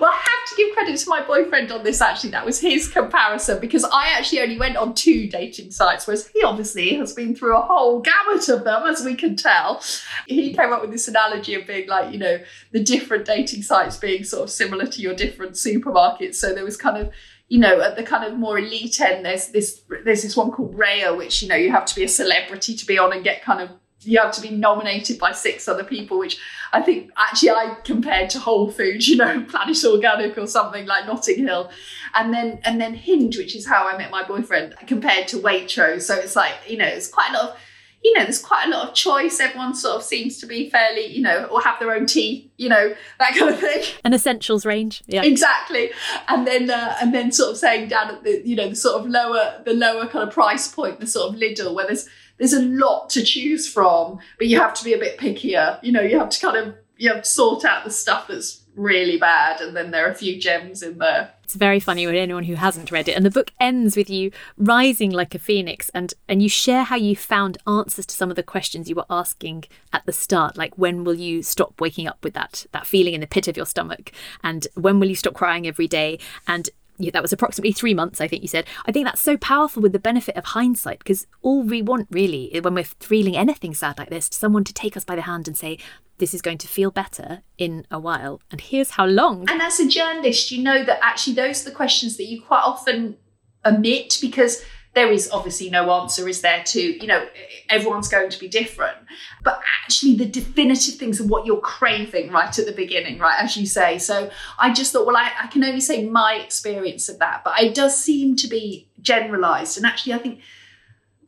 well, 0.00 0.10
I 0.10 0.16
have 0.16 0.48
to 0.50 0.56
give 0.56 0.74
credit 0.74 0.98
to 0.98 1.08
my 1.08 1.22
boyfriend 1.22 1.70
on 1.70 1.84
this. 1.84 2.00
Actually, 2.00 2.30
that 2.30 2.44
was 2.44 2.60
his 2.60 2.88
comparison 2.88 3.60
because 3.60 3.84
I 3.84 4.08
actually 4.08 4.40
only 4.40 4.58
went 4.58 4.76
on 4.76 4.94
two 4.94 5.28
dating 5.28 5.70
sites, 5.70 6.06
whereas 6.06 6.26
he 6.28 6.42
obviously 6.42 6.94
has 6.96 7.14
been 7.14 7.34
through 7.34 7.56
a 7.56 7.62
whole 7.62 8.00
gamut 8.00 8.48
of 8.48 8.64
them, 8.64 8.82
as 8.86 9.04
we 9.04 9.14
can 9.14 9.36
tell. 9.36 9.82
He 10.26 10.52
came 10.52 10.72
up 10.72 10.82
with 10.82 10.90
this 10.90 11.08
analogy 11.08 11.54
of 11.54 11.66
being 11.66 11.88
like, 11.88 12.12
you 12.12 12.18
know, 12.18 12.40
the 12.72 12.82
different 12.82 13.24
dating 13.24 13.62
sites 13.62 13.96
being 13.96 14.24
sort 14.24 14.42
of 14.42 14.50
similar 14.50 14.86
to 14.86 15.00
your 15.00 15.14
different 15.14 15.52
supermarkets. 15.52 16.34
So 16.34 16.52
there 16.52 16.64
was 16.64 16.76
kind 16.76 16.98
of 16.98 17.12
you 17.52 17.58
know, 17.58 17.82
at 17.82 17.96
the 17.96 18.02
kind 18.02 18.24
of 18.24 18.38
more 18.38 18.58
elite 18.58 18.98
end, 18.98 19.26
there's 19.26 19.48
this 19.48 19.82
there's 20.06 20.22
this 20.22 20.34
one 20.34 20.50
called 20.50 20.74
Raya, 20.74 21.14
which 21.14 21.42
you 21.42 21.48
know 21.50 21.54
you 21.54 21.70
have 21.70 21.84
to 21.84 21.94
be 21.94 22.02
a 22.02 22.08
celebrity 22.08 22.74
to 22.74 22.86
be 22.86 22.98
on 22.98 23.12
and 23.12 23.22
get 23.22 23.42
kind 23.42 23.60
of 23.60 23.68
you 24.00 24.18
have 24.18 24.32
to 24.32 24.40
be 24.40 24.48
nominated 24.48 25.18
by 25.18 25.32
six 25.32 25.68
other 25.68 25.84
people, 25.84 26.18
which 26.18 26.38
I 26.72 26.80
think 26.80 27.10
actually 27.14 27.50
I 27.50 27.76
compared 27.84 28.30
to 28.30 28.38
Whole 28.38 28.70
Foods, 28.70 29.06
you 29.06 29.18
know, 29.18 29.42
Planet 29.50 29.84
Organic 29.84 30.38
or 30.38 30.46
something 30.46 30.86
like 30.86 31.06
Notting 31.06 31.46
Hill, 31.46 31.70
and 32.14 32.32
then 32.32 32.58
and 32.64 32.80
then 32.80 32.94
Hinge, 32.94 33.36
which 33.36 33.54
is 33.54 33.66
how 33.66 33.86
I 33.86 33.98
met 33.98 34.10
my 34.10 34.26
boyfriend, 34.26 34.74
compared 34.86 35.28
to 35.28 35.36
Waitrose. 35.36 36.04
So 36.04 36.14
it's 36.14 36.34
like 36.34 36.54
you 36.66 36.78
know, 36.78 36.86
it's 36.86 37.08
quite 37.08 37.32
a 37.32 37.34
lot 37.34 37.50
of 37.50 37.56
you 38.02 38.12
know, 38.14 38.24
there's 38.24 38.42
quite 38.42 38.66
a 38.66 38.70
lot 38.70 38.88
of 38.88 38.94
choice. 38.94 39.38
Everyone 39.38 39.74
sort 39.74 39.96
of 39.96 40.02
seems 40.02 40.38
to 40.38 40.46
be 40.46 40.68
fairly, 40.68 41.06
you 41.06 41.22
know, 41.22 41.44
or 41.44 41.60
have 41.60 41.78
their 41.78 41.92
own 41.92 42.06
tea, 42.06 42.50
you 42.56 42.68
know, 42.68 42.94
that 43.18 43.36
kind 43.36 43.54
of 43.54 43.60
thing. 43.60 43.84
An 44.04 44.12
essentials 44.12 44.66
range, 44.66 45.02
yeah, 45.06 45.22
exactly. 45.22 45.90
And 46.28 46.46
then, 46.46 46.68
uh, 46.68 46.96
and 47.00 47.14
then, 47.14 47.30
sort 47.30 47.52
of 47.52 47.58
saying 47.58 47.88
down 47.88 48.10
at 48.10 48.24
the, 48.24 48.42
you 48.44 48.56
know, 48.56 48.68
the 48.68 48.76
sort 48.76 49.00
of 49.00 49.08
lower, 49.08 49.62
the 49.64 49.74
lower 49.74 50.06
kind 50.06 50.26
of 50.26 50.34
price 50.34 50.68
point, 50.68 50.98
the 50.98 51.06
sort 51.06 51.32
of 51.32 51.40
Lidl, 51.40 51.74
where 51.74 51.86
there's 51.86 52.08
there's 52.38 52.52
a 52.52 52.62
lot 52.62 53.08
to 53.10 53.22
choose 53.22 53.68
from, 53.68 54.18
but 54.38 54.48
you 54.48 54.58
have 54.58 54.74
to 54.74 54.84
be 54.84 54.92
a 54.92 54.98
bit 54.98 55.18
pickier. 55.18 55.78
You 55.82 55.92
know, 55.92 56.00
you 56.00 56.18
have 56.18 56.30
to 56.30 56.40
kind 56.40 56.56
of 56.56 56.74
you 56.96 57.12
have 57.12 57.22
to 57.22 57.28
sort 57.28 57.64
out 57.64 57.84
the 57.84 57.90
stuff 57.90 58.26
that's 58.26 58.62
really 58.74 59.18
bad, 59.18 59.60
and 59.60 59.76
then 59.76 59.92
there 59.92 60.08
are 60.08 60.10
a 60.10 60.14
few 60.14 60.40
gems 60.40 60.82
in 60.82 60.98
there. 60.98 61.32
It's 61.52 61.58
very 61.58 61.80
funny 61.80 62.06
with 62.06 62.14
anyone 62.14 62.44
who 62.44 62.54
hasn't 62.54 62.90
read 62.90 63.08
it. 63.08 63.12
And 63.12 63.26
the 63.26 63.30
book 63.30 63.50
ends 63.60 63.94
with 63.94 64.08
you 64.08 64.30
rising 64.56 65.10
like 65.10 65.34
a 65.34 65.38
phoenix, 65.38 65.90
and 65.90 66.14
and 66.26 66.42
you 66.42 66.48
share 66.48 66.84
how 66.84 66.96
you 66.96 67.14
found 67.14 67.58
answers 67.66 68.06
to 68.06 68.14
some 68.14 68.30
of 68.30 68.36
the 68.36 68.42
questions 68.42 68.88
you 68.88 68.94
were 68.94 69.04
asking 69.10 69.64
at 69.92 70.06
the 70.06 70.12
start, 70.12 70.56
like 70.56 70.78
when 70.78 71.04
will 71.04 71.12
you 71.12 71.42
stop 71.42 71.78
waking 71.78 72.08
up 72.08 72.24
with 72.24 72.32
that 72.32 72.64
that 72.72 72.86
feeling 72.86 73.12
in 73.12 73.20
the 73.20 73.26
pit 73.26 73.48
of 73.48 73.56
your 73.58 73.66
stomach, 73.66 74.12
and 74.42 74.66
when 74.76 74.98
will 74.98 75.10
you 75.10 75.14
stop 75.14 75.34
crying 75.34 75.66
every 75.66 75.86
day, 75.86 76.18
and 76.48 76.70
that 77.10 77.22
was 77.22 77.32
approximately 77.32 77.72
three 77.72 77.94
months, 77.94 78.20
I 78.20 78.28
think 78.28 78.42
you 78.42 78.48
said. 78.48 78.66
I 78.86 78.92
think 78.92 79.06
that's 79.06 79.20
so 79.20 79.36
powerful 79.36 79.82
with 79.82 79.92
the 79.92 79.98
benefit 79.98 80.36
of 80.36 80.44
hindsight 80.44 80.98
because 80.98 81.26
all 81.42 81.62
we 81.62 81.82
want 81.82 82.08
really, 82.10 82.58
when 82.60 82.74
we're 82.74 82.84
feeling 82.84 83.36
anything 83.36 83.74
sad 83.74 83.98
like 83.98 84.10
this, 84.10 84.28
someone 84.30 84.64
to 84.64 84.72
take 84.72 84.96
us 84.96 85.04
by 85.04 85.16
the 85.16 85.22
hand 85.22 85.48
and 85.48 85.56
say, 85.56 85.78
this 86.18 86.34
is 86.34 86.42
going 86.42 86.58
to 86.58 86.68
feel 86.68 86.90
better 86.90 87.42
in 87.58 87.84
a 87.90 87.98
while. 87.98 88.40
And 88.50 88.60
here's 88.60 88.90
how 88.90 89.06
long. 89.06 89.50
And 89.50 89.60
as 89.60 89.80
a 89.80 89.88
journalist, 89.88 90.52
you 90.52 90.62
know 90.62 90.84
that 90.84 91.00
actually 91.02 91.34
those 91.34 91.62
are 91.62 91.70
the 91.70 91.74
questions 91.74 92.16
that 92.18 92.26
you 92.26 92.40
quite 92.40 92.62
often 92.62 93.16
omit 93.64 94.18
because 94.20 94.64
there 94.94 95.10
is 95.10 95.30
obviously 95.30 95.70
no 95.70 95.90
answer 95.90 96.28
is 96.28 96.42
there 96.42 96.62
to 96.64 96.80
you 96.80 97.06
know 97.06 97.26
everyone's 97.68 98.08
going 98.08 98.30
to 98.30 98.38
be 98.38 98.48
different. 98.48 98.98
But 99.42 99.60
actually 99.82 100.16
the 100.16 100.26
definitive 100.26 100.94
things 100.94 101.20
are 101.20 101.26
what 101.26 101.46
you're 101.46 101.60
craving 101.60 102.30
right 102.30 102.56
at 102.56 102.66
the 102.66 102.72
beginning 102.72 103.18
right 103.18 103.42
as 103.42 103.56
you 103.56 103.66
say. 103.66 103.98
So 103.98 104.30
i 104.58 104.72
just 104.72 104.92
thought 104.92 105.06
well 105.06 105.16
i, 105.16 105.30
I 105.42 105.46
can 105.46 105.64
only 105.64 105.80
say 105.80 106.06
my 106.06 106.34
experience 106.34 107.08
of 107.08 107.18
that 107.18 107.42
but 107.44 107.60
it 107.60 107.74
does 107.74 107.96
seem 107.96 108.36
to 108.36 108.48
be 108.48 108.88
generalized. 109.00 109.76
And 109.76 109.86
actually 109.86 110.14
i 110.14 110.18
think 110.18 110.40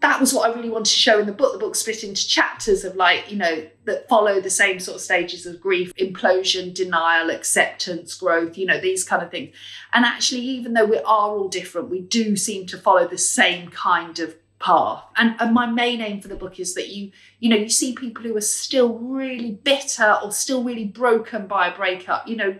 that 0.04 0.20
was 0.20 0.34
what 0.34 0.50
I 0.50 0.54
really 0.54 0.68
wanted 0.68 0.90
to 0.90 0.98
show 0.98 1.18
in 1.18 1.24
the 1.24 1.32
book. 1.32 1.54
The 1.54 1.58
book 1.58 1.74
split 1.74 2.04
into 2.04 2.28
chapters 2.28 2.84
of 2.84 2.94
like, 2.94 3.30
you 3.30 3.38
know, 3.38 3.66
that 3.86 4.06
follow 4.06 4.38
the 4.38 4.50
same 4.50 4.78
sort 4.78 4.96
of 4.96 5.00
stages 5.00 5.46
of 5.46 5.62
grief, 5.62 5.94
implosion, 5.94 6.74
denial, 6.74 7.30
acceptance, 7.30 8.14
growth, 8.14 8.58
you 8.58 8.66
know, 8.66 8.78
these 8.78 9.02
kind 9.02 9.22
of 9.22 9.30
things. 9.30 9.54
And 9.94 10.04
actually, 10.04 10.42
even 10.42 10.74
though 10.74 10.84
we 10.84 10.98
are 10.98 11.30
all 11.30 11.48
different, 11.48 11.88
we 11.88 12.02
do 12.02 12.36
seem 12.36 12.66
to 12.66 12.76
follow 12.76 13.08
the 13.08 13.16
same 13.16 13.70
kind 13.70 14.18
of 14.18 14.36
path. 14.58 15.04
And, 15.16 15.36
and 15.40 15.54
my 15.54 15.64
main 15.64 16.02
aim 16.02 16.20
for 16.20 16.28
the 16.28 16.36
book 16.36 16.60
is 16.60 16.74
that 16.74 16.90
you, 16.90 17.10
you 17.40 17.48
know, 17.48 17.56
you 17.56 17.70
see 17.70 17.94
people 17.94 18.24
who 18.24 18.36
are 18.36 18.42
still 18.42 18.98
really 18.98 19.52
bitter 19.52 20.18
or 20.22 20.32
still 20.32 20.62
really 20.62 20.84
broken 20.84 21.46
by 21.46 21.68
a 21.68 21.74
breakup, 21.74 22.28
you 22.28 22.36
know, 22.36 22.54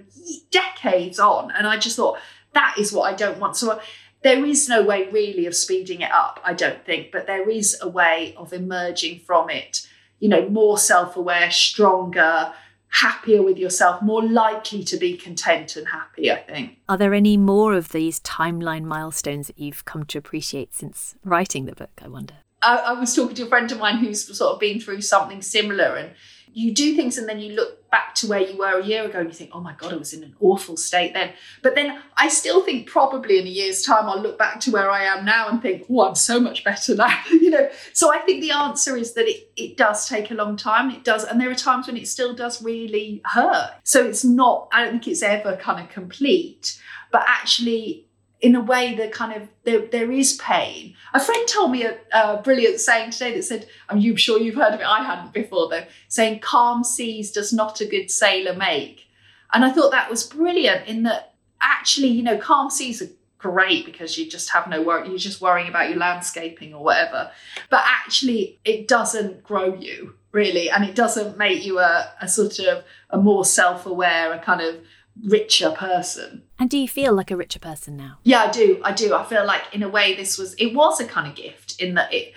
decades 0.51 1.19
on. 1.19 1.51
And 1.51 1.67
I 1.67 1.77
just 1.77 1.97
thought, 1.97 2.19
that 2.55 2.77
is 2.79 2.93
what 2.93 3.13
I 3.13 3.15
don't 3.15 3.39
want. 3.39 3.57
So 3.57 3.73
uh, 3.73 3.81
there 4.25 4.45
is 4.45 4.69
no 4.69 4.83
way 4.83 5.09
really 5.11 5.47
of 5.47 5.55
speeding 5.55 6.01
it 6.01 6.11
up, 6.11 6.41
I 6.43 6.55
don't 6.55 6.85
think, 6.85 7.13
but 7.13 7.27
there 7.27 7.49
is 7.49 7.77
a 7.81 7.89
way 7.89 8.35
of 8.37 8.53
emerging 8.53 9.21
from 9.21 9.51
it, 9.51 9.87
you 10.19 10.31
know, 10.31 10.49
more 10.49 10.79
self 10.79 11.17
aware, 11.17 11.51
stronger, 11.51 12.53
happier 12.89 13.43
with 13.43 13.59
yourself, 13.59 14.01
more 14.01 14.25
likely 14.25 14.83
to 14.85 14.97
be 14.97 15.17
content 15.17 15.77
and 15.77 15.89
happy, 15.89 16.33
I 16.33 16.37
think. 16.37 16.79
Are 16.89 16.97
there 16.97 17.13
any 17.13 17.37
more 17.37 17.75
of 17.75 17.91
these 17.91 18.19
timeline 18.21 18.85
milestones 18.85 19.47
that 19.49 19.59
you've 19.59 19.85
come 19.85 20.05
to 20.07 20.19
appreciate 20.19 20.75
since 20.75 21.15
writing 21.23 21.67
the 21.67 21.75
book? 21.75 22.01
I 22.03 22.09
wonder. 22.09 22.35
I, 22.63 22.77
I 22.79 22.93
was 22.95 23.15
talking 23.15 23.37
to 23.37 23.43
a 23.43 23.49
friend 23.49 23.71
of 23.71 23.79
mine 23.79 23.99
who's 23.99 24.37
sort 24.37 24.55
of 24.55 24.59
been 24.59 24.81
through 24.81 25.03
something 25.03 25.43
similar, 25.43 25.97
and 25.97 26.13
you 26.55 26.73
do 26.73 26.95
things 26.95 27.19
and 27.19 27.29
then 27.29 27.41
you 27.41 27.53
look 27.53 27.91
back 27.91 28.15
to 28.15 28.29
where 28.29 28.41
you 28.41 28.57
were 28.57 28.79
a 28.79 28.85
year 28.85 29.05
ago 29.05 29.19
and 29.19 29.29
you 29.29 29.35
think, 29.35 29.51
oh 29.53 29.61
my 29.61 29.75
God, 29.75 29.93
I 29.93 29.97
was 29.97 30.13
in 30.13 30.23
an 30.23 30.35
awful 30.41 30.77
state 30.77 31.13
then. 31.13 31.33
But 31.63 31.75
then 31.75 32.01
I 32.17 32.29
still 32.29 32.63
think 32.63 32.89
probably 32.89 33.41
in 33.41 33.47
a 33.47 33.51
year's 33.51 33.83
time, 33.83 34.09
I'll 34.09 34.21
look 34.21 34.39
back 34.39 34.61
to 34.61 34.71
where 34.71 34.89
I 34.89 35.05
am 35.05 35.25
now 35.25 35.49
and 35.49 35.61
think, 35.61 35.85
oh, 35.91 36.07
I'm 36.09 36.15
so 36.15 36.39
much 36.39 36.65
better 36.65 36.95
now. 36.97 37.13
you 37.31 37.51
know, 37.51 37.69
so 37.93 38.13
I 38.13 38.19
think 38.19 38.41
the 38.41 38.53
answer 38.53 38.97
is 38.97 39.15
that 39.15 39.29
it, 39.29 39.51
it 39.57 39.77
does 39.77 40.09
take 40.09 40.31
a 40.31 40.35
long 40.35 40.57
time. 40.57 40.91
It 40.91 41.03
does. 41.05 41.25
And 41.25 41.41
there 41.41 41.51
are 41.51 41.57
times 41.57 41.89
when 41.89 41.97
it 41.97 42.07
still 42.07 42.35
does 42.35 42.63
really 42.63 43.21
hurt. 43.25 43.75
So 43.83 44.05
it's 44.05 44.25
not, 44.25 44.69
I 44.73 44.85
don't 44.85 44.93
think 44.93 45.09
it's 45.09 45.23
ever 45.23 45.57
kind 45.57 45.85
of 45.85 45.91
complete, 45.91 46.81
but 47.11 47.25
actually 47.27 48.04
in 48.45 48.55
a 48.55 48.61
way 48.61 48.95
that 48.95 49.11
kind 49.11 49.33
of 49.33 49.49
there, 49.65 49.87
there 49.87 50.13
is 50.13 50.35
pain. 50.35 50.95
A 51.15 51.19
friend 51.19 51.49
told 51.49 51.71
me 51.71 51.85
a, 51.85 51.97
a, 52.13 52.43
brilliant 52.43 52.79
saying 52.79 53.11
today 53.11 53.35
that 53.35 53.43
said, 53.43 53.67
I'm 53.89 54.17
sure 54.17 54.39
you've 54.39 54.55
heard 54.55 54.75
of 54.75 54.81
it? 54.81 54.87
I 54.87 55.03
hadn't 55.03 55.33
before 55.33 55.71
though." 55.71 55.87
Saying, 56.09 56.41
"Calm 56.41 56.85
seas 56.85 57.33
does 57.33 57.55
not 57.55 57.81
a 57.81 57.87
good 57.87 58.11
sailor 58.11 58.55
make," 58.55 59.07
and 59.55 59.65
I 59.65 59.71
thought 59.71 59.93
that 59.93 60.11
was 60.11 60.25
brilliant. 60.25 60.87
In 60.87 61.05
that, 61.05 61.33
actually, 61.63 62.09
you 62.09 62.23
know, 62.23 62.37
calm 62.37 62.69
seas 62.69 63.01
are 63.01 63.09
great 63.39 63.87
because 63.87 64.19
you 64.19 64.29
just 64.29 64.51
have 64.51 64.69
no 64.69 64.83
worry. 64.83 65.09
You're 65.09 65.17
just 65.17 65.41
worrying 65.41 65.69
about 65.69 65.89
your 65.89 65.99
landscaping 65.99 66.75
or 66.75 66.85
whatever, 66.85 67.31
but 67.71 67.83
actually, 67.87 68.61
it 68.63 68.89
doesn't 68.89 69.43
grow 69.43 69.75
you 69.75 70.17
really, 70.33 70.69
and 70.69 70.85
it 70.85 70.95
doesn't 70.95 71.39
make 71.39 71.65
you 71.65 71.79
a, 71.79 72.13
a 72.21 72.29
sort 72.29 72.59
of 72.59 72.85
a 73.09 73.17
more 73.17 73.47
self-aware, 73.47 74.35
a 74.35 74.39
kind 74.39 74.61
of 74.61 74.77
richer 75.23 75.71
person. 75.71 76.43
And 76.59 76.71
do 76.71 76.79
you 76.79 76.89
feel 76.89 77.15
like 77.15 77.31
a 77.31 77.37
richer 77.37 77.59
person 77.59 77.97
now? 77.97 78.19
Yeah, 78.23 78.45
I 78.45 78.51
do. 78.51 78.81
I 78.85 78.93
do. 78.93 79.15
I 79.15 79.25
feel 79.25 79.47
like 79.47 79.63
in 79.73 79.83
a 79.83 79.89
way 79.89 80.15
this 80.15 80.39
was 80.39 80.55
it 80.55 80.75
was 80.75 81.01
a 81.01 81.07
kind 81.07 81.29
of 81.29 81.35
gift 81.35 81.81
in 81.81 81.95
that 81.95 82.13
it 82.13 82.35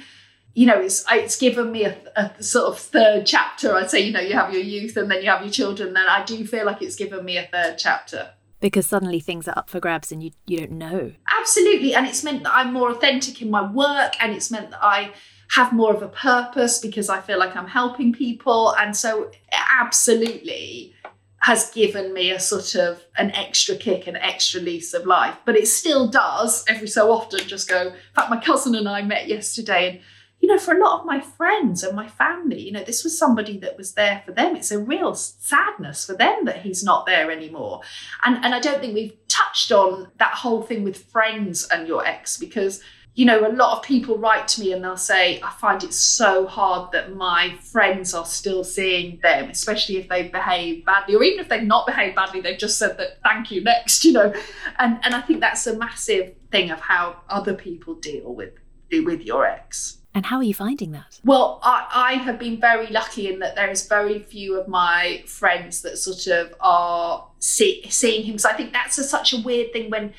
you 0.53 0.65
know 0.65 0.79
it's 0.79 1.05
it's 1.11 1.37
given 1.37 1.71
me 1.71 1.85
a, 1.85 1.97
a 2.15 2.43
sort 2.43 2.67
of 2.67 2.79
third 2.79 3.25
chapter. 3.25 3.75
I'd 3.75 3.89
say 3.89 4.01
you 4.01 4.11
know 4.11 4.19
you 4.19 4.33
have 4.33 4.53
your 4.53 4.61
youth 4.63 4.97
and 4.97 5.09
then 5.09 5.23
you 5.23 5.29
have 5.29 5.41
your 5.41 5.51
children. 5.51 5.93
Then 5.93 6.07
I 6.07 6.23
do 6.23 6.45
feel 6.45 6.65
like 6.65 6.81
it's 6.81 6.95
given 6.95 7.23
me 7.25 7.37
a 7.37 7.47
third 7.47 7.77
chapter. 7.77 8.31
because 8.59 8.87
suddenly 8.87 9.19
things 9.19 9.47
are 9.47 9.57
up 9.57 9.69
for 9.69 9.79
grabs 9.79 10.11
and 10.11 10.23
you, 10.23 10.31
you 10.47 10.57
don't 10.59 10.71
know. 10.71 11.11
Absolutely. 11.39 11.93
And 11.93 12.07
it's 12.07 12.23
meant 12.23 12.43
that 12.43 12.53
I'm 12.53 12.73
more 12.73 12.89
authentic 12.89 13.41
in 13.41 13.51
my 13.51 13.69
work 13.71 14.13
and 14.19 14.33
it's 14.33 14.49
meant 14.49 14.71
that 14.71 14.83
I 14.83 15.13
have 15.51 15.71
more 15.71 15.93
of 15.93 16.01
a 16.01 16.07
purpose 16.09 16.79
because 16.79 17.07
I 17.07 17.21
feel 17.21 17.39
like 17.39 17.55
I'm 17.55 17.67
helping 17.67 18.11
people. 18.13 18.75
And 18.75 18.97
so, 18.97 19.31
absolutely 19.79 20.93
has 21.39 21.69
given 21.71 22.13
me 22.13 22.31
a 22.31 22.39
sort 22.39 22.75
of 22.75 23.03
an 23.15 23.31
extra 23.31 23.75
kick, 23.75 24.07
an 24.07 24.15
extra 24.17 24.59
lease 24.59 24.93
of 24.93 25.05
life. 25.05 25.35
But 25.45 25.55
it 25.55 25.67
still 25.67 26.07
does 26.07 26.65
every 26.67 26.87
so 26.87 27.11
often 27.11 27.47
just 27.47 27.69
go. 27.69 27.87
In 27.87 27.93
fact, 28.15 28.29
my 28.29 28.39
cousin 28.39 28.75
and 28.75 28.89
I 28.89 29.01
met 29.01 29.27
yesterday 29.27 29.89
and 29.89 29.99
you 30.39 30.47
know, 30.47 30.59
for 30.59 30.75
a 30.75 30.79
lot 30.79 30.99
of 30.99 31.05
my 31.05 31.19
friends 31.19 31.83
and 31.83 31.95
my 31.95 32.07
family, 32.07 32.61
you 32.61 32.71
know, 32.71 32.83
this 32.83 33.03
was 33.03 33.17
somebody 33.17 33.57
that 33.59 33.75
was 33.75 33.93
there 33.93 34.21
for 34.25 34.31
them. 34.31 34.55
It's 34.55 34.71
a 34.71 34.77
real 34.77 35.15
sadness 35.15 36.05
for 36.05 36.13
them 36.13 36.45
that 36.45 36.61
he's 36.61 36.83
not 36.83 37.07
there 37.07 37.31
anymore. 37.31 37.81
And 38.23 38.43
and 38.45 38.53
I 38.53 38.59
don't 38.59 38.79
think 38.79 38.93
we've 38.93 39.17
touched 39.27 39.71
on 39.71 40.11
that 40.19 40.35
whole 40.35 40.61
thing 40.61 40.83
with 40.83 41.05
friends 41.05 41.67
and 41.67 41.87
your 41.87 42.05
ex 42.05 42.37
because 42.37 42.81
you 43.17 43.25
know, 43.25 43.47
a 43.47 43.49
lot 43.49 43.75
of 43.75 43.83
people 43.83 44.15
write 44.15 44.47
to 44.47 44.61
me 44.61 44.73
and 44.73 44.83
they'll 44.83 44.95
say, 44.95 45.41
I 45.41 45.49
find 45.49 45.83
it 45.83 45.91
so 45.91 46.45
hard 46.45 46.91
that 46.91 47.15
my 47.15 47.57
friends 47.63 48.13
are 48.13 48.27
still 48.27 48.63
seeing 48.63 49.19
them, 49.23 49.49
especially 49.49 49.97
if 49.97 50.07
they've 50.07 50.31
behaved 50.31 50.85
badly, 50.85 51.15
or 51.15 51.23
even 51.23 51.39
if 51.39 51.49
they've 51.49 51.63
not 51.63 51.87
behaved 51.87 52.15
badly, 52.15 52.41
they've 52.41 52.59
just 52.59 52.77
said 52.77 52.95
that 52.99 53.19
thank 53.23 53.49
you 53.49 53.63
next, 53.63 54.05
you 54.05 54.11
know. 54.13 54.31
And 54.77 54.99
and 55.03 55.15
I 55.15 55.21
think 55.21 55.41
that's 55.41 55.65
a 55.65 55.75
massive 55.75 56.35
thing 56.51 56.69
of 56.69 56.79
how 56.79 57.15
other 57.27 57.55
people 57.55 57.95
deal 57.95 58.35
with 58.35 58.53
with 58.91 59.23
your 59.23 59.47
ex. 59.47 59.97
And 60.13 60.27
how 60.27 60.37
are 60.37 60.43
you 60.43 60.53
finding 60.53 60.91
that? 60.91 61.19
Well, 61.23 61.59
I, 61.63 61.87
I 61.91 62.13
have 62.17 62.37
been 62.37 62.61
very 62.61 62.87
lucky 62.87 63.33
in 63.33 63.39
that 63.39 63.55
there 63.55 63.71
is 63.71 63.87
very 63.87 64.19
few 64.19 64.59
of 64.59 64.67
my 64.67 65.23
friends 65.25 65.81
that 65.81 65.97
sort 65.97 66.27
of 66.27 66.53
are 66.59 67.27
see, 67.39 67.83
seeing 67.89 68.25
him. 68.25 68.37
So 68.37 68.49
I 68.49 68.53
think 68.53 68.73
that's 68.73 68.99
a, 68.99 69.03
such 69.03 69.33
a 69.33 69.41
weird 69.41 69.73
thing 69.73 69.89
when 69.89 70.13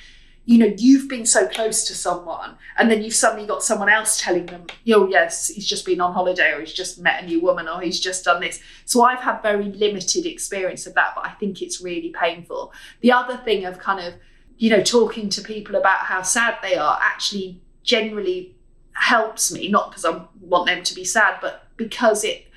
you 0.49 0.57
know 0.57 0.75
you've 0.79 1.11
been 1.11 1.27
so 1.27 1.47
close 1.47 1.85
to 1.85 1.95
someone 1.95 2.57
and 2.79 2.91
then 2.91 3.03
you've 3.03 3.15
suddenly 3.15 3.47
got 3.47 3.63
someone 3.63 3.91
else 3.91 4.19
telling 4.19 4.47
them 4.47 4.65
oh 4.95 5.07
yes 5.07 5.49
he's 5.49 5.67
just 5.67 5.85
been 5.85 6.01
on 6.01 6.15
holiday 6.15 6.53
or 6.53 6.61
he's 6.61 6.73
just 6.73 6.99
met 6.99 7.23
a 7.23 7.27
new 7.27 7.39
woman 7.39 7.69
or 7.69 7.83
he's 7.83 8.01
just 8.01 8.25
done 8.25 8.41
this. 8.41 8.59
So 8.87 9.03
i've 9.03 9.21
had 9.21 9.43
very 9.43 9.65
limited 9.65 10.25
experience 10.25 10.87
of 10.87 10.95
that 10.95 11.13
but 11.15 11.27
i 11.27 11.31
think 11.33 11.61
it's 11.61 11.83
really 11.83 12.15
painful. 12.19 12.73
The 13.03 13.13
other 13.13 13.37
thing 13.37 13.67
of 13.67 13.79
kind 13.79 14.01
of 14.01 14.15
you 14.57 14.71
know 14.71 14.83
talking 14.83 15.29
to 15.29 15.43
people 15.43 15.77
about 15.77 15.99
how 15.99 16.23
sad 16.23 16.57
they 16.63 16.77
are 16.77 16.99
actually 17.03 17.61
generally 17.83 18.55
helps 18.93 19.53
me, 19.53 19.69
not 19.69 19.91
because 19.91 20.05
I 20.05 20.23
want 20.41 20.67
them 20.67 20.83
to 20.83 20.95
be 20.95 21.05
sad, 21.05 21.39
but 21.41 21.69
because 21.77 22.25
it 22.25 22.48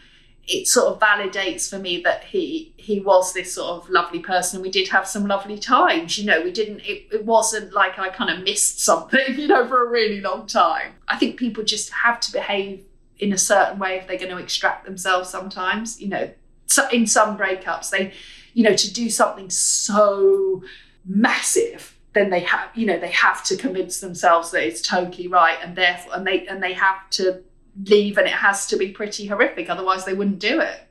it 0.47 0.67
sort 0.67 0.93
of 0.93 0.99
validates 0.99 1.69
for 1.69 1.77
me 1.77 2.01
that 2.01 2.23
he 2.23 2.73
he 2.77 2.99
was 2.99 3.33
this 3.33 3.53
sort 3.53 3.69
of 3.69 3.89
lovely 3.89 4.19
person. 4.19 4.57
And 4.57 4.63
we 4.63 4.71
did 4.71 4.87
have 4.89 5.07
some 5.07 5.27
lovely 5.27 5.57
times 5.57 6.17
you 6.17 6.25
know 6.25 6.41
we 6.41 6.51
didn't 6.51 6.79
it, 6.81 7.07
it 7.11 7.25
wasn't 7.25 7.73
like 7.73 7.99
i 7.99 8.09
kind 8.09 8.29
of 8.29 8.43
missed 8.43 8.79
something 8.79 9.21
you 9.37 9.47
know 9.47 9.67
for 9.67 9.85
a 9.85 9.89
really 9.89 10.21
long 10.21 10.47
time. 10.47 10.93
I 11.07 11.17
think 11.17 11.37
people 11.37 11.63
just 11.63 11.91
have 11.91 12.19
to 12.21 12.31
behave 12.31 12.83
in 13.19 13.33
a 13.33 13.37
certain 13.37 13.77
way 13.77 13.97
if 13.97 14.07
they're 14.07 14.17
going 14.17 14.31
to 14.31 14.37
extract 14.37 14.85
themselves 14.85 15.29
sometimes 15.29 16.01
you 16.01 16.07
know. 16.07 16.29
So 16.67 16.87
in 16.89 17.05
some 17.05 17.37
breakups 17.37 17.89
they 17.89 18.13
you 18.53 18.63
know 18.63 18.75
to 18.75 18.93
do 18.93 19.09
something 19.09 19.49
so 19.49 20.63
massive 21.05 21.97
then 22.13 22.29
they 22.29 22.41
have 22.41 22.69
you 22.75 22.85
know 22.85 22.99
they 22.99 23.11
have 23.11 23.43
to 23.43 23.55
convince 23.55 23.99
themselves 23.99 24.51
that 24.51 24.63
it's 24.63 24.81
totally 24.81 25.27
right 25.27 25.57
and 25.63 25.75
therefore 25.75 26.15
and 26.15 26.27
they 26.27 26.45
and 26.47 26.61
they 26.61 26.73
have 26.73 27.09
to 27.09 27.41
leave 27.85 28.17
and 28.17 28.27
it 28.27 28.33
has 28.33 28.67
to 28.67 28.77
be 28.77 28.89
pretty 28.89 29.27
horrific 29.27 29.69
otherwise 29.69 30.05
they 30.05 30.13
wouldn't 30.13 30.39
do 30.39 30.59
it. 30.59 30.81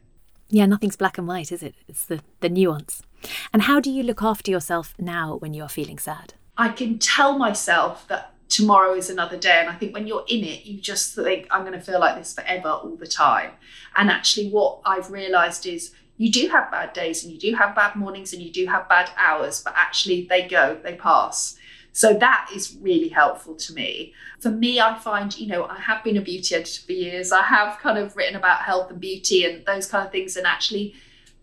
Yeah 0.48 0.66
nothing's 0.66 0.96
black 0.96 1.18
and 1.18 1.26
white 1.28 1.52
is 1.52 1.62
it? 1.62 1.74
It's 1.88 2.04
the 2.04 2.20
the 2.40 2.48
nuance. 2.48 3.02
And 3.52 3.62
how 3.62 3.80
do 3.80 3.90
you 3.90 4.02
look 4.02 4.22
after 4.22 4.50
yourself 4.50 4.94
now 4.98 5.36
when 5.36 5.54
you're 5.54 5.68
feeling 5.68 5.98
sad? 5.98 6.34
I 6.56 6.68
can 6.70 6.98
tell 6.98 7.38
myself 7.38 8.06
that 8.08 8.34
tomorrow 8.48 8.94
is 8.94 9.08
another 9.08 9.36
day 9.36 9.60
and 9.60 9.70
i 9.70 9.74
think 9.76 9.94
when 9.94 10.08
you're 10.08 10.24
in 10.26 10.42
it 10.42 10.64
you 10.66 10.80
just 10.80 11.14
think 11.14 11.46
i'm 11.52 11.60
going 11.60 11.72
to 11.72 11.80
feel 11.80 12.00
like 12.00 12.16
this 12.16 12.34
forever 12.34 12.68
all 12.68 12.96
the 12.96 13.06
time. 13.06 13.52
And 13.96 14.10
actually 14.10 14.50
what 14.50 14.80
i've 14.84 15.10
realized 15.10 15.66
is 15.66 15.92
you 16.20 16.30
do 16.30 16.48
have 16.48 16.70
bad 16.70 16.92
days 16.92 17.24
and 17.24 17.32
you 17.32 17.38
do 17.38 17.54
have 17.54 17.74
bad 17.74 17.96
mornings 17.96 18.34
and 18.34 18.42
you 18.42 18.52
do 18.52 18.66
have 18.66 18.86
bad 18.90 19.10
hours, 19.16 19.62
but 19.62 19.72
actually 19.74 20.26
they 20.28 20.46
go, 20.46 20.78
they 20.82 20.94
pass. 20.94 21.56
So 21.92 22.14
that 22.14 22.50
is 22.54 22.76
really 22.80 23.08
helpful 23.08 23.54
to 23.54 23.74
me. 23.74 24.14
For 24.38 24.50
me, 24.50 24.80
I 24.80 24.98
find, 24.98 25.36
you 25.38 25.48
know, 25.48 25.64
I 25.64 25.78
have 25.78 26.04
been 26.04 26.16
a 26.16 26.20
beauty 26.20 26.54
editor 26.54 26.82
for 26.82 26.92
years. 26.92 27.32
I 27.32 27.42
have 27.42 27.78
kind 27.78 27.98
of 27.98 28.16
written 28.16 28.36
about 28.36 28.60
health 28.60 28.90
and 28.90 29.00
beauty 29.00 29.44
and 29.44 29.64
those 29.66 29.86
kind 29.86 30.06
of 30.06 30.12
things. 30.12 30.36
And 30.36 30.46
actually, 30.46 30.94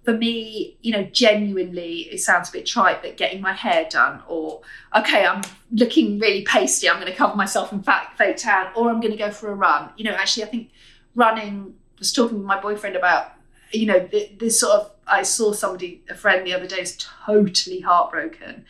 for 0.03 0.13
me, 0.13 0.77
you 0.81 0.93
know, 0.93 1.03
genuinely, 1.03 2.01
it 2.11 2.19
sounds 2.19 2.49
a 2.49 2.53
bit 2.53 2.65
trite, 2.65 3.01
but 3.01 3.17
getting 3.17 3.41
my 3.41 3.51
hair 3.51 3.87
done, 3.89 4.21
or 4.27 4.61
okay, 4.95 5.25
I'm 5.25 5.41
looking 5.71 6.17
really 6.17 6.43
pasty, 6.43 6.89
I'm 6.89 6.99
going 7.01 7.11
to 7.11 7.17
cover 7.17 7.35
myself 7.35 7.73
in 7.73 7.83
fat, 7.83 8.13
fake 8.17 8.37
tan, 8.37 8.67
or 8.75 8.89
I'm 8.89 9.01
going 9.01 9.11
to 9.11 9.17
go 9.17 9.31
for 9.31 9.51
a 9.51 9.55
run. 9.55 9.89
You 9.97 10.05
know, 10.05 10.11
actually, 10.11 10.43
I 10.43 10.47
think 10.47 10.69
running. 11.13 11.75
I 11.97 11.99
was 11.99 12.13
talking 12.13 12.37
with 12.37 12.45
my 12.45 12.59
boyfriend 12.59 12.95
about 12.95 13.33
you 13.71 13.85
know, 13.85 14.07
this 14.37 14.59
sort 14.59 14.79
of, 14.79 14.91
I 15.07 15.23
saw 15.23 15.53
somebody, 15.53 16.01
a 16.09 16.15
friend 16.15 16.45
the 16.45 16.53
other 16.53 16.67
day, 16.67 16.81
is 16.81 16.97
totally 17.25 17.81
heartbroken. 17.81 18.65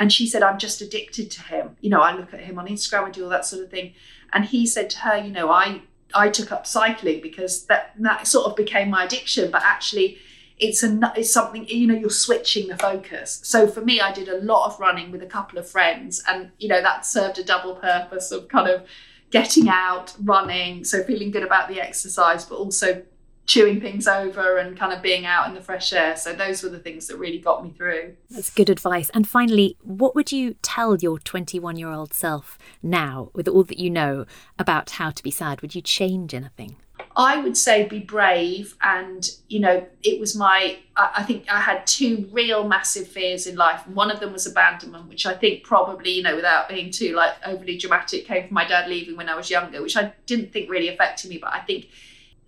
And 0.00 0.10
she 0.10 0.26
said, 0.26 0.42
I'm 0.42 0.58
just 0.58 0.80
addicted 0.80 1.30
to 1.32 1.42
him. 1.42 1.76
You 1.82 1.90
know, 1.90 2.00
I 2.00 2.16
look 2.16 2.32
at 2.32 2.40
him 2.40 2.58
on 2.58 2.66
Instagram 2.66 3.04
and 3.04 3.14
do 3.14 3.22
all 3.22 3.30
that 3.30 3.44
sort 3.44 3.62
of 3.62 3.70
thing. 3.70 3.92
And 4.32 4.46
he 4.46 4.66
said 4.66 4.88
to 4.90 4.98
her, 5.00 5.18
you 5.18 5.30
know, 5.30 5.50
I, 5.50 5.82
I 6.14 6.30
took 6.30 6.50
up 6.50 6.66
cycling 6.66 7.20
because 7.20 7.66
that, 7.66 7.92
that 7.98 8.26
sort 8.26 8.46
of 8.46 8.56
became 8.56 8.88
my 8.88 9.04
addiction, 9.04 9.50
but 9.50 9.62
actually, 9.62 10.18
it's 10.58 10.82
a 10.82 11.12
it's 11.16 11.32
something 11.32 11.66
you 11.68 11.86
know 11.86 11.94
you're 11.94 12.10
switching 12.10 12.68
the 12.68 12.76
focus 12.76 13.40
so 13.42 13.66
for 13.66 13.80
me 13.80 13.98
i 13.98 14.12
did 14.12 14.28
a 14.28 14.42
lot 14.42 14.66
of 14.66 14.78
running 14.78 15.10
with 15.10 15.22
a 15.22 15.26
couple 15.26 15.58
of 15.58 15.66
friends 15.66 16.22
and 16.28 16.50
you 16.58 16.68
know 16.68 16.82
that 16.82 17.06
served 17.06 17.38
a 17.38 17.42
double 17.42 17.74
purpose 17.76 18.30
of 18.30 18.46
kind 18.48 18.68
of 18.68 18.86
getting 19.30 19.70
out 19.70 20.14
running 20.22 20.84
so 20.84 21.02
feeling 21.02 21.30
good 21.30 21.42
about 21.42 21.66
the 21.68 21.80
exercise 21.80 22.44
but 22.44 22.56
also 22.56 23.02
chewing 23.46 23.80
things 23.80 24.06
over 24.06 24.58
and 24.58 24.78
kind 24.78 24.92
of 24.92 25.02
being 25.02 25.26
out 25.26 25.48
in 25.48 25.54
the 25.54 25.60
fresh 25.60 25.92
air. 25.92 26.16
So 26.16 26.32
those 26.32 26.62
were 26.62 26.68
the 26.68 26.78
things 26.78 27.08
that 27.08 27.16
really 27.16 27.38
got 27.38 27.64
me 27.64 27.70
through. 27.70 28.14
That's 28.30 28.50
good 28.50 28.70
advice. 28.70 29.10
And 29.10 29.28
finally, 29.28 29.76
what 29.82 30.14
would 30.14 30.30
you 30.30 30.54
tell 30.62 30.96
your 30.96 31.18
21 31.18 31.76
year 31.76 31.90
old 31.90 32.14
self 32.14 32.58
now, 32.82 33.30
with 33.34 33.48
all 33.48 33.64
that 33.64 33.78
you 33.78 33.90
know 33.90 34.24
about 34.58 34.90
how 34.90 35.10
to 35.10 35.22
be 35.22 35.30
sad? 35.30 35.62
Would 35.62 35.74
you 35.74 35.82
change 35.82 36.32
anything? 36.32 36.76
I 37.16 37.38
would 37.38 37.56
say 37.56 37.86
be 37.86 37.98
brave. 37.98 38.76
And, 38.82 39.28
you 39.48 39.60
know, 39.60 39.86
it 40.02 40.20
was 40.20 40.36
my, 40.36 40.78
I 40.96 41.22
think 41.24 41.50
I 41.50 41.60
had 41.60 41.86
two 41.86 42.28
real 42.30 42.68
massive 42.68 43.08
fears 43.08 43.46
in 43.46 43.56
life. 43.56 43.82
And 43.86 43.96
one 43.96 44.10
of 44.10 44.20
them 44.20 44.32
was 44.32 44.46
abandonment, 44.46 45.08
which 45.08 45.26
I 45.26 45.34
think 45.34 45.64
probably, 45.64 46.12
you 46.12 46.22
know, 46.22 46.36
without 46.36 46.68
being 46.68 46.90
too 46.90 47.14
like 47.14 47.32
overly 47.44 47.76
dramatic, 47.76 48.26
came 48.26 48.46
from 48.46 48.54
my 48.54 48.66
dad 48.66 48.88
leaving 48.88 49.16
when 49.16 49.28
I 49.28 49.34
was 49.34 49.50
younger, 49.50 49.82
which 49.82 49.96
I 49.96 50.12
didn't 50.26 50.52
think 50.52 50.70
really 50.70 50.88
affected 50.88 51.30
me. 51.30 51.38
But 51.38 51.52
I 51.52 51.60
think 51.60 51.88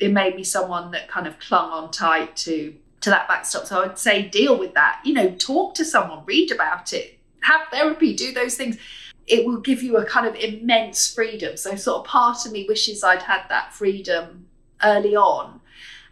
it 0.03 0.11
made 0.11 0.35
me 0.35 0.43
someone 0.43 0.91
that 0.91 1.09
kind 1.09 1.29
of 1.29 1.39
clung 1.39 1.71
on 1.71 1.91
tight 1.91 2.35
to 2.37 2.75
to 3.03 3.11
that 3.11 3.29
backstop. 3.29 3.67
So 3.67 3.81
I 3.83 3.87
would 3.87 3.99
say 3.99 4.29
deal 4.29 4.57
with 4.57 4.75
that. 4.75 5.01
You 5.05 5.15
know, 5.15 5.31
talk 5.31 5.75
to 5.75 5.85
someone, 5.85 6.25
read 6.25 6.53
about 6.53 6.93
it, 6.93 7.19
have 7.43 7.63
therapy, 7.71 8.15
do 8.15 8.33
those 8.33 8.55
things. 8.55 8.79
It 9.27 9.45
will 9.45 9.59
give 9.59 9.83
you 9.83 9.97
a 9.97 10.05
kind 10.05 10.27
of 10.27 10.35
immense 10.37 11.13
freedom. 11.13 11.57
So 11.57 11.75
sort 11.77 12.01
of 12.01 12.07
part 12.07 12.47
of 12.47 12.53
me 12.53 12.65
wishes 12.69 13.03
I'd 13.03 13.23
had 13.23 13.43
that 13.49 13.73
freedom 13.73 14.47
early 14.83 15.17
on. 15.17 15.61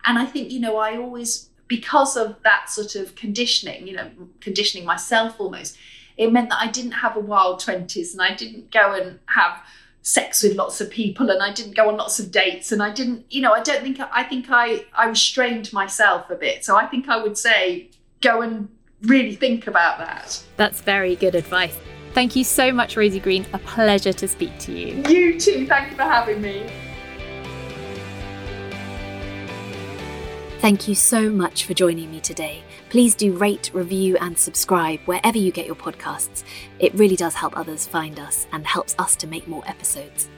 And 0.05 0.19
I 0.19 0.27
think, 0.27 0.51
you 0.51 0.61
know, 0.61 0.77
I 0.79 0.97
always 0.97 1.49
because 1.69 2.17
of 2.17 2.43
that 2.43 2.69
sort 2.69 2.97
of 2.97 3.15
conditioning, 3.15 3.87
you 3.87 3.95
know, 3.95 4.11
conditioning 4.41 4.85
myself 4.85 5.37
almost, 5.39 5.77
it 6.17 6.33
meant 6.33 6.51
that 6.51 6.61
I 6.61 6.67
didn't 6.67 6.93
have 6.93 7.17
a 7.17 7.21
wild 7.21 7.61
20s 7.61 8.13
and 8.13 8.21
I 8.21 8.35
didn't 8.35 8.73
go 8.73 8.95
and 8.95 9.21
have 9.27 9.63
sex 10.03 10.43
with 10.43 10.57
lots 10.57 10.81
of 10.81 10.91
people 10.91 11.31
and 11.31 11.43
I 11.43 11.53
didn't 11.53 11.77
go 11.77 11.89
on 11.89 11.97
lots 11.97 12.19
of 12.19 12.31
dates 12.31 12.73
and 12.73 12.83
I 12.83 12.91
didn't 12.91 13.27
you 13.31 13.43
know 13.43 13.53
I 13.53 13.63
don't 13.63 13.83
think 13.83 13.99
I 14.01 14.23
think 14.23 14.47
I 14.51 14.85
I 14.95 15.09
restrained 15.09 15.73
myself 15.73 16.31
a 16.31 16.37
bit. 16.37 16.65
So 16.65 16.77
I 16.77 16.87
think 16.87 17.09
I 17.09 17.23
would 17.23 17.37
say 17.37 17.91
go 18.21 18.43
and 18.43 18.69
really 19.03 19.35
think 19.35 19.67
about 19.67 19.99
that. 19.99 20.43
That's 20.57 20.81
very 20.81 21.17
good 21.17 21.35
advice. 21.35 21.79
Thank 22.13 22.35
you 22.35 22.45
so 22.45 22.73
much 22.73 22.97
Rosie 22.97 23.21
Green. 23.21 23.47
A 23.53 23.59
pleasure 23.59 24.13
to 24.13 24.27
speak 24.27 24.59
to 24.61 24.73
you. 24.73 25.03
You 25.09 25.39
too. 25.39 25.67
Thank 25.67 25.91
you 25.91 25.97
for 25.97 26.03
having 26.03 26.41
me 26.41 26.71
Thank 30.61 30.87
you 30.87 30.95
so 30.95 31.31
much 31.31 31.65
for 31.65 31.73
joining 31.73 32.11
me 32.11 32.21
today. 32.21 32.63
Please 32.91 33.15
do 33.15 33.33
rate, 33.33 33.71
review, 33.73 34.19
and 34.19 34.39
subscribe 34.39 35.01
wherever 35.07 35.39
you 35.39 35.51
get 35.51 35.65
your 35.65 35.75
podcasts. 35.75 36.45
It 36.79 36.93
really 36.93 37.17
does 37.17 37.33
help 37.33 37.57
others 37.57 37.87
find 37.87 38.21
us 38.21 38.47
and 38.53 38.67
helps 38.67 38.95
us 38.99 39.17
to 39.17 39.27
make 39.27 39.49
more 39.49 39.67
episodes. 39.67 40.29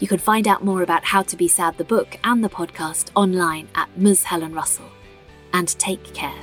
You 0.00 0.08
can 0.08 0.18
find 0.18 0.48
out 0.48 0.64
more 0.64 0.82
about 0.82 1.04
How 1.04 1.22
to 1.22 1.36
Be 1.36 1.46
Sad, 1.46 1.78
the 1.78 1.84
book, 1.84 2.18
and 2.24 2.42
the 2.42 2.48
podcast 2.48 3.10
online 3.14 3.68
at 3.76 3.96
Ms. 3.96 4.24
Helen 4.24 4.52
Russell. 4.52 4.90
And 5.52 5.68
take 5.78 6.12
care. 6.12 6.34